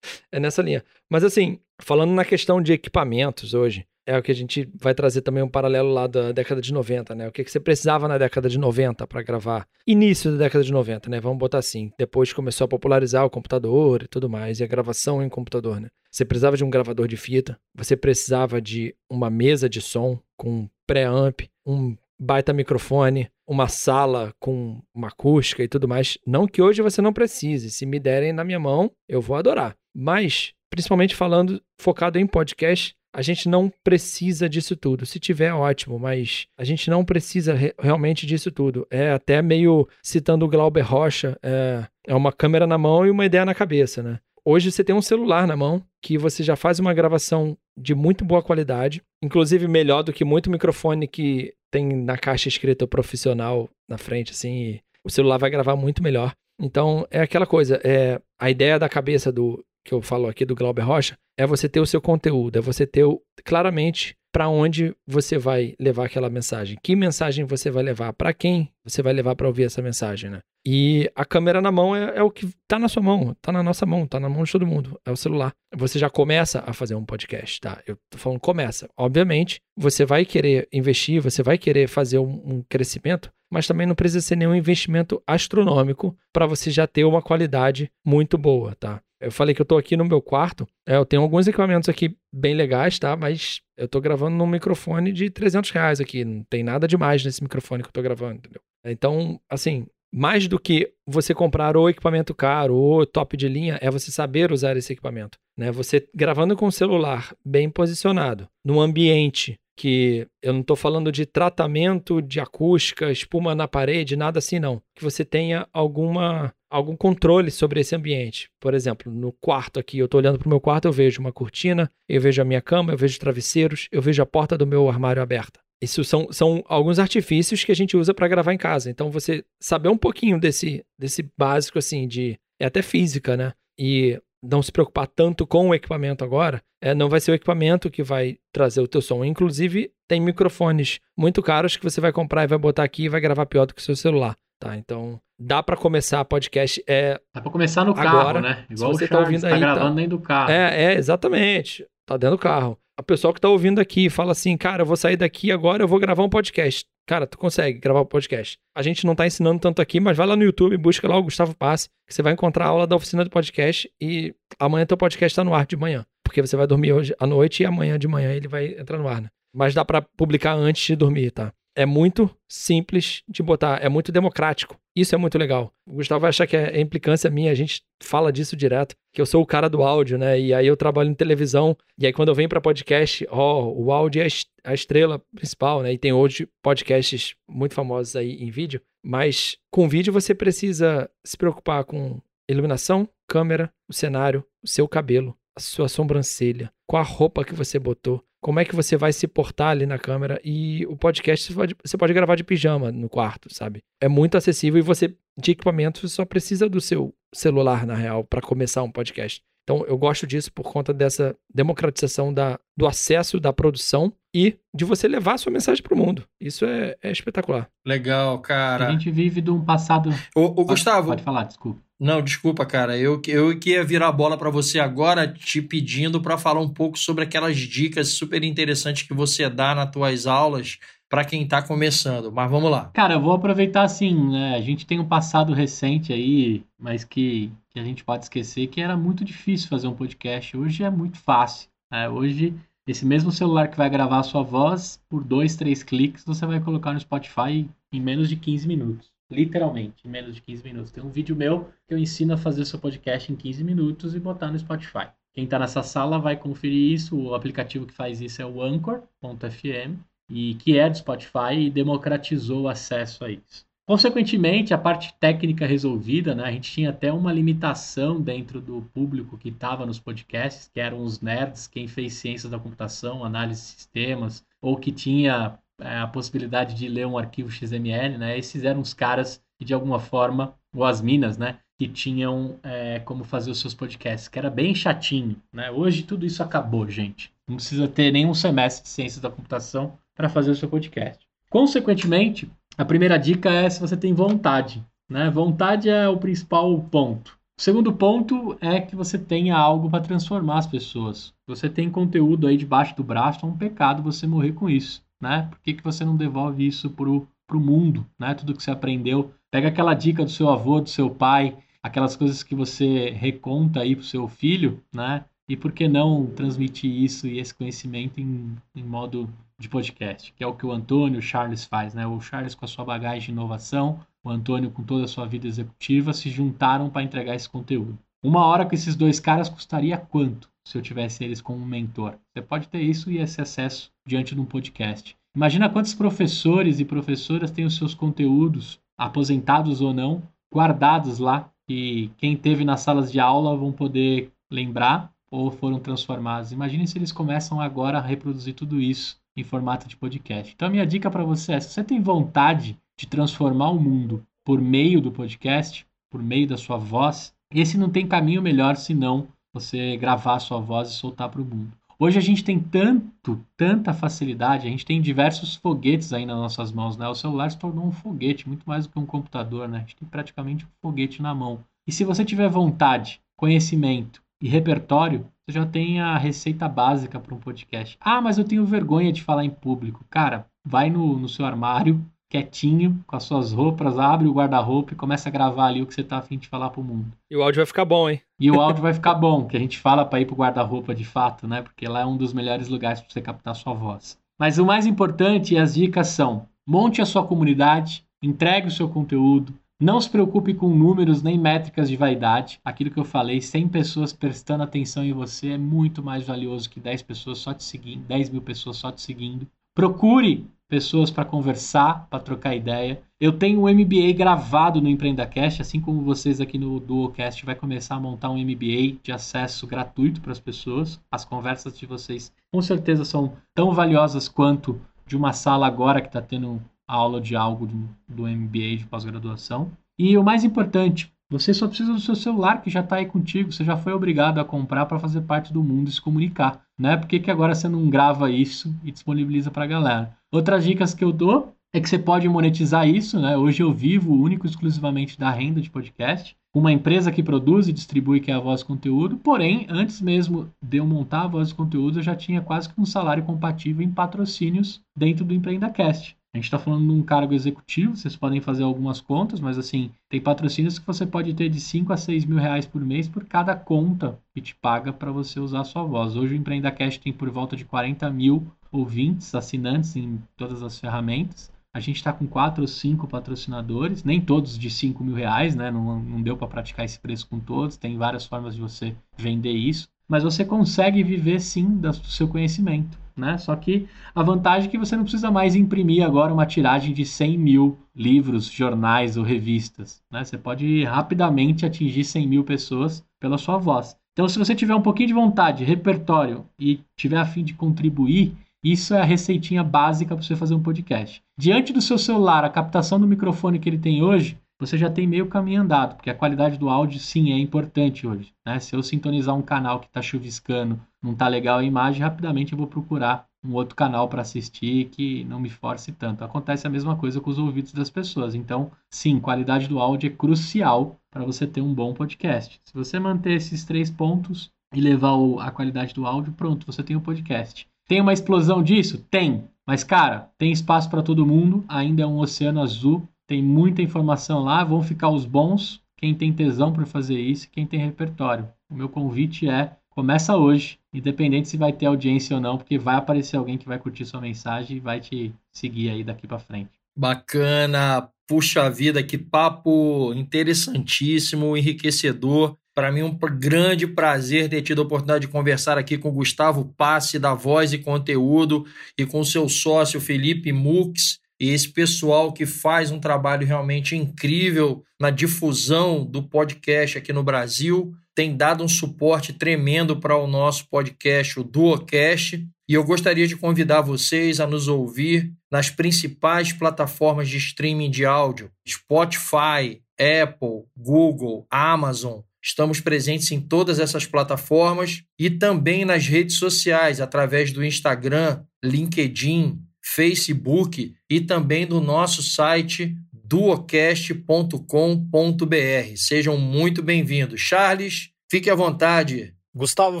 é 0.30 0.38
nessa 0.38 0.60
linha. 0.60 0.84
Mas 1.10 1.24
assim, 1.24 1.60
falando 1.80 2.12
na 2.12 2.24
questão 2.24 2.60
de 2.60 2.74
equipamentos 2.74 3.54
hoje, 3.54 3.86
é 4.06 4.16
o 4.18 4.22
que 4.22 4.32
a 4.32 4.34
gente 4.34 4.68
vai 4.74 4.94
trazer 4.94 5.22
também 5.22 5.42
um 5.42 5.48
paralelo 5.48 5.92
lá 5.92 6.06
da 6.06 6.32
década 6.32 6.60
de 6.60 6.72
90, 6.72 7.14
né? 7.14 7.28
O 7.28 7.32
que, 7.32 7.44
que 7.44 7.50
você 7.50 7.60
precisava 7.60 8.08
na 8.08 8.18
década 8.18 8.48
de 8.48 8.58
90 8.58 9.06
para 9.06 9.22
gravar? 9.22 9.66
Início 9.86 10.32
da 10.32 10.38
década 10.38 10.64
de 10.64 10.72
90, 10.72 11.08
né? 11.08 11.20
Vamos 11.20 11.38
botar 11.38 11.58
assim. 11.58 11.92
Depois 11.98 12.32
começou 12.32 12.64
a 12.64 12.68
popularizar 12.68 13.24
o 13.24 13.30
computador 13.30 14.02
e 14.02 14.08
tudo 14.08 14.28
mais, 14.28 14.60
e 14.60 14.64
a 14.64 14.66
gravação 14.66 15.22
em 15.22 15.28
computador, 15.28 15.80
né? 15.80 15.88
Você 16.10 16.24
precisava 16.24 16.56
de 16.56 16.64
um 16.64 16.70
gravador 16.70 17.08
de 17.08 17.16
fita, 17.16 17.58
você 17.74 17.96
precisava 17.96 18.60
de 18.60 18.94
uma 19.08 19.30
mesa 19.30 19.68
de 19.68 19.80
som 19.80 20.18
com 20.36 20.68
pré-amp, 20.86 21.42
um 21.64 21.96
baita 22.18 22.52
microfone, 22.52 23.28
uma 23.46 23.68
sala 23.68 24.32
com 24.38 24.80
uma 24.94 25.08
acústica 25.08 25.62
e 25.62 25.68
tudo 25.68 25.88
mais. 25.88 26.18
Não 26.26 26.46
que 26.46 26.62
hoje 26.62 26.82
você 26.82 27.00
não 27.02 27.12
precise. 27.12 27.70
Se 27.70 27.86
me 27.86 27.98
derem 27.98 28.32
na 28.32 28.44
minha 28.44 28.60
mão, 28.60 28.90
eu 29.08 29.20
vou 29.20 29.36
adorar. 29.36 29.74
Mas, 29.94 30.52
principalmente 30.70 31.16
falando 31.16 31.62
focado 31.78 32.18
em 32.18 32.26
podcast, 32.26 32.94
a 33.12 33.20
gente 33.20 33.48
não 33.48 33.70
precisa 33.84 34.48
disso 34.48 34.74
tudo. 34.74 35.04
Se 35.04 35.20
tiver, 35.20 35.52
ótimo, 35.52 35.98
mas 35.98 36.46
a 36.56 36.64
gente 36.64 36.88
não 36.88 37.04
precisa 37.04 37.54
re 37.54 37.74
realmente 37.78 38.26
disso 38.26 38.50
tudo. 38.50 38.86
É 38.90 39.12
até 39.12 39.42
meio 39.42 39.86
citando 40.02 40.44
o 40.44 40.48
Glauber 40.48 40.82
Rocha, 40.82 41.38
é, 41.42 41.84
é 42.06 42.14
uma 42.14 42.32
câmera 42.32 42.66
na 42.66 42.78
mão 42.78 43.06
e 43.06 43.10
uma 43.10 43.26
ideia 43.26 43.44
na 43.44 43.54
cabeça, 43.54 44.02
né? 44.02 44.18
Hoje 44.44 44.72
você 44.72 44.82
tem 44.82 44.94
um 44.94 45.02
celular 45.02 45.46
na 45.46 45.56
mão 45.56 45.84
que 46.02 46.18
você 46.18 46.42
já 46.42 46.56
faz 46.56 46.80
uma 46.80 46.92
gravação 46.92 47.56
de 47.78 47.94
muito 47.94 48.24
boa 48.24 48.42
qualidade, 48.42 49.00
inclusive 49.22 49.68
melhor 49.68 50.02
do 50.02 50.12
que 50.12 50.24
muito 50.24 50.50
microfone 50.50 51.06
que 51.06 51.54
tem 51.70 51.86
na 51.94 52.18
caixa 52.18 52.48
escrita 52.48 52.86
profissional 52.86 53.68
na 53.88 53.96
frente, 53.96 54.32
assim, 54.32 54.80
o 55.04 55.10
celular 55.10 55.38
vai 55.38 55.48
gravar 55.48 55.76
muito 55.76 56.02
melhor. 56.02 56.32
Então, 56.60 57.06
é 57.10 57.20
aquela 57.20 57.46
coisa, 57.46 57.80
é 57.84 58.20
a 58.38 58.50
ideia 58.50 58.78
da 58.78 58.88
cabeça 58.88 59.32
do 59.32 59.64
que 59.84 59.92
eu 59.92 60.00
falo 60.00 60.28
aqui 60.28 60.44
do 60.44 60.54
Glauber 60.54 60.82
Rocha 60.82 61.16
é 61.36 61.46
você 61.46 61.68
ter 61.68 61.80
o 61.80 61.86
seu 61.86 62.00
conteúdo, 62.00 62.58
é 62.58 62.62
você 62.62 62.86
ter 62.86 63.04
o, 63.04 63.20
claramente 63.44 64.14
para 64.32 64.48
onde 64.48 64.94
você 65.06 65.36
vai 65.36 65.74
levar 65.78 66.06
aquela 66.06 66.30
mensagem, 66.30 66.78
que 66.82 66.96
mensagem 66.96 67.44
você 67.44 67.70
vai 67.70 67.82
levar, 67.82 68.12
para 68.14 68.32
quem 68.32 68.72
você 68.82 69.02
vai 69.02 69.12
levar 69.12 69.36
para 69.36 69.46
ouvir 69.46 69.64
essa 69.64 69.82
mensagem, 69.82 70.30
né? 70.30 70.40
E 70.64 71.10
a 71.14 71.24
câmera 71.24 71.60
na 71.60 71.72
mão 71.72 71.94
é, 71.94 72.18
é 72.18 72.22
o 72.22 72.30
que 72.30 72.46
está 72.46 72.78
na 72.78 72.88
sua 72.88 73.02
mão, 73.02 73.32
está 73.32 73.50
na 73.50 73.62
nossa 73.62 73.84
mão, 73.84 74.04
está 74.04 74.20
na 74.20 74.28
mão 74.28 74.44
de 74.44 74.52
todo 74.52 74.66
mundo, 74.66 74.98
é 75.04 75.10
o 75.10 75.16
celular. 75.16 75.52
Você 75.76 75.98
já 75.98 76.08
começa 76.08 76.62
a 76.64 76.72
fazer 76.72 76.94
um 76.94 77.04
podcast, 77.04 77.60
tá? 77.60 77.82
Eu 77.86 77.96
tô 78.08 78.16
falando 78.16 78.40
começa. 78.40 78.88
Obviamente, 78.96 79.60
você 79.76 80.04
vai 80.04 80.24
querer 80.24 80.68
investir, 80.72 81.20
você 81.20 81.42
vai 81.42 81.58
querer 81.58 81.88
fazer 81.88 82.18
um, 82.18 82.42
um 82.44 82.64
crescimento, 82.68 83.30
mas 83.50 83.66
também 83.66 83.86
não 83.86 83.94
precisa 83.94 84.24
ser 84.24 84.36
nenhum 84.36 84.54
investimento 84.54 85.20
astronômico 85.26 86.16
para 86.32 86.46
você 86.46 86.70
já 86.70 86.86
ter 86.86 87.04
uma 87.04 87.20
qualidade 87.20 87.90
muito 88.06 88.38
boa, 88.38 88.74
tá? 88.76 89.02
Eu 89.22 89.30
falei 89.30 89.54
que 89.54 89.62
eu 89.62 89.66
tô 89.66 89.76
aqui 89.78 89.96
no 89.96 90.04
meu 90.04 90.20
quarto. 90.20 90.66
É, 90.86 90.96
eu 90.96 91.06
tenho 91.06 91.22
alguns 91.22 91.46
equipamentos 91.46 91.88
aqui 91.88 92.16
bem 92.32 92.54
legais, 92.54 92.98
tá? 92.98 93.16
Mas 93.16 93.60
eu 93.76 93.86
tô 93.86 94.00
gravando 94.00 94.36
num 94.36 94.46
microfone 94.46 95.12
de 95.12 95.30
300 95.30 95.70
reais 95.70 96.00
aqui. 96.00 96.24
Não 96.24 96.42
tem 96.44 96.62
nada 96.62 96.88
demais 96.88 97.24
nesse 97.24 97.42
microfone 97.42 97.82
que 97.82 97.88
eu 97.88 97.92
tô 97.92 98.02
gravando, 98.02 98.34
entendeu? 98.34 98.60
Então, 98.84 99.40
assim, 99.48 99.86
mais 100.12 100.48
do 100.48 100.58
que 100.58 100.92
você 101.06 101.32
comprar 101.32 101.76
o 101.76 101.88
equipamento 101.88 102.34
caro 102.34 102.74
ou 102.74 103.06
top 103.06 103.36
de 103.36 103.48
linha, 103.48 103.78
é 103.80 103.90
você 103.90 104.10
saber 104.10 104.52
usar 104.52 104.76
esse 104.76 104.92
equipamento. 104.92 105.38
Né? 105.56 105.70
Você 105.70 106.06
gravando 106.14 106.56
com 106.56 106.66
o 106.66 106.72
celular 106.72 107.34
bem 107.44 107.70
posicionado, 107.70 108.48
num 108.64 108.80
ambiente 108.80 109.58
que 109.76 110.26
eu 110.42 110.52
não 110.52 110.60
estou 110.60 110.76
falando 110.76 111.10
de 111.10 111.24
tratamento 111.24 112.20
de 112.20 112.40
acústica, 112.40 113.10
espuma 113.10 113.54
na 113.54 113.66
parede, 113.66 114.16
nada 114.16 114.38
assim 114.38 114.58
não. 114.58 114.82
Que 114.94 115.02
você 115.02 115.24
tenha 115.24 115.66
alguma 115.72 116.52
algum 116.70 116.96
controle 116.96 117.50
sobre 117.50 117.80
esse 117.80 117.94
ambiente. 117.94 118.50
Por 118.58 118.72
exemplo, 118.72 119.12
no 119.12 119.30
quarto 119.30 119.78
aqui, 119.78 119.98
eu 119.98 120.06
estou 120.06 120.18
olhando 120.18 120.38
para 120.38 120.46
o 120.46 120.48
meu 120.48 120.60
quarto, 120.60 120.86
eu 120.86 120.92
vejo 120.92 121.20
uma 121.20 121.30
cortina, 121.30 121.90
eu 122.08 122.18
vejo 122.18 122.40
a 122.40 122.44
minha 122.46 122.62
cama, 122.62 122.94
eu 122.94 122.96
vejo 122.96 123.20
travesseiros, 123.20 123.88
eu 123.92 124.00
vejo 124.00 124.22
a 124.22 124.26
porta 124.26 124.56
do 124.56 124.66
meu 124.66 124.88
armário 124.88 125.22
aberta. 125.22 125.60
Isso 125.82 126.02
são, 126.02 126.28
são 126.30 126.64
alguns 126.66 126.98
artifícios 126.98 127.64
que 127.64 127.72
a 127.72 127.74
gente 127.74 127.96
usa 127.96 128.14
para 128.14 128.28
gravar 128.28 128.54
em 128.54 128.58
casa. 128.58 128.88
Então, 128.88 129.10
você 129.10 129.44
saber 129.60 129.88
um 129.88 129.98
pouquinho 129.98 130.38
desse, 130.38 130.82
desse 130.98 131.28
básico, 131.36 131.78
assim, 131.78 132.06
de. 132.06 132.38
É 132.58 132.66
até 132.66 132.80
física, 132.80 133.36
né? 133.36 133.52
E 133.76 134.18
não 134.42 134.62
se 134.62 134.72
preocupar 134.72 135.06
tanto 135.06 135.46
com 135.46 135.68
o 135.68 135.74
equipamento 135.74 136.24
agora, 136.24 136.62
é, 136.80 136.94
não 136.94 137.08
vai 137.08 137.20
ser 137.20 137.30
o 137.30 137.34
equipamento 137.34 137.90
que 137.90 138.02
vai 138.02 138.38
trazer 138.52 138.80
o 138.80 138.88
teu 138.88 139.00
som. 139.00 139.24
Inclusive, 139.24 139.92
tem 140.08 140.20
microfones 140.20 140.98
muito 141.16 141.42
caros 141.42 141.76
que 141.76 141.84
você 141.84 142.00
vai 142.00 142.12
comprar 142.12 142.44
e 142.44 142.48
vai 142.48 142.58
botar 142.58 142.82
aqui 142.82 143.04
e 143.04 143.08
vai 143.08 143.20
gravar 143.20 143.46
pior 143.46 143.66
do 143.66 143.74
que 143.74 143.80
o 143.80 143.84
seu 143.84 143.94
celular. 143.94 144.36
Tá, 144.60 144.76
então 144.76 145.20
dá 145.36 145.60
para 145.60 145.76
começar 145.76 146.24
podcast 146.24 146.82
é 146.86 147.20
Dá 147.34 147.40
para 147.40 147.50
começar 147.50 147.84
no 147.84 147.90
agora, 147.90 148.40
carro, 148.40 148.40
né? 148.40 148.64
Igual 148.70 148.92
você 148.92 149.08
tá 149.08 149.18
ouvindo 149.18 149.40
tá 149.40 149.48
aí, 149.48 149.58
gravando 149.58 149.88
tá... 149.88 149.94
dentro 149.94 150.18
do 150.18 150.22
carro. 150.22 150.50
É, 150.52 150.84
é, 150.84 150.94
exatamente. 150.94 151.84
Tá 152.06 152.16
dentro 152.16 152.36
do 152.36 152.40
carro. 152.40 152.78
A 152.96 153.02
pessoa 153.02 153.34
que 153.34 153.40
tá 153.40 153.48
ouvindo 153.48 153.80
aqui 153.80 154.08
fala 154.08 154.32
assim: 154.32 154.56
"Cara, 154.56 154.82
eu 154.82 154.86
vou 154.86 154.96
sair 154.96 155.16
daqui 155.16 155.50
agora, 155.50 155.82
eu 155.82 155.88
vou 155.88 155.98
gravar 155.98 156.22
um 156.22 156.28
podcast". 156.28 156.84
Cara, 157.06 157.26
tu 157.26 157.36
consegue 157.36 157.78
gravar 157.78 158.04
podcast. 158.04 158.58
A 158.76 158.82
gente 158.82 159.04
não 159.04 159.14
tá 159.14 159.26
ensinando 159.26 159.60
tanto 159.60 159.82
aqui, 159.82 159.98
mas 159.98 160.16
vai 160.16 160.26
lá 160.26 160.36
no 160.36 160.44
YouTube, 160.44 160.76
busca 160.76 161.08
lá 161.08 161.16
o 161.16 161.22
Gustavo 161.22 161.54
Passe, 161.54 161.88
que 162.06 162.14
você 162.14 162.22
vai 162.22 162.32
encontrar 162.32 162.66
a 162.66 162.68
aula 162.68 162.86
da 162.86 162.94
oficina 162.94 163.24
do 163.24 163.30
podcast 163.30 163.90
e 164.00 164.34
amanhã 164.58 164.86
teu 164.86 164.96
podcast 164.96 165.34
tá 165.34 165.42
no 165.42 165.54
ar 165.54 165.66
de 165.66 165.76
manhã, 165.76 166.04
porque 166.24 166.40
você 166.40 166.56
vai 166.56 166.66
dormir 166.66 166.92
hoje 166.92 167.14
à 167.18 167.26
noite 167.26 167.62
e 167.62 167.66
amanhã 167.66 167.98
de 167.98 168.06
manhã 168.06 168.32
ele 168.32 168.46
vai 168.46 168.76
entrar 168.78 168.98
no 168.98 169.08
ar, 169.08 169.20
né? 169.20 169.28
Mas 169.54 169.74
dá 169.74 169.84
para 169.84 170.00
publicar 170.00 170.54
antes 170.54 170.86
de 170.86 170.96
dormir, 170.96 171.32
tá? 171.32 171.52
É 171.74 171.86
muito 171.86 172.30
simples 172.48 173.22
de 173.28 173.42
botar, 173.42 173.82
é 173.82 173.88
muito 173.88 174.12
democrático. 174.12 174.76
Isso 174.94 175.14
é 175.14 175.18
muito 175.18 175.38
legal. 175.38 175.72
O 175.86 175.94
Gustavo 175.94 176.20
vai 176.20 176.28
achar 176.28 176.46
que 176.46 176.56
é 176.56 176.80
implicância 176.80 177.30
minha, 177.30 177.50
a 177.50 177.54
gente 177.54 177.82
fala 178.02 178.30
disso 178.30 178.54
direto, 178.54 178.94
que 179.12 179.20
eu 179.20 179.26
sou 179.26 179.42
o 179.42 179.46
cara 179.46 179.68
do 179.68 179.82
áudio, 179.82 180.18
né? 180.18 180.38
E 180.38 180.52
aí 180.52 180.66
eu 180.66 180.76
trabalho 180.76 181.08
em 181.08 181.14
televisão, 181.14 181.76
e 181.98 182.06
aí 182.06 182.12
quando 182.12 182.28
eu 182.28 182.34
venho 182.34 182.48
para 182.48 182.60
podcast, 182.60 183.26
ó, 183.30 183.64
o 183.64 183.90
áudio 183.90 184.22
é 184.22 184.26
a 184.64 184.74
estrela 184.74 185.22
principal, 185.34 185.82
né? 185.82 185.92
E 185.92 185.98
tem 185.98 186.12
hoje 186.12 186.46
podcasts 186.62 187.34
muito 187.48 187.74
famosos 187.74 188.16
aí 188.16 188.34
em 188.42 188.50
vídeo, 188.50 188.82
mas 189.02 189.56
com 189.70 189.88
vídeo 189.88 190.12
você 190.12 190.34
precisa 190.34 191.10
se 191.24 191.36
preocupar 191.36 191.84
com 191.84 192.20
iluminação, 192.48 193.08
câmera, 193.26 193.72
o 193.88 193.94
cenário, 193.94 194.44
o 194.62 194.68
seu 194.68 194.86
cabelo, 194.86 195.34
a 195.56 195.60
sua 195.60 195.88
sobrancelha, 195.88 196.70
com 196.86 196.98
a 196.98 197.02
roupa 197.02 197.44
que 197.44 197.54
você 197.54 197.78
botou, 197.78 198.22
como 198.42 198.58
é 198.58 198.64
que 198.64 198.74
você 198.74 198.96
vai 198.96 199.12
se 199.12 199.28
portar 199.28 199.68
ali 199.68 199.86
na 199.86 199.98
câmera. 199.98 200.40
E 200.44 200.84
o 200.86 200.96
podcast 200.96 201.46
você 201.46 201.54
pode, 201.54 201.76
você 201.82 201.96
pode 201.96 202.12
gravar 202.12 202.34
de 202.34 202.42
pijama 202.42 202.90
no 202.90 203.08
quarto, 203.08 203.54
sabe? 203.54 203.82
É 204.00 204.08
muito 204.08 204.36
acessível 204.36 204.80
e 204.80 204.82
você, 204.82 205.14
de 205.38 205.52
equipamento, 205.52 206.00
você 206.00 206.16
só 206.16 206.24
precisa 206.24 206.68
do 206.68 206.80
seu 206.80 207.14
celular, 207.32 207.86
na 207.86 207.94
real, 207.94 208.24
para 208.24 208.42
começar 208.42 208.82
um 208.82 208.90
podcast. 208.90 209.40
Então, 209.62 209.84
eu 209.86 209.96
gosto 209.96 210.26
disso 210.26 210.52
por 210.52 210.64
conta 210.64 210.92
dessa 210.92 211.36
democratização 211.54 212.34
da, 212.34 212.58
do 212.76 212.84
acesso 212.84 213.38
da 213.38 213.52
produção 213.52 214.12
e 214.34 214.56
de 214.74 214.84
você 214.84 215.06
levar 215.06 215.34
a 215.34 215.38
sua 215.38 215.52
mensagem 215.52 215.80
para 215.80 215.94
o 215.94 215.96
mundo. 215.96 216.24
Isso 216.40 216.64
é, 216.64 216.96
é, 217.00 217.12
espetacular. 217.12 217.68
Legal, 217.86 218.40
cara. 218.40 218.88
A 218.88 218.90
gente 218.90 219.08
vive 219.08 219.40
de 219.40 219.52
um 219.52 219.64
passado. 219.64 220.10
O, 220.34 220.62
o 220.62 220.64
Gustavo. 220.64 221.08
Pode 221.08 221.22
falar, 221.22 221.44
desculpa. 221.44 221.80
Não, 222.02 222.20
desculpa, 222.20 222.66
cara. 222.66 222.98
Eu, 222.98 223.22
eu 223.28 223.56
que 223.56 223.70
ia 223.70 223.84
virar 223.84 224.08
a 224.08 224.12
bola 224.12 224.36
para 224.36 224.50
você 224.50 224.80
agora, 224.80 225.32
te 225.32 225.62
pedindo 225.62 226.20
para 226.20 226.36
falar 226.36 226.60
um 226.60 226.68
pouco 226.68 226.98
sobre 226.98 227.22
aquelas 227.22 227.56
dicas 227.56 228.08
super 228.08 228.42
interessantes 228.42 229.04
que 229.04 229.14
você 229.14 229.48
dá 229.48 229.72
nas 229.72 229.88
tuas 229.88 230.26
aulas 230.26 230.80
para 231.08 231.24
quem 231.24 231.44
está 231.44 231.62
começando. 231.62 232.32
Mas 232.32 232.50
vamos 232.50 232.72
lá. 232.72 232.90
Cara, 232.92 233.14
eu 233.14 233.20
vou 233.20 233.32
aproveitar 233.32 233.84
assim, 233.84 234.32
né? 234.32 234.56
A 234.56 234.60
gente 234.60 234.84
tem 234.84 234.98
um 234.98 235.06
passado 235.06 235.52
recente 235.52 236.12
aí, 236.12 236.64
mas 236.76 237.04
que, 237.04 237.52
que 237.70 237.78
a 237.78 237.84
gente 237.84 238.02
pode 238.02 238.24
esquecer 238.24 238.66
que 238.66 238.80
era 238.80 238.96
muito 238.96 239.24
difícil 239.24 239.68
fazer 239.68 239.86
um 239.86 239.94
podcast. 239.94 240.56
Hoje 240.56 240.82
é 240.82 240.90
muito 240.90 241.18
fácil. 241.18 241.68
Né? 241.88 242.08
Hoje, 242.08 242.52
esse 242.84 243.06
mesmo 243.06 243.30
celular 243.30 243.68
que 243.68 243.76
vai 243.76 243.88
gravar 243.88 244.18
a 244.18 244.24
sua 244.24 244.42
voz, 244.42 245.00
por 245.08 245.22
dois, 245.22 245.54
três 245.54 245.84
cliques, 245.84 246.24
você 246.24 246.44
vai 246.46 246.58
colocar 246.58 246.92
no 246.92 246.98
Spotify 246.98 247.64
em 247.92 248.00
menos 248.00 248.28
de 248.28 248.34
15 248.34 248.66
minutos. 248.66 249.11
Literalmente, 249.32 250.06
em 250.06 250.10
menos 250.10 250.34
de 250.34 250.42
15 250.42 250.62
minutos. 250.62 250.92
Tem 250.92 251.02
um 251.02 251.08
vídeo 251.08 251.34
meu 251.34 251.70
que 251.88 251.94
eu 251.94 251.98
ensino 251.98 252.34
a 252.34 252.36
fazer 252.36 252.64
seu 252.66 252.78
podcast 252.78 253.32
em 253.32 253.36
15 253.36 253.64
minutos 253.64 254.14
e 254.14 254.20
botar 254.20 254.50
no 254.50 254.58
Spotify. 254.58 255.08
Quem 255.32 255.44
está 255.44 255.58
nessa 255.58 255.82
sala 255.82 256.18
vai 256.18 256.36
conferir 256.36 256.92
isso. 256.92 257.18
O 257.18 257.34
aplicativo 257.34 257.86
que 257.86 257.94
faz 257.94 258.20
isso 258.20 258.42
é 258.42 258.46
o 258.46 258.60
Anchor.fm, 258.60 259.96
e 260.28 260.54
que 260.54 260.78
é 260.78 260.88
do 260.88 260.98
Spotify 260.98 261.54
e 261.58 261.70
democratizou 261.70 262.62
o 262.62 262.68
acesso 262.68 263.24
a 263.24 263.30
isso. 263.30 263.66
Consequentemente, 263.86 264.72
a 264.72 264.78
parte 264.78 265.12
técnica 265.18 265.66
resolvida, 265.66 266.34
né? 266.34 266.44
A 266.44 266.52
gente 266.52 266.70
tinha 266.70 266.90
até 266.90 267.12
uma 267.12 267.32
limitação 267.32 268.20
dentro 268.20 268.60
do 268.60 268.82
público 268.94 269.36
que 269.36 269.48
estava 269.48 269.84
nos 269.84 269.98
podcasts, 269.98 270.70
que 270.72 270.78
eram 270.78 271.02
os 271.02 271.20
nerds, 271.20 271.66
quem 271.66 271.88
fez 271.88 272.14
ciências 272.14 272.50
da 272.50 272.58
computação, 272.58 273.24
análise 273.24 273.60
de 273.60 273.68
sistemas, 273.68 274.44
ou 274.60 274.76
que 274.76 274.92
tinha 274.92 275.58
é, 275.84 275.98
a 275.98 276.06
possibilidade 276.06 276.74
de 276.74 276.88
ler 276.88 277.06
um 277.06 277.18
arquivo 277.18 277.50
XML, 277.50 278.18
né? 278.18 278.38
Esses 278.38 278.64
eram 278.64 278.80
os 278.80 278.94
caras 278.94 279.42
que, 279.58 279.64
de 279.64 279.74
alguma 279.74 279.98
forma, 279.98 280.54
ou 280.74 280.84
as 280.84 281.00
minas, 281.00 281.36
né? 281.36 281.58
Que 281.78 281.88
tinham 281.88 282.56
é, 282.62 283.00
como 283.00 283.24
fazer 283.24 283.50
os 283.50 283.60
seus 283.60 283.74
podcasts, 283.74 284.28
que 284.28 284.38
era 284.38 284.50
bem 284.50 284.74
chatinho, 284.74 285.36
né? 285.52 285.70
Hoje 285.70 286.02
tudo 286.02 286.24
isso 286.24 286.42
acabou, 286.42 286.88
gente. 286.88 287.32
Não 287.48 287.56
precisa 287.56 287.88
ter 287.88 288.12
nenhum 288.12 288.34
semestre 288.34 288.84
de 288.84 288.88
ciências 288.88 289.20
da 289.20 289.30
computação 289.30 289.98
para 290.14 290.28
fazer 290.28 290.50
o 290.50 290.54
seu 290.54 290.68
podcast. 290.68 291.26
Consequentemente, 291.50 292.50
a 292.78 292.84
primeira 292.84 293.18
dica 293.18 293.50
é 293.50 293.68
se 293.68 293.80
você 293.80 293.96
tem 293.96 294.14
vontade, 294.14 294.82
né? 295.10 295.30
Vontade 295.30 295.88
é 295.90 296.08
o 296.08 296.16
principal 296.16 296.80
ponto. 296.90 297.38
O 297.58 297.62
segundo 297.62 297.92
ponto 297.92 298.56
é 298.60 298.80
que 298.80 298.96
você 298.96 299.18
tenha 299.18 299.56
algo 299.56 299.90
para 299.90 300.02
transformar 300.02 300.58
as 300.58 300.66
pessoas. 300.66 301.34
Você 301.46 301.68
tem 301.68 301.90
conteúdo 301.90 302.46
aí 302.46 302.56
debaixo 302.56 302.96
do 302.96 303.04
braço, 303.04 303.44
é 303.44 303.48
um 303.48 303.56
pecado 303.56 304.02
você 304.02 304.26
morrer 304.26 304.52
com 304.52 304.70
isso, 304.70 305.02
né? 305.22 305.46
Por 305.48 305.60
que, 305.60 305.72
que 305.74 305.84
você 305.84 306.04
não 306.04 306.16
devolve 306.16 306.66
isso 306.66 306.90
pro, 306.90 307.26
pro 307.46 307.60
mundo, 307.60 308.04
né? 308.18 308.34
Tudo 308.34 308.54
que 308.54 308.62
você 308.62 308.72
aprendeu. 308.72 309.32
Pega 309.50 309.68
aquela 309.68 309.94
dica 309.94 310.24
do 310.24 310.30
seu 310.30 310.48
avô, 310.48 310.80
do 310.80 310.88
seu 310.88 311.08
pai, 311.08 311.56
aquelas 311.82 312.16
coisas 312.16 312.42
que 312.42 312.54
você 312.54 313.10
reconta 313.10 313.80
aí 313.80 313.94
pro 313.94 314.04
seu 314.04 314.26
filho, 314.26 314.82
né? 314.92 315.24
E 315.48 315.56
por 315.56 315.72
que 315.72 315.88
não 315.88 316.26
transmitir 316.26 316.90
isso 316.90 317.26
e 317.26 317.38
esse 317.38 317.54
conhecimento 317.54 318.20
em, 318.20 318.56
em 318.74 318.82
modo 318.82 319.28
de 319.58 319.68
podcast, 319.68 320.32
que 320.32 320.42
é 320.42 320.46
o 320.46 320.54
que 320.54 320.66
o 320.66 320.72
Antônio 320.72 321.18
o 321.18 321.22
Charles 321.22 321.64
faz, 321.64 321.94
né? 321.94 322.06
O 322.06 322.20
Charles 322.20 322.54
com 322.54 322.64
a 322.64 322.68
sua 322.68 322.84
bagagem 322.84 323.26
de 323.26 323.30
inovação, 323.30 324.00
o 324.24 324.30
Antônio 324.30 324.70
com 324.70 324.82
toda 324.82 325.04
a 325.04 325.08
sua 325.08 325.26
vida 325.26 325.46
executiva 325.46 326.12
se 326.12 326.30
juntaram 326.30 326.90
para 326.90 327.02
entregar 327.02 327.34
esse 327.34 327.48
conteúdo. 327.48 327.98
Uma 328.22 328.46
hora 328.46 328.64
com 328.64 328.74
esses 328.74 328.96
dois 328.96 329.20
caras 329.20 329.48
custaria 329.48 329.96
quanto 329.96 330.51
se 330.66 330.76
eu 330.76 330.82
tivesse 330.82 331.24
eles 331.24 331.40
como 331.40 331.64
mentor? 331.64 332.16
Você 332.32 332.42
pode 332.42 332.68
ter 332.68 332.80
isso 332.80 333.10
e 333.10 333.18
esse 333.18 333.40
acesso 333.40 333.90
diante 334.06 334.34
de 334.34 334.40
um 334.40 334.44
podcast. 334.44 335.16
Imagina 335.34 335.68
quantos 335.68 335.94
professores 335.94 336.78
e 336.78 336.84
professoras 336.84 337.50
têm 337.50 337.64
os 337.64 337.76
seus 337.76 337.94
conteúdos, 337.94 338.78
aposentados 338.98 339.80
ou 339.80 339.92
não, 339.92 340.22
guardados 340.52 341.18
lá, 341.18 341.50
e 341.68 342.10
quem 342.18 342.36
teve 342.36 342.64
nas 342.64 342.80
salas 342.80 343.10
de 343.10 343.18
aula 343.18 343.56
vão 343.56 343.72
poder 343.72 344.30
lembrar 344.50 345.10
ou 345.30 345.50
foram 345.50 345.80
transformados. 345.80 346.52
Imagine 346.52 346.86
se 346.86 346.98
eles 346.98 347.10
começam 347.10 347.60
agora 347.60 347.98
a 347.98 348.02
reproduzir 348.02 348.54
tudo 348.54 348.80
isso 348.80 349.16
em 349.34 349.42
formato 349.42 349.88
de 349.88 349.96
podcast. 349.96 350.52
Então, 350.54 350.68
a 350.68 350.70
minha 350.70 350.86
dica 350.86 351.10
para 351.10 351.24
você 351.24 351.54
é: 351.54 351.60
se 351.60 351.70
você 351.70 351.82
tem 351.82 352.02
vontade 352.02 352.78
de 352.98 353.06
transformar 353.06 353.70
o 353.70 353.80
mundo 353.80 354.22
por 354.44 354.60
meio 354.60 355.00
do 355.00 355.10
podcast, 355.10 355.86
por 356.10 356.22
meio 356.22 356.46
da 356.46 356.58
sua 356.58 356.76
voz, 356.76 357.34
esse 357.50 357.78
não 357.78 357.88
tem 357.88 358.06
caminho 358.06 358.42
melhor 358.42 358.76
senão 358.76 359.26
você 359.52 359.96
gravar 359.96 360.38
sua 360.38 360.60
voz 360.60 360.88
e 360.88 360.94
soltar 360.94 361.28
para 361.28 361.42
o 361.42 361.44
mundo. 361.44 361.72
Hoje 361.98 362.18
a 362.18 362.22
gente 362.22 362.42
tem 362.42 362.58
tanto, 362.58 363.40
tanta 363.56 363.92
facilidade, 363.94 364.66
a 364.66 364.70
gente 364.70 364.84
tem 364.84 365.00
diversos 365.00 365.54
foguetes 365.54 366.12
aí 366.12 366.26
nas 366.26 366.36
nossas 366.36 366.72
mãos, 366.72 366.96
né? 366.96 367.06
O 367.06 367.14
celular 367.14 367.50
se 367.50 367.58
tornou 367.58 367.86
um 367.86 367.92
foguete, 367.92 368.48
muito 368.48 368.64
mais 368.68 368.86
do 368.86 368.92
que 368.92 368.98
um 368.98 369.06
computador, 369.06 369.68
né? 369.68 369.78
A 369.78 369.80
gente 369.82 369.96
tem 369.96 370.08
praticamente 370.08 370.64
um 370.64 370.68
foguete 370.80 371.22
na 371.22 371.32
mão. 371.32 371.60
E 371.86 371.92
se 371.92 372.04
você 372.04 372.24
tiver 372.24 372.48
vontade, 372.48 373.20
conhecimento 373.36 374.20
e 374.40 374.48
repertório, 374.48 375.26
você 375.46 375.58
já 375.58 375.66
tem 375.66 376.00
a 376.00 376.16
receita 376.18 376.68
básica 376.68 377.20
para 377.20 377.34
um 377.34 377.38
podcast. 377.38 377.96
Ah, 378.00 378.20
mas 378.20 378.38
eu 378.38 378.44
tenho 378.44 378.66
vergonha 378.66 379.12
de 379.12 379.22
falar 379.22 379.44
em 379.44 379.50
público. 379.50 380.04
Cara, 380.10 380.46
vai 380.64 380.90
no, 380.90 381.18
no 381.18 381.28
seu 381.28 381.44
armário, 381.44 382.04
quietinho, 382.32 383.04
com 383.06 383.14
as 383.14 383.24
suas 383.24 383.52
roupas, 383.52 383.98
abre 383.98 384.26
o 384.26 384.32
guarda-roupa 384.32 384.94
e 384.94 384.96
começa 384.96 385.28
a 385.28 385.32
gravar 385.32 385.66
ali 385.66 385.82
o 385.82 385.86
que 385.86 385.92
você 385.92 386.02
tá 386.02 386.16
afim 386.16 386.38
de 386.38 386.48
falar 386.48 386.70
pro 386.70 386.82
mundo. 386.82 387.12
E 387.30 387.36
o 387.36 387.42
áudio 387.42 387.58
vai 387.58 387.66
ficar 387.66 387.84
bom, 387.84 388.08
hein? 388.08 388.22
E 388.40 388.50
o 388.50 388.58
áudio 388.58 388.82
vai 388.82 388.94
ficar 388.94 389.14
bom, 389.14 389.46
que 389.46 389.54
a 389.54 389.60
gente 389.60 389.78
fala 389.78 390.02
para 390.02 390.18
ir 390.18 390.24
pro 390.24 390.34
guarda-roupa 390.34 390.94
de 390.94 391.04
fato, 391.04 391.46
né? 391.46 391.60
Porque 391.60 391.86
lá 391.86 392.00
é 392.00 392.06
um 392.06 392.16
dos 392.16 392.32
melhores 392.32 392.68
lugares 392.68 393.02
para 393.02 393.10
você 393.10 393.20
captar 393.20 393.54
sua 393.54 393.74
voz. 393.74 394.18
Mas 394.40 394.56
o 394.58 394.64
mais 394.64 394.86
importante 394.86 395.52
e 395.52 395.58
as 395.58 395.74
dicas 395.74 396.08
são: 396.08 396.46
monte 396.66 397.02
a 397.02 397.06
sua 397.06 397.26
comunidade, 397.26 398.02
entregue 398.22 398.68
o 398.68 398.70
seu 398.70 398.88
conteúdo, 398.88 399.52
não 399.78 400.00
se 400.00 400.08
preocupe 400.08 400.54
com 400.54 400.68
números 400.70 401.22
nem 401.22 401.38
métricas 401.38 401.86
de 401.86 401.96
vaidade. 401.96 402.58
Aquilo 402.64 402.90
que 402.90 402.98
eu 402.98 403.04
falei, 403.04 403.42
100 403.42 403.68
pessoas 403.68 404.12
prestando 404.12 404.62
atenção 404.62 405.04
em 405.04 405.12
você 405.12 405.50
é 405.50 405.58
muito 405.58 406.02
mais 406.02 406.26
valioso 406.26 406.70
que 406.70 406.80
10 406.80 407.02
pessoas 407.02 407.38
só 407.38 407.52
te 407.52 407.62
seguindo, 407.62 408.06
10 408.06 408.30
mil 408.30 408.40
pessoas 408.40 408.78
só 408.78 408.90
te 408.90 409.02
seguindo. 409.02 409.46
Procure 409.74 410.46
pessoas 410.72 411.10
para 411.10 411.26
conversar, 411.26 412.06
para 412.08 412.18
trocar 412.18 412.56
ideia. 412.56 413.02
Eu 413.20 413.30
tenho 413.30 413.60
um 413.60 413.68
MBA 413.70 414.10
gravado 414.16 414.80
no 414.80 414.88
EmpreendaCast, 414.88 415.60
assim 415.60 415.78
como 415.78 416.00
vocês 416.00 416.40
aqui 416.40 416.56
no 416.56 416.80
Duocast 416.80 417.44
vai 417.44 417.54
começar 417.54 417.96
a 417.96 418.00
montar 418.00 418.30
um 418.30 418.42
MBA 418.42 418.96
de 419.02 419.12
acesso 419.12 419.66
gratuito 419.66 420.22
para 420.22 420.32
as 420.32 420.40
pessoas. 420.40 420.98
As 421.12 421.26
conversas 421.26 421.78
de 421.78 421.84
vocês 421.84 422.32
com 422.50 422.62
certeza 422.62 423.04
são 423.04 423.34
tão 423.54 423.74
valiosas 423.74 424.30
quanto 424.30 424.80
de 425.06 425.14
uma 425.14 425.34
sala 425.34 425.66
agora 425.66 426.00
que 426.00 426.06
está 426.06 426.22
tendo 426.22 426.58
aula 426.88 427.20
de 427.20 427.36
algo 427.36 427.66
do, 427.66 427.86
do 428.08 428.26
MBA 428.26 428.76
de 428.78 428.86
pós-graduação. 428.86 429.70
E 429.98 430.16
o 430.16 430.24
mais 430.24 430.42
importante, 430.42 431.12
você 431.30 431.52
só 431.52 431.68
precisa 431.68 431.92
do 431.92 432.00
seu 432.00 432.16
celular 432.16 432.62
que 432.62 432.70
já 432.70 432.80
está 432.80 432.96
aí 432.96 433.04
contigo, 433.04 433.52
você 433.52 433.62
já 433.62 433.76
foi 433.76 433.92
obrigado 433.92 434.38
a 434.38 434.44
comprar 434.44 434.86
para 434.86 434.98
fazer 434.98 435.20
parte 435.20 435.52
do 435.52 435.62
mundo 435.62 435.88
e 435.88 435.92
se 435.92 436.00
comunicar. 436.00 436.62
Né? 436.82 436.96
Por 436.96 437.06
que, 437.06 437.20
que 437.20 437.30
agora 437.30 437.54
você 437.54 437.68
não 437.68 437.88
grava 437.88 438.28
isso 438.28 438.74
e 438.82 438.90
disponibiliza 438.90 439.52
para 439.52 439.62
a 439.62 439.68
galera? 439.68 440.16
Outras 440.32 440.64
dicas 440.64 440.92
que 440.92 441.04
eu 441.04 441.12
dou 441.12 441.54
é 441.72 441.80
que 441.80 441.88
você 441.88 441.96
pode 441.96 442.28
monetizar 442.28 442.88
isso. 442.88 443.20
Né? 443.20 443.36
Hoje 443.36 443.62
eu 443.62 443.72
vivo 443.72 444.12
único 444.12 444.48
exclusivamente 444.48 445.16
da 445.16 445.30
renda 445.30 445.60
de 445.60 445.70
podcast. 445.70 446.34
Uma 446.52 446.72
empresa 446.72 447.12
que 447.12 447.22
produz 447.22 447.68
e 447.68 447.72
distribui, 447.72 448.18
que 448.18 448.32
é 448.32 448.34
a 448.34 448.40
Voz 448.40 448.64
Conteúdo. 448.64 449.16
Porém, 449.16 449.64
antes 449.70 450.00
mesmo 450.00 450.50
de 450.60 450.78
eu 450.78 450.84
montar 450.84 451.22
a 451.22 451.28
Voz 451.28 451.52
Conteúdo, 451.52 452.00
eu 452.00 452.02
já 452.02 452.16
tinha 452.16 452.42
quase 452.42 452.68
que 452.68 452.80
um 452.80 452.84
salário 452.84 453.22
compatível 453.22 453.86
em 453.86 453.90
patrocínios 453.90 454.82
dentro 454.98 455.24
do 455.24 455.32
EmpreendaCast. 455.32 456.16
A 456.34 456.38
gente 456.38 456.44
está 456.44 456.58
falando 456.58 456.86
de 456.86 456.92
um 456.98 457.02
cargo 457.02 457.34
executivo, 457.34 457.94
vocês 457.94 458.16
podem 458.16 458.40
fazer 458.40 458.62
algumas 458.62 459.02
contas, 459.02 459.38
mas 459.38 459.58
assim, 459.58 459.90
tem 460.08 460.18
patrocínios 460.18 460.78
que 460.78 460.86
você 460.86 461.04
pode 461.04 461.34
ter 461.34 461.50
de 461.50 461.60
5 461.60 461.92
a 461.92 461.96
6 461.96 462.24
mil 462.24 462.38
reais 462.38 462.64
por 462.64 462.82
mês 462.82 463.06
por 463.06 463.26
cada 463.26 463.54
conta 463.54 464.18
que 464.32 464.40
te 464.40 464.54
paga 464.54 464.94
para 464.94 465.12
você 465.12 465.38
usar 465.38 465.60
a 465.60 465.64
sua 465.64 465.82
voz. 465.82 466.16
Hoje 466.16 466.32
o 466.32 466.36
Empreenda 466.36 466.70
Cash 466.70 466.96
tem 466.96 467.12
por 467.12 467.28
volta 467.28 467.54
de 467.54 467.66
40 467.66 468.08
mil 468.10 468.46
ouvintes, 468.70 469.34
assinantes 469.34 469.94
em 469.94 470.22
todas 470.34 470.62
as 470.62 470.80
ferramentas. 470.80 471.52
A 471.74 471.80
gente 471.80 471.96
está 471.96 472.14
com 472.14 472.26
quatro 472.26 472.62
ou 472.62 472.68
cinco 472.68 473.06
patrocinadores, 473.06 474.02
nem 474.02 474.18
todos 474.18 474.58
de 474.58 474.70
5 474.70 475.04
mil 475.04 475.14
reais, 475.14 475.54
né? 475.54 475.70
Não, 475.70 476.00
não 476.00 476.22
deu 476.22 476.36
para 476.36 476.48
praticar 476.48 476.86
esse 476.86 476.98
preço 476.98 477.28
com 477.28 477.38
todos, 477.38 477.76
tem 477.76 477.98
várias 477.98 478.24
formas 478.24 478.54
de 478.54 478.60
você 478.60 478.96
vender 479.18 479.52
isso, 479.52 479.86
mas 480.12 480.22
você 480.22 480.44
consegue 480.44 481.02
viver 481.02 481.40
sim 481.40 481.66
do 481.78 481.92
seu 481.92 482.28
conhecimento 482.28 483.02
né? 483.16 483.38
Só 483.38 483.54
que 483.56 483.86
a 484.14 484.22
vantagem 484.22 484.68
é 484.68 484.70
que 484.70 484.78
você 484.78 484.96
não 484.96 485.04
precisa 485.04 485.30
mais 485.30 485.54
imprimir 485.54 486.04
agora 486.04 486.32
uma 486.32 486.46
tiragem 486.46 486.92
de 486.92 487.04
100 487.04 487.38
mil 487.38 487.78
livros, 487.94 488.50
jornais 488.50 489.16
ou 489.16 489.24
revistas, 489.24 490.02
né? 490.10 490.24
Você 490.24 490.38
pode 490.38 490.84
rapidamente 490.84 491.66
atingir 491.66 492.04
100 492.04 492.26
mil 492.26 492.44
pessoas 492.44 493.04
pela 493.20 493.38
sua 493.38 493.58
voz. 493.58 493.96
Então, 494.12 494.28
se 494.28 494.38
você 494.38 494.54
tiver 494.54 494.74
um 494.74 494.82
pouquinho 494.82 495.08
de 495.08 495.14
vontade, 495.14 495.64
repertório 495.64 496.44
e 496.58 496.80
tiver 496.96 497.18
a 497.18 497.24
fim 497.24 497.42
de 497.42 497.54
contribuir, 497.54 498.34
isso 498.62 498.94
é 498.94 499.00
a 499.00 499.04
receitinha 499.04 499.64
básica 499.64 500.14
para 500.14 500.22
você 500.22 500.36
fazer 500.36 500.54
um 500.54 500.62
podcast. 500.62 501.22
Diante 501.36 501.72
do 501.72 501.80
seu 501.80 501.98
celular, 501.98 502.44
a 502.44 502.50
captação 502.50 503.00
do 503.00 503.06
microfone 503.06 503.58
que 503.58 503.68
ele 503.68 503.78
tem 503.78 504.02
hoje, 504.02 504.38
você 504.62 504.78
já 504.78 504.88
tem 504.88 505.08
meio 505.08 505.26
caminho 505.26 505.62
andado, 505.62 505.96
porque 505.96 506.08
a 506.08 506.14
qualidade 506.14 506.56
do 506.56 506.68
áudio 506.68 507.00
sim 507.00 507.32
é 507.32 507.38
importante 507.38 508.06
hoje. 508.06 508.32
Né? 508.46 508.60
Se 508.60 508.76
eu 508.76 508.82
sintonizar 508.82 509.34
um 509.34 509.42
canal 509.42 509.80
que 509.80 509.86
está 509.86 510.00
chuviscando, 510.00 510.80
não 511.02 511.12
está 511.12 511.26
legal 511.26 511.58
a 511.58 511.64
imagem, 511.64 512.00
rapidamente 512.00 512.52
eu 512.52 512.58
vou 512.58 512.68
procurar 512.68 513.26
um 513.44 513.54
outro 513.54 513.74
canal 513.74 514.08
para 514.08 514.22
assistir 514.22 514.84
que 514.90 515.24
não 515.24 515.40
me 515.40 515.50
force 515.50 515.90
tanto. 515.90 516.22
Acontece 516.22 516.64
a 516.64 516.70
mesma 516.70 516.94
coisa 516.94 517.20
com 517.20 517.28
os 517.28 517.38
ouvidos 517.38 517.72
das 517.72 517.90
pessoas. 517.90 518.36
Então, 518.36 518.70
sim, 518.88 519.18
qualidade 519.18 519.66
do 519.66 519.80
áudio 519.80 520.06
é 520.06 520.14
crucial 520.14 520.96
para 521.10 521.24
você 521.24 521.44
ter 521.44 521.60
um 521.60 521.74
bom 521.74 521.92
podcast. 521.92 522.60
Se 522.64 522.72
você 522.72 523.00
manter 523.00 523.32
esses 523.32 523.64
três 523.64 523.90
pontos 523.90 524.52
e 524.72 524.80
levar 524.80 525.16
a 525.40 525.50
qualidade 525.50 525.92
do 525.92 526.06
áudio, 526.06 526.32
pronto, 526.34 526.64
você 526.64 526.84
tem 526.84 526.94
o 526.94 527.00
um 527.00 527.02
podcast. 527.02 527.66
Tem 527.88 528.00
uma 528.00 528.12
explosão 528.12 528.62
disso? 528.62 529.04
Tem. 529.10 529.42
Mas, 529.66 529.82
cara, 529.82 530.30
tem 530.38 530.52
espaço 530.52 530.88
para 530.88 531.02
todo 531.02 531.26
mundo, 531.26 531.64
ainda 531.68 532.02
é 532.02 532.06
um 532.06 532.18
oceano 532.18 532.62
azul 532.62 533.08
tem 533.32 533.42
muita 533.42 533.80
informação 533.80 534.44
lá, 534.44 534.62
vão 534.62 534.82
ficar 534.82 535.08
os 535.08 535.24
bons, 535.24 535.80
quem 535.96 536.14
tem 536.14 536.30
tesão 536.30 536.70
para 536.70 536.84
fazer 536.84 537.18
isso, 537.18 537.48
quem 537.50 537.66
tem 537.66 537.80
repertório. 537.80 538.46
O 538.68 538.74
meu 538.74 538.90
convite 538.90 539.48
é 539.48 539.72
começa 539.88 540.36
hoje, 540.36 540.78
independente 540.92 541.48
se 541.48 541.56
vai 541.56 541.72
ter 541.72 541.86
audiência 541.86 542.36
ou 542.36 542.42
não, 542.42 542.58
porque 542.58 542.76
vai 542.76 542.96
aparecer 542.96 543.38
alguém 543.38 543.56
que 543.56 543.66
vai 543.66 543.78
curtir 543.78 544.04
sua 544.04 544.20
mensagem 544.20 544.76
e 544.76 544.80
vai 544.80 545.00
te 545.00 545.32
seguir 545.50 545.88
aí 545.88 546.04
daqui 546.04 546.26
para 546.26 546.38
frente. 546.38 546.72
Bacana, 546.94 548.06
puxa 548.28 548.68
vida, 548.68 549.02
que 549.02 549.16
papo 549.16 550.12
interessantíssimo, 550.14 551.56
enriquecedor. 551.56 552.58
Para 552.74 552.92
mim, 552.92 553.00
um 553.00 553.16
grande 553.16 553.86
prazer 553.86 554.50
ter 554.50 554.60
tido 554.60 554.82
a 554.82 554.84
oportunidade 554.84 555.26
de 555.26 555.32
conversar 555.32 555.78
aqui 555.78 555.96
com 555.96 556.10
o 556.10 556.12
Gustavo 556.12 556.66
Passe, 556.76 557.18
da 557.18 557.32
Voz 557.32 557.72
e 557.72 557.78
Conteúdo, 557.78 558.66
e 558.98 559.06
com 559.06 559.24
seu 559.24 559.48
sócio 559.48 560.02
Felipe 560.02 560.52
Mux 560.52 561.21
e 561.42 561.50
esse 561.50 561.68
pessoal 561.68 562.32
que 562.32 562.46
faz 562.46 562.92
um 562.92 563.00
trabalho 563.00 563.44
realmente 563.44 563.96
incrível 563.96 564.84
na 565.00 565.10
difusão 565.10 566.06
do 566.06 566.22
podcast 566.22 566.96
aqui 566.96 567.12
no 567.12 567.24
Brasil, 567.24 567.92
tem 568.14 568.36
dado 568.36 568.62
um 568.62 568.68
suporte 568.68 569.32
tremendo 569.32 569.98
para 569.98 570.16
o 570.16 570.28
nosso 570.28 570.68
podcast, 570.68 571.40
o 571.40 571.42
Duocast. 571.42 572.46
E 572.68 572.74
eu 572.74 572.84
gostaria 572.84 573.26
de 573.26 573.34
convidar 573.34 573.80
vocês 573.80 574.38
a 574.38 574.46
nos 574.46 574.68
ouvir 574.68 575.32
nas 575.50 575.68
principais 575.68 576.52
plataformas 576.52 577.28
de 577.28 577.38
streaming 577.38 577.90
de 577.90 578.06
áudio: 578.06 578.48
Spotify, 578.64 579.82
Apple, 579.98 580.66
Google, 580.76 581.44
Amazon. 581.50 582.20
Estamos 582.40 582.78
presentes 582.78 583.32
em 583.32 583.40
todas 583.40 583.80
essas 583.80 584.06
plataformas 584.06 585.02
e 585.18 585.28
também 585.28 585.84
nas 585.84 586.06
redes 586.06 586.36
sociais, 586.36 587.00
através 587.00 587.50
do 587.50 587.64
Instagram, 587.64 588.44
LinkedIn, 588.64 589.60
Facebook 589.82 590.94
e 591.10 591.20
também 591.20 591.66
do 591.66 591.80
nosso 591.80 592.22
site 592.22 592.94
duocast.com.br. 593.12 595.96
Sejam 595.96 596.38
muito 596.38 596.82
bem-vindos. 596.82 597.40
Charles, 597.40 598.10
fique 598.30 598.48
à 598.48 598.54
vontade. 598.54 599.34
Gustavo 599.54 600.00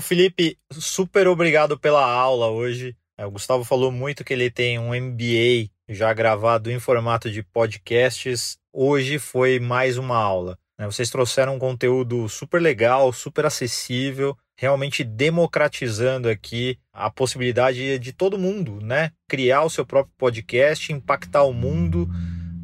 Felipe, 0.00 0.56
super 0.72 1.28
obrigado 1.28 1.78
pela 1.78 2.04
aula 2.04 2.48
hoje. 2.48 2.96
É, 3.18 3.26
o 3.26 3.30
Gustavo 3.30 3.64
falou 3.64 3.92
muito 3.92 4.24
que 4.24 4.32
ele 4.32 4.50
tem 4.50 4.78
um 4.78 4.94
MBA 4.94 5.70
já 5.88 6.12
gravado 6.12 6.70
em 6.70 6.78
formato 6.78 7.30
de 7.30 7.42
podcasts. 7.42 8.58
Hoje 8.72 9.18
foi 9.18 9.60
mais 9.60 9.98
uma 9.98 10.16
aula. 10.16 10.58
Né? 10.78 10.86
Vocês 10.86 11.10
trouxeram 11.10 11.56
um 11.56 11.58
conteúdo 11.58 12.28
super 12.28 12.60
legal, 12.60 13.12
super 13.12 13.46
acessível, 13.46 14.36
realmente 14.62 15.04
democratizando 15.04 16.28
aqui 16.28 16.78
a 16.92 17.10
possibilidade 17.10 17.98
de 17.98 18.12
todo 18.12 18.38
mundo, 18.38 18.78
né? 18.80 19.10
Criar 19.28 19.64
o 19.64 19.70
seu 19.70 19.84
próprio 19.84 20.14
podcast, 20.16 20.92
impactar 20.92 21.42
o 21.42 21.52
mundo 21.52 22.08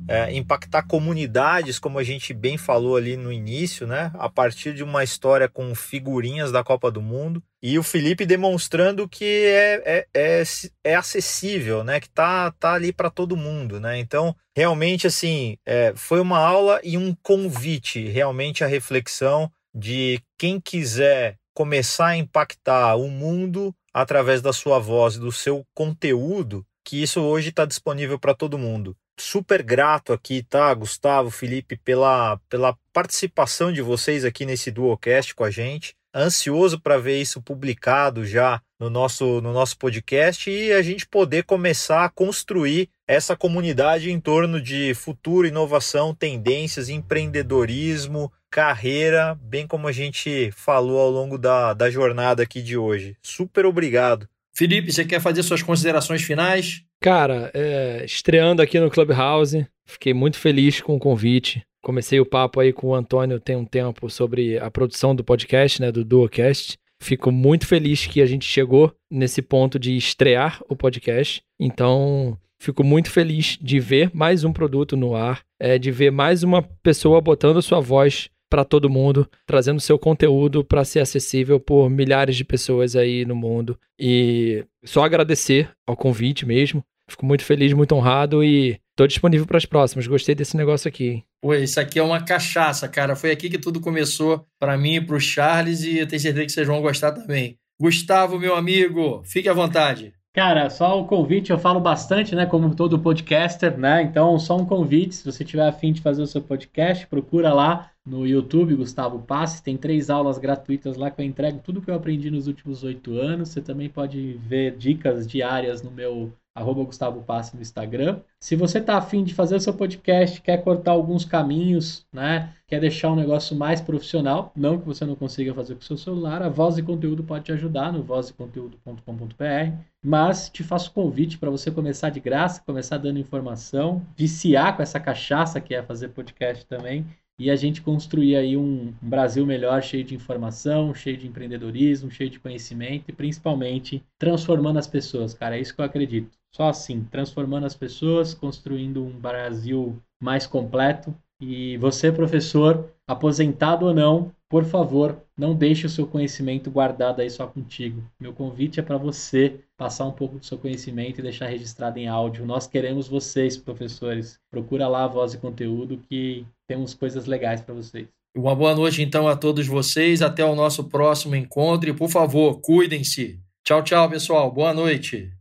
é, 0.09 0.35
impactar 0.35 0.85
comunidades, 0.85 1.79
como 1.79 1.99
a 1.99 2.03
gente 2.03 2.33
bem 2.33 2.57
falou 2.57 2.97
ali 2.97 3.15
no 3.15 3.31
início, 3.31 3.87
né? 3.87 4.11
A 4.15 4.29
partir 4.29 4.73
de 4.73 4.83
uma 4.83 5.05
história 5.05 5.49
com 5.49 5.75
figurinhas 5.75 6.51
da 6.51 6.65
Copa 6.65 6.91
do 6.91 7.03
Mundo. 7.03 7.43
E 7.63 7.79
o 7.79 7.83
Felipe 7.83 8.25
demonstrando 8.25 9.07
que 9.07 9.45
é, 9.45 9.83
é, 9.85 10.07
é, 10.15 10.43
é 10.83 10.95
acessível, 10.95 11.85
né? 11.85 12.01
Que 12.01 12.09
tá, 12.09 12.51
tá 12.53 12.73
ali 12.73 12.91
para 12.91 13.11
todo 13.11 13.37
mundo, 13.37 13.79
né? 13.79 13.99
Então, 13.99 14.35
realmente, 14.57 15.07
assim, 15.07 15.59
é, 15.67 15.93
foi 15.95 16.21
uma 16.21 16.39
aula 16.39 16.81
e 16.83 16.97
um 16.97 17.15
convite 17.23 18.09
realmente 18.09 18.65
à 18.65 18.67
reflexão 18.67 19.51
de 19.75 20.23
quem 20.39 20.59
quiser 20.59 21.37
começar 21.59 22.11
a 22.11 22.17
impactar 22.17 22.95
o 22.95 23.11
mundo 23.11 23.75
através 23.93 24.41
da 24.41 24.53
sua 24.53 24.79
voz 24.79 25.17
e 25.17 25.19
do 25.19 25.33
seu 25.33 25.67
conteúdo, 25.75 26.65
que 26.85 27.03
isso 27.03 27.21
hoje 27.21 27.49
está 27.49 27.65
disponível 27.65 28.17
para 28.17 28.33
todo 28.33 28.57
mundo 28.57 28.97
super 29.21 29.63
grato 29.65 30.13
aqui, 30.13 30.45
tá, 30.45 30.73
Gustavo, 30.73 31.29
Felipe, 31.29 31.77
pela, 31.77 32.39
pela 32.49 32.77
participação 32.93 33.73
de 33.73 33.83
vocês 33.83 34.25
aqui 34.25 34.47
nesse 34.47 34.71
Duocast 34.71 35.35
com 35.35 35.43
a 35.43 35.51
gente. 35.51 35.95
Ansioso 36.15 36.81
para 36.81 36.97
ver 36.97 37.21
isso 37.21 37.43
publicado 37.43 38.25
já 38.25 38.63
no 38.81 38.89
nosso, 38.89 39.41
no 39.41 39.53
nosso 39.53 39.77
podcast 39.77 40.49
e 40.49 40.73
a 40.73 40.81
gente 40.81 41.07
poder 41.07 41.43
começar 41.45 42.05
a 42.05 42.09
construir 42.09 42.89
essa 43.07 43.37
comunidade 43.37 44.11
em 44.11 44.21
torno 44.21 44.61
de 44.61 44.95
futuro, 44.95 45.47
inovação, 45.47 46.15
tendências, 46.15 46.89
empreendedorismo, 46.89 48.33
carreira, 48.51 49.39
bem 49.43 49.67
como 49.67 49.89
a 49.89 49.93
gente 49.93 50.51
falou 50.53 50.99
ao 51.01 51.11
longo 51.11 51.39
da, 51.39 51.75
da 51.75 51.91
jornada 51.91 52.43
aqui 52.43 52.63
de 52.63 52.77
hoje. 52.77 53.17
Super 53.23 53.67
obrigado. 53.67 54.29
Felipe, 54.55 54.93
você 54.93 55.05
quer 55.05 55.21
fazer 55.21 55.43
suas 55.43 55.63
considerações 55.63 56.23
finais? 56.23 56.83
Cara, 57.01 57.51
é, 57.55 58.05
estreando 58.05 58.61
aqui 58.61 58.81
no 58.81 58.91
Clubhouse, 58.91 59.67
fiquei 59.87 60.13
muito 60.13 60.37
feliz 60.37 60.81
com 60.81 60.97
o 60.97 60.99
convite. 60.99 61.63
Comecei 61.81 62.19
o 62.19 62.27
papo 62.27 62.59
aí 62.59 62.73
com 62.73 62.89
o 62.89 62.95
Antônio 62.95 63.39
tem 63.39 63.55
um 63.55 63.65
tempo 63.65 64.11
sobre 64.11 64.59
a 64.59 64.71
produção 64.71 65.15
do 65.15 65.23
podcast, 65.23 65.81
né, 65.81 65.93
do 65.93 66.05
Duocast. 66.05 66.77
Fico 67.01 67.31
muito 67.31 67.67
feliz 67.67 68.07
que 68.07 68.21
a 68.21 68.27
gente 68.27 68.45
chegou 68.45 68.93
nesse 69.09 69.41
ponto 69.41 69.79
de 69.79 69.97
estrear 69.97 70.61
o 70.69 70.75
podcast. 70.75 71.41
Então, 71.61 72.37
fico 72.59 72.83
muito 72.83 73.11
feliz 73.11 73.57
de 73.61 73.79
ver 73.79 74.11
mais 74.13 74.43
um 74.43 74.53
produto 74.53 74.97
no 74.97 75.15
ar, 75.15 75.43
é, 75.61 75.79
de 75.79 75.93
ver 75.93 76.11
mais 76.11 76.43
uma 76.43 76.63
pessoa 76.83 77.21
botando 77.21 77.63
sua 77.63 77.79
voz 77.79 78.29
para 78.49 78.65
todo 78.65 78.91
mundo, 78.91 79.29
trazendo 79.47 79.81
seu 79.81 79.99
conteúdo 79.99 80.65
para 80.65 80.85
ser 80.85 81.01
acessível 81.01 81.61
por 81.61 81.89
milhares 81.91 82.37
de 82.37 82.45
pessoas 82.45 82.97
aí 82.97 83.25
no 83.25 83.37
mundo. 83.37 83.79
E 83.99 84.65
só 84.85 85.05
agradecer 85.05 85.71
ao 85.87 85.97
convite 85.97 86.47
mesmo. 86.47 86.85
Fico 87.09 87.25
muito 87.25 87.45
feliz, 87.45 87.73
muito 87.73 87.95
honrado 87.95 88.45
e 88.45 88.79
tô 88.95 89.07
disponível 89.07 89.47
para 89.47 89.57
as 89.57 89.65
próximas. 89.65 90.07
Gostei 90.07 90.35
desse 90.35 90.57
negócio 90.57 90.89
aqui. 90.89 91.25
Pô, 91.41 91.55
isso 91.55 91.81
aqui 91.81 91.99
é 91.99 92.03
uma 92.03 92.23
cachaça, 92.23 92.89
cara. 92.89 93.17
Foi 93.17 93.31
aqui 93.31 93.49
que 93.49 93.59
tudo 93.59 93.81
começou 93.81 94.45
para 94.59 94.77
mim 94.77 94.97
e 94.97 95.01
para 95.01 95.17
o 95.17 95.21
Charles 95.21 95.83
e 95.83 95.99
eu 95.99 96.07
tenho 96.07 96.21
certeza 96.21 96.47
que 96.47 96.53
vocês 96.53 96.67
vão 96.67 96.83
gostar 96.83 97.13
também. 97.13 97.57
Gustavo, 97.81 98.39
meu 98.39 98.57
amigo, 98.57 99.23
fique 99.25 99.49
à 99.49 99.55
vontade. 99.55 100.13
Cara, 100.35 100.69
só 100.69 101.01
o 101.01 101.07
convite, 101.07 101.51
eu 101.51 101.59
falo 101.59 101.81
bastante, 101.81 102.35
né? 102.35 102.45
Como 102.45 102.75
todo 102.75 102.99
podcaster, 102.99 103.77
né? 103.79 104.03
Então, 104.03 104.39
só 104.39 104.57
um 104.57 104.65
convite, 104.65 105.17
se 105.17 105.25
você 105.25 105.45
tiver 105.45 105.67
afim 105.67 105.93
de 105.93 106.01
fazer 106.01 106.23
o 106.23 106.27
seu 106.27 106.43
podcast, 106.43 107.07
procura 107.07 107.53
lá 107.53 107.91
no 108.09 108.27
YouTube, 108.27 108.75
Gustavo 108.75 109.21
Passes. 109.21 109.61
Tem 109.61 109.77
três 109.77 110.11
aulas 110.11 110.39
gratuitas 110.39 110.97
lá 110.97 111.11
que 111.11 111.21
eu 111.21 111.27
entrego 111.27 111.61
tudo 111.63 111.83
que 111.83 111.91
eu 111.91 111.95
aprendi 111.95 112.31
nos 112.31 112.47
últimos 112.47 112.83
oito 112.83 113.13
anos. 113.13 113.51
Você 113.51 113.61
também 113.61 113.89
pode 113.89 114.33
ver 114.47 114.77
dicas 114.77 115.27
diárias 115.27 115.83
no 115.83 115.91
meu 115.91 116.33
arroba 116.59 116.83
Gustavo 116.83 117.23
Passe 117.23 117.55
no 117.55 117.63
Instagram. 117.63 118.21
Se 118.41 118.57
você 118.57 118.79
está 118.79 118.97
afim 118.97 119.23
de 119.23 119.33
fazer 119.33 119.55
o 119.55 119.61
seu 119.61 119.73
podcast, 119.73 120.41
quer 120.41 120.63
cortar 120.65 120.91
alguns 120.91 121.25
caminhos, 121.25 122.05
né? 122.13 122.53
Quer 122.67 122.81
deixar 122.81 123.13
um 123.13 123.17
negócio 123.17 123.57
mais 123.57 123.81
profissional, 123.81 124.53
não 124.57 124.79
que 124.79 124.87
você 124.87 125.05
não 125.05 125.15
consiga 125.15 125.55
fazer 125.55 125.75
com 125.75 125.81
o 125.81 125.85
seu 125.85 125.97
celular, 125.97 126.43
a 126.43 126.49
Voz 126.49 126.77
e 126.77 126.83
Conteúdo 126.83 127.23
pode 127.23 127.45
te 127.45 127.53
ajudar 127.53 127.93
no 127.93 128.03
vozeconteúdo.com.br. 128.03 129.73
Mas 130.03 130.49
te 130.51 130.65
faço 130.65 130.93
convite 130.93 131.39
para 131.39 131.51
você 131.51 131.71
começar 131.71 132.11
de 132.11 132.21
graça, 132.21 132.63
começar 132.65 132.99
dando 132.99 133.19
informação, 133.19 134.03
viciar 134.17 134.77
com 134.77 134.83
essa 134.83 134.99
cachaça 134.99 135.61
que 135.61 135.75
é 135.75 135.83
fazer 135.83 136.09
podcast 136.09 136.67
também 136.67 137.07
e 137.39 137.51
a 137.51 137.57
gente 137.57 137.81
construir 137.81 138.37
aí 138.37 138.57
um 138.57 138.93
Brasil 139.01 139.47
melhor, 139.47 139.83
cheio 139.83 140.03
de 140.03 140.15
informação, 140.15 140.93
cheio 140.93 141.17
de 141.17 141.27
empreendedorismo, 141.27 142.11
cheio 142.11 142.29
de 142.29 142.41
conhecimento 142.41 143.05
e 143.09 143.13
principalmente 143.13 144.03
transformando 144.19 144.79
as 144.79 144.87
pessoas, 144.87 145.35
cara, 145.35 145.57
é 145.57 145.61
isso 145.61 145.75
que 145.75 145.81
eu 145.81 145.85
acredito. 145.85 146.37
Só 146.51 146.69
assim, 146.69 147.05
transformando 147.11 147.67
as 147.67 147.75
pessoas, 147.75 148.35
construindo 148.35 149.05
um 149.05 149.13
Brasil 149.13 149.97
mais 150.21 150.47
completo. 150.47 151.15
E 151.41 151.77
você, 151.77 152.11
professor, 152.11 152.91
aposentado 153.07 153.87
ou 153.87 153.95
não, 153.95 154.33
por 154.49 154.65
favor, 154.65 155.23
não 155.37 155.55
deixe 155.55 155.87
o 155.87 155.91
seu 155.91 156.07
conhecimento 156.07 156.71
guardado 156.71 157.21
aí 157.21 157.31
só 157.31 157.47
contigo. 157.47 158.03
Meu 158.19 158.33
convite 158.33 158.81
é 158.81 158.83
para 158.83 158.97
você 158.97 159.61
passar 159.77 160.07
um 160.07 160.13
pouco 160.13 160.39
do 160.39 160.47
seu 160.47 160.59
conhecimento 160.59 161.21
e 161.21 161.23
deixar 161.23 161.47
registrado 161.47 161.99
em 161.99 162.09
áudio. 162.09 162.45
Nós 162.45 162.67
queremos 162.67 163.07
vocês, 163.07 163.57
professores. 163.57 164.41
Procura 164.51 164.89
lá 164.89 165.05
a 165.05 165.09
Voz 165.09 165.35
e 165.35 165.39
Conteúdo 165.39 166.03
que 166.09 166.45
temos 166.69 166.93
coisas 166.93 167.25
legais 167.25 167.63
para 167.63 167.75
vocês. 167.75 168.07
Uma 168.37 168.55
boa 168.55 168.75
noite 168.75 169.03
então 169.03 169.27
a 169.27 169.35
todos 169.35 169.67
vocês. 169.67 170.21
Até 170.21 170.45
o 170.45 170.55
nosso 170.55 170.85
próximo 170.85 171.35
encontro 171.35 171.89
e, 171.89 171.95
por 171.95 172.11
favor, 172.11 172.61
cuidem-se. 172.61 173.41
Tchau, 173.65 173.83
tchau, 173.83 174.09
pessoal. 174.09 174.53
Boa 174.53 174.75
noite. 174.75 175.33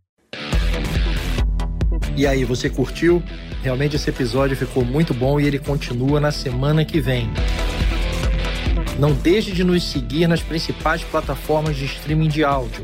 E 2.15 2.25
aí, 2.25 2.45
você 2.45 2.69
curtiu? 2.69 3.21
Realmente 3.61 3.97
esse 3.97 4.09
episódio 4.09 4.55
ficou 4.55 4.85
muito 4.85 5.13
bom 5.13 5.39
e 5.39 5.45
ele 5.45 5.59
continua 5.59 6.19
na 6.19 6.31
semana 6.31 6.85
que 6.85 7.01
vem. 7.01 7.29
Não 8.97 9.13
deixe 9.13 9.51
de 9.51 9.63
nos 9.63 9.83
seguir 9.83 10.27
nas 10.27 10.41
principais 10.41 11.03
plataformas 11.03 11.75
de 11.75 11.85
streaming 11.85 12.29
de 12.29 12.43
áudio: 12.43 12.83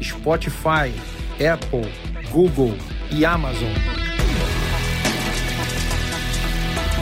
Spotify, 0.00 0.92
Apple, 1.40 1.90
Google 2.30 2.76
e 3.10 3.24
Amazon. 3.24 3.99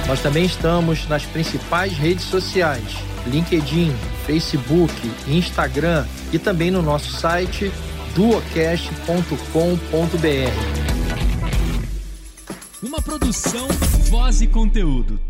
Nós 0.08 0.22
também 0.22 0.46
estamos 0.46 1.06
nas 1.06 1.26
principais 1.26 1.92
redes 1.92 2.24
sociais: 2.24 2.96
LinkedIn, 3.26 3.94
Facebook, 4.26 4.94
Instagram 5.28 6.06
e 6.32 6.38
também 6.38 6.70
no 6.70 6.80
nosso 6.80 7.12
site 7.12 7.70
duocast.com.br. 8.14 9.28
Uma 12.82 13.02
produção, 13.02 13.68
voz 14.08 14.40
e 14.40 14.46
conteúdo. 14.46 15.27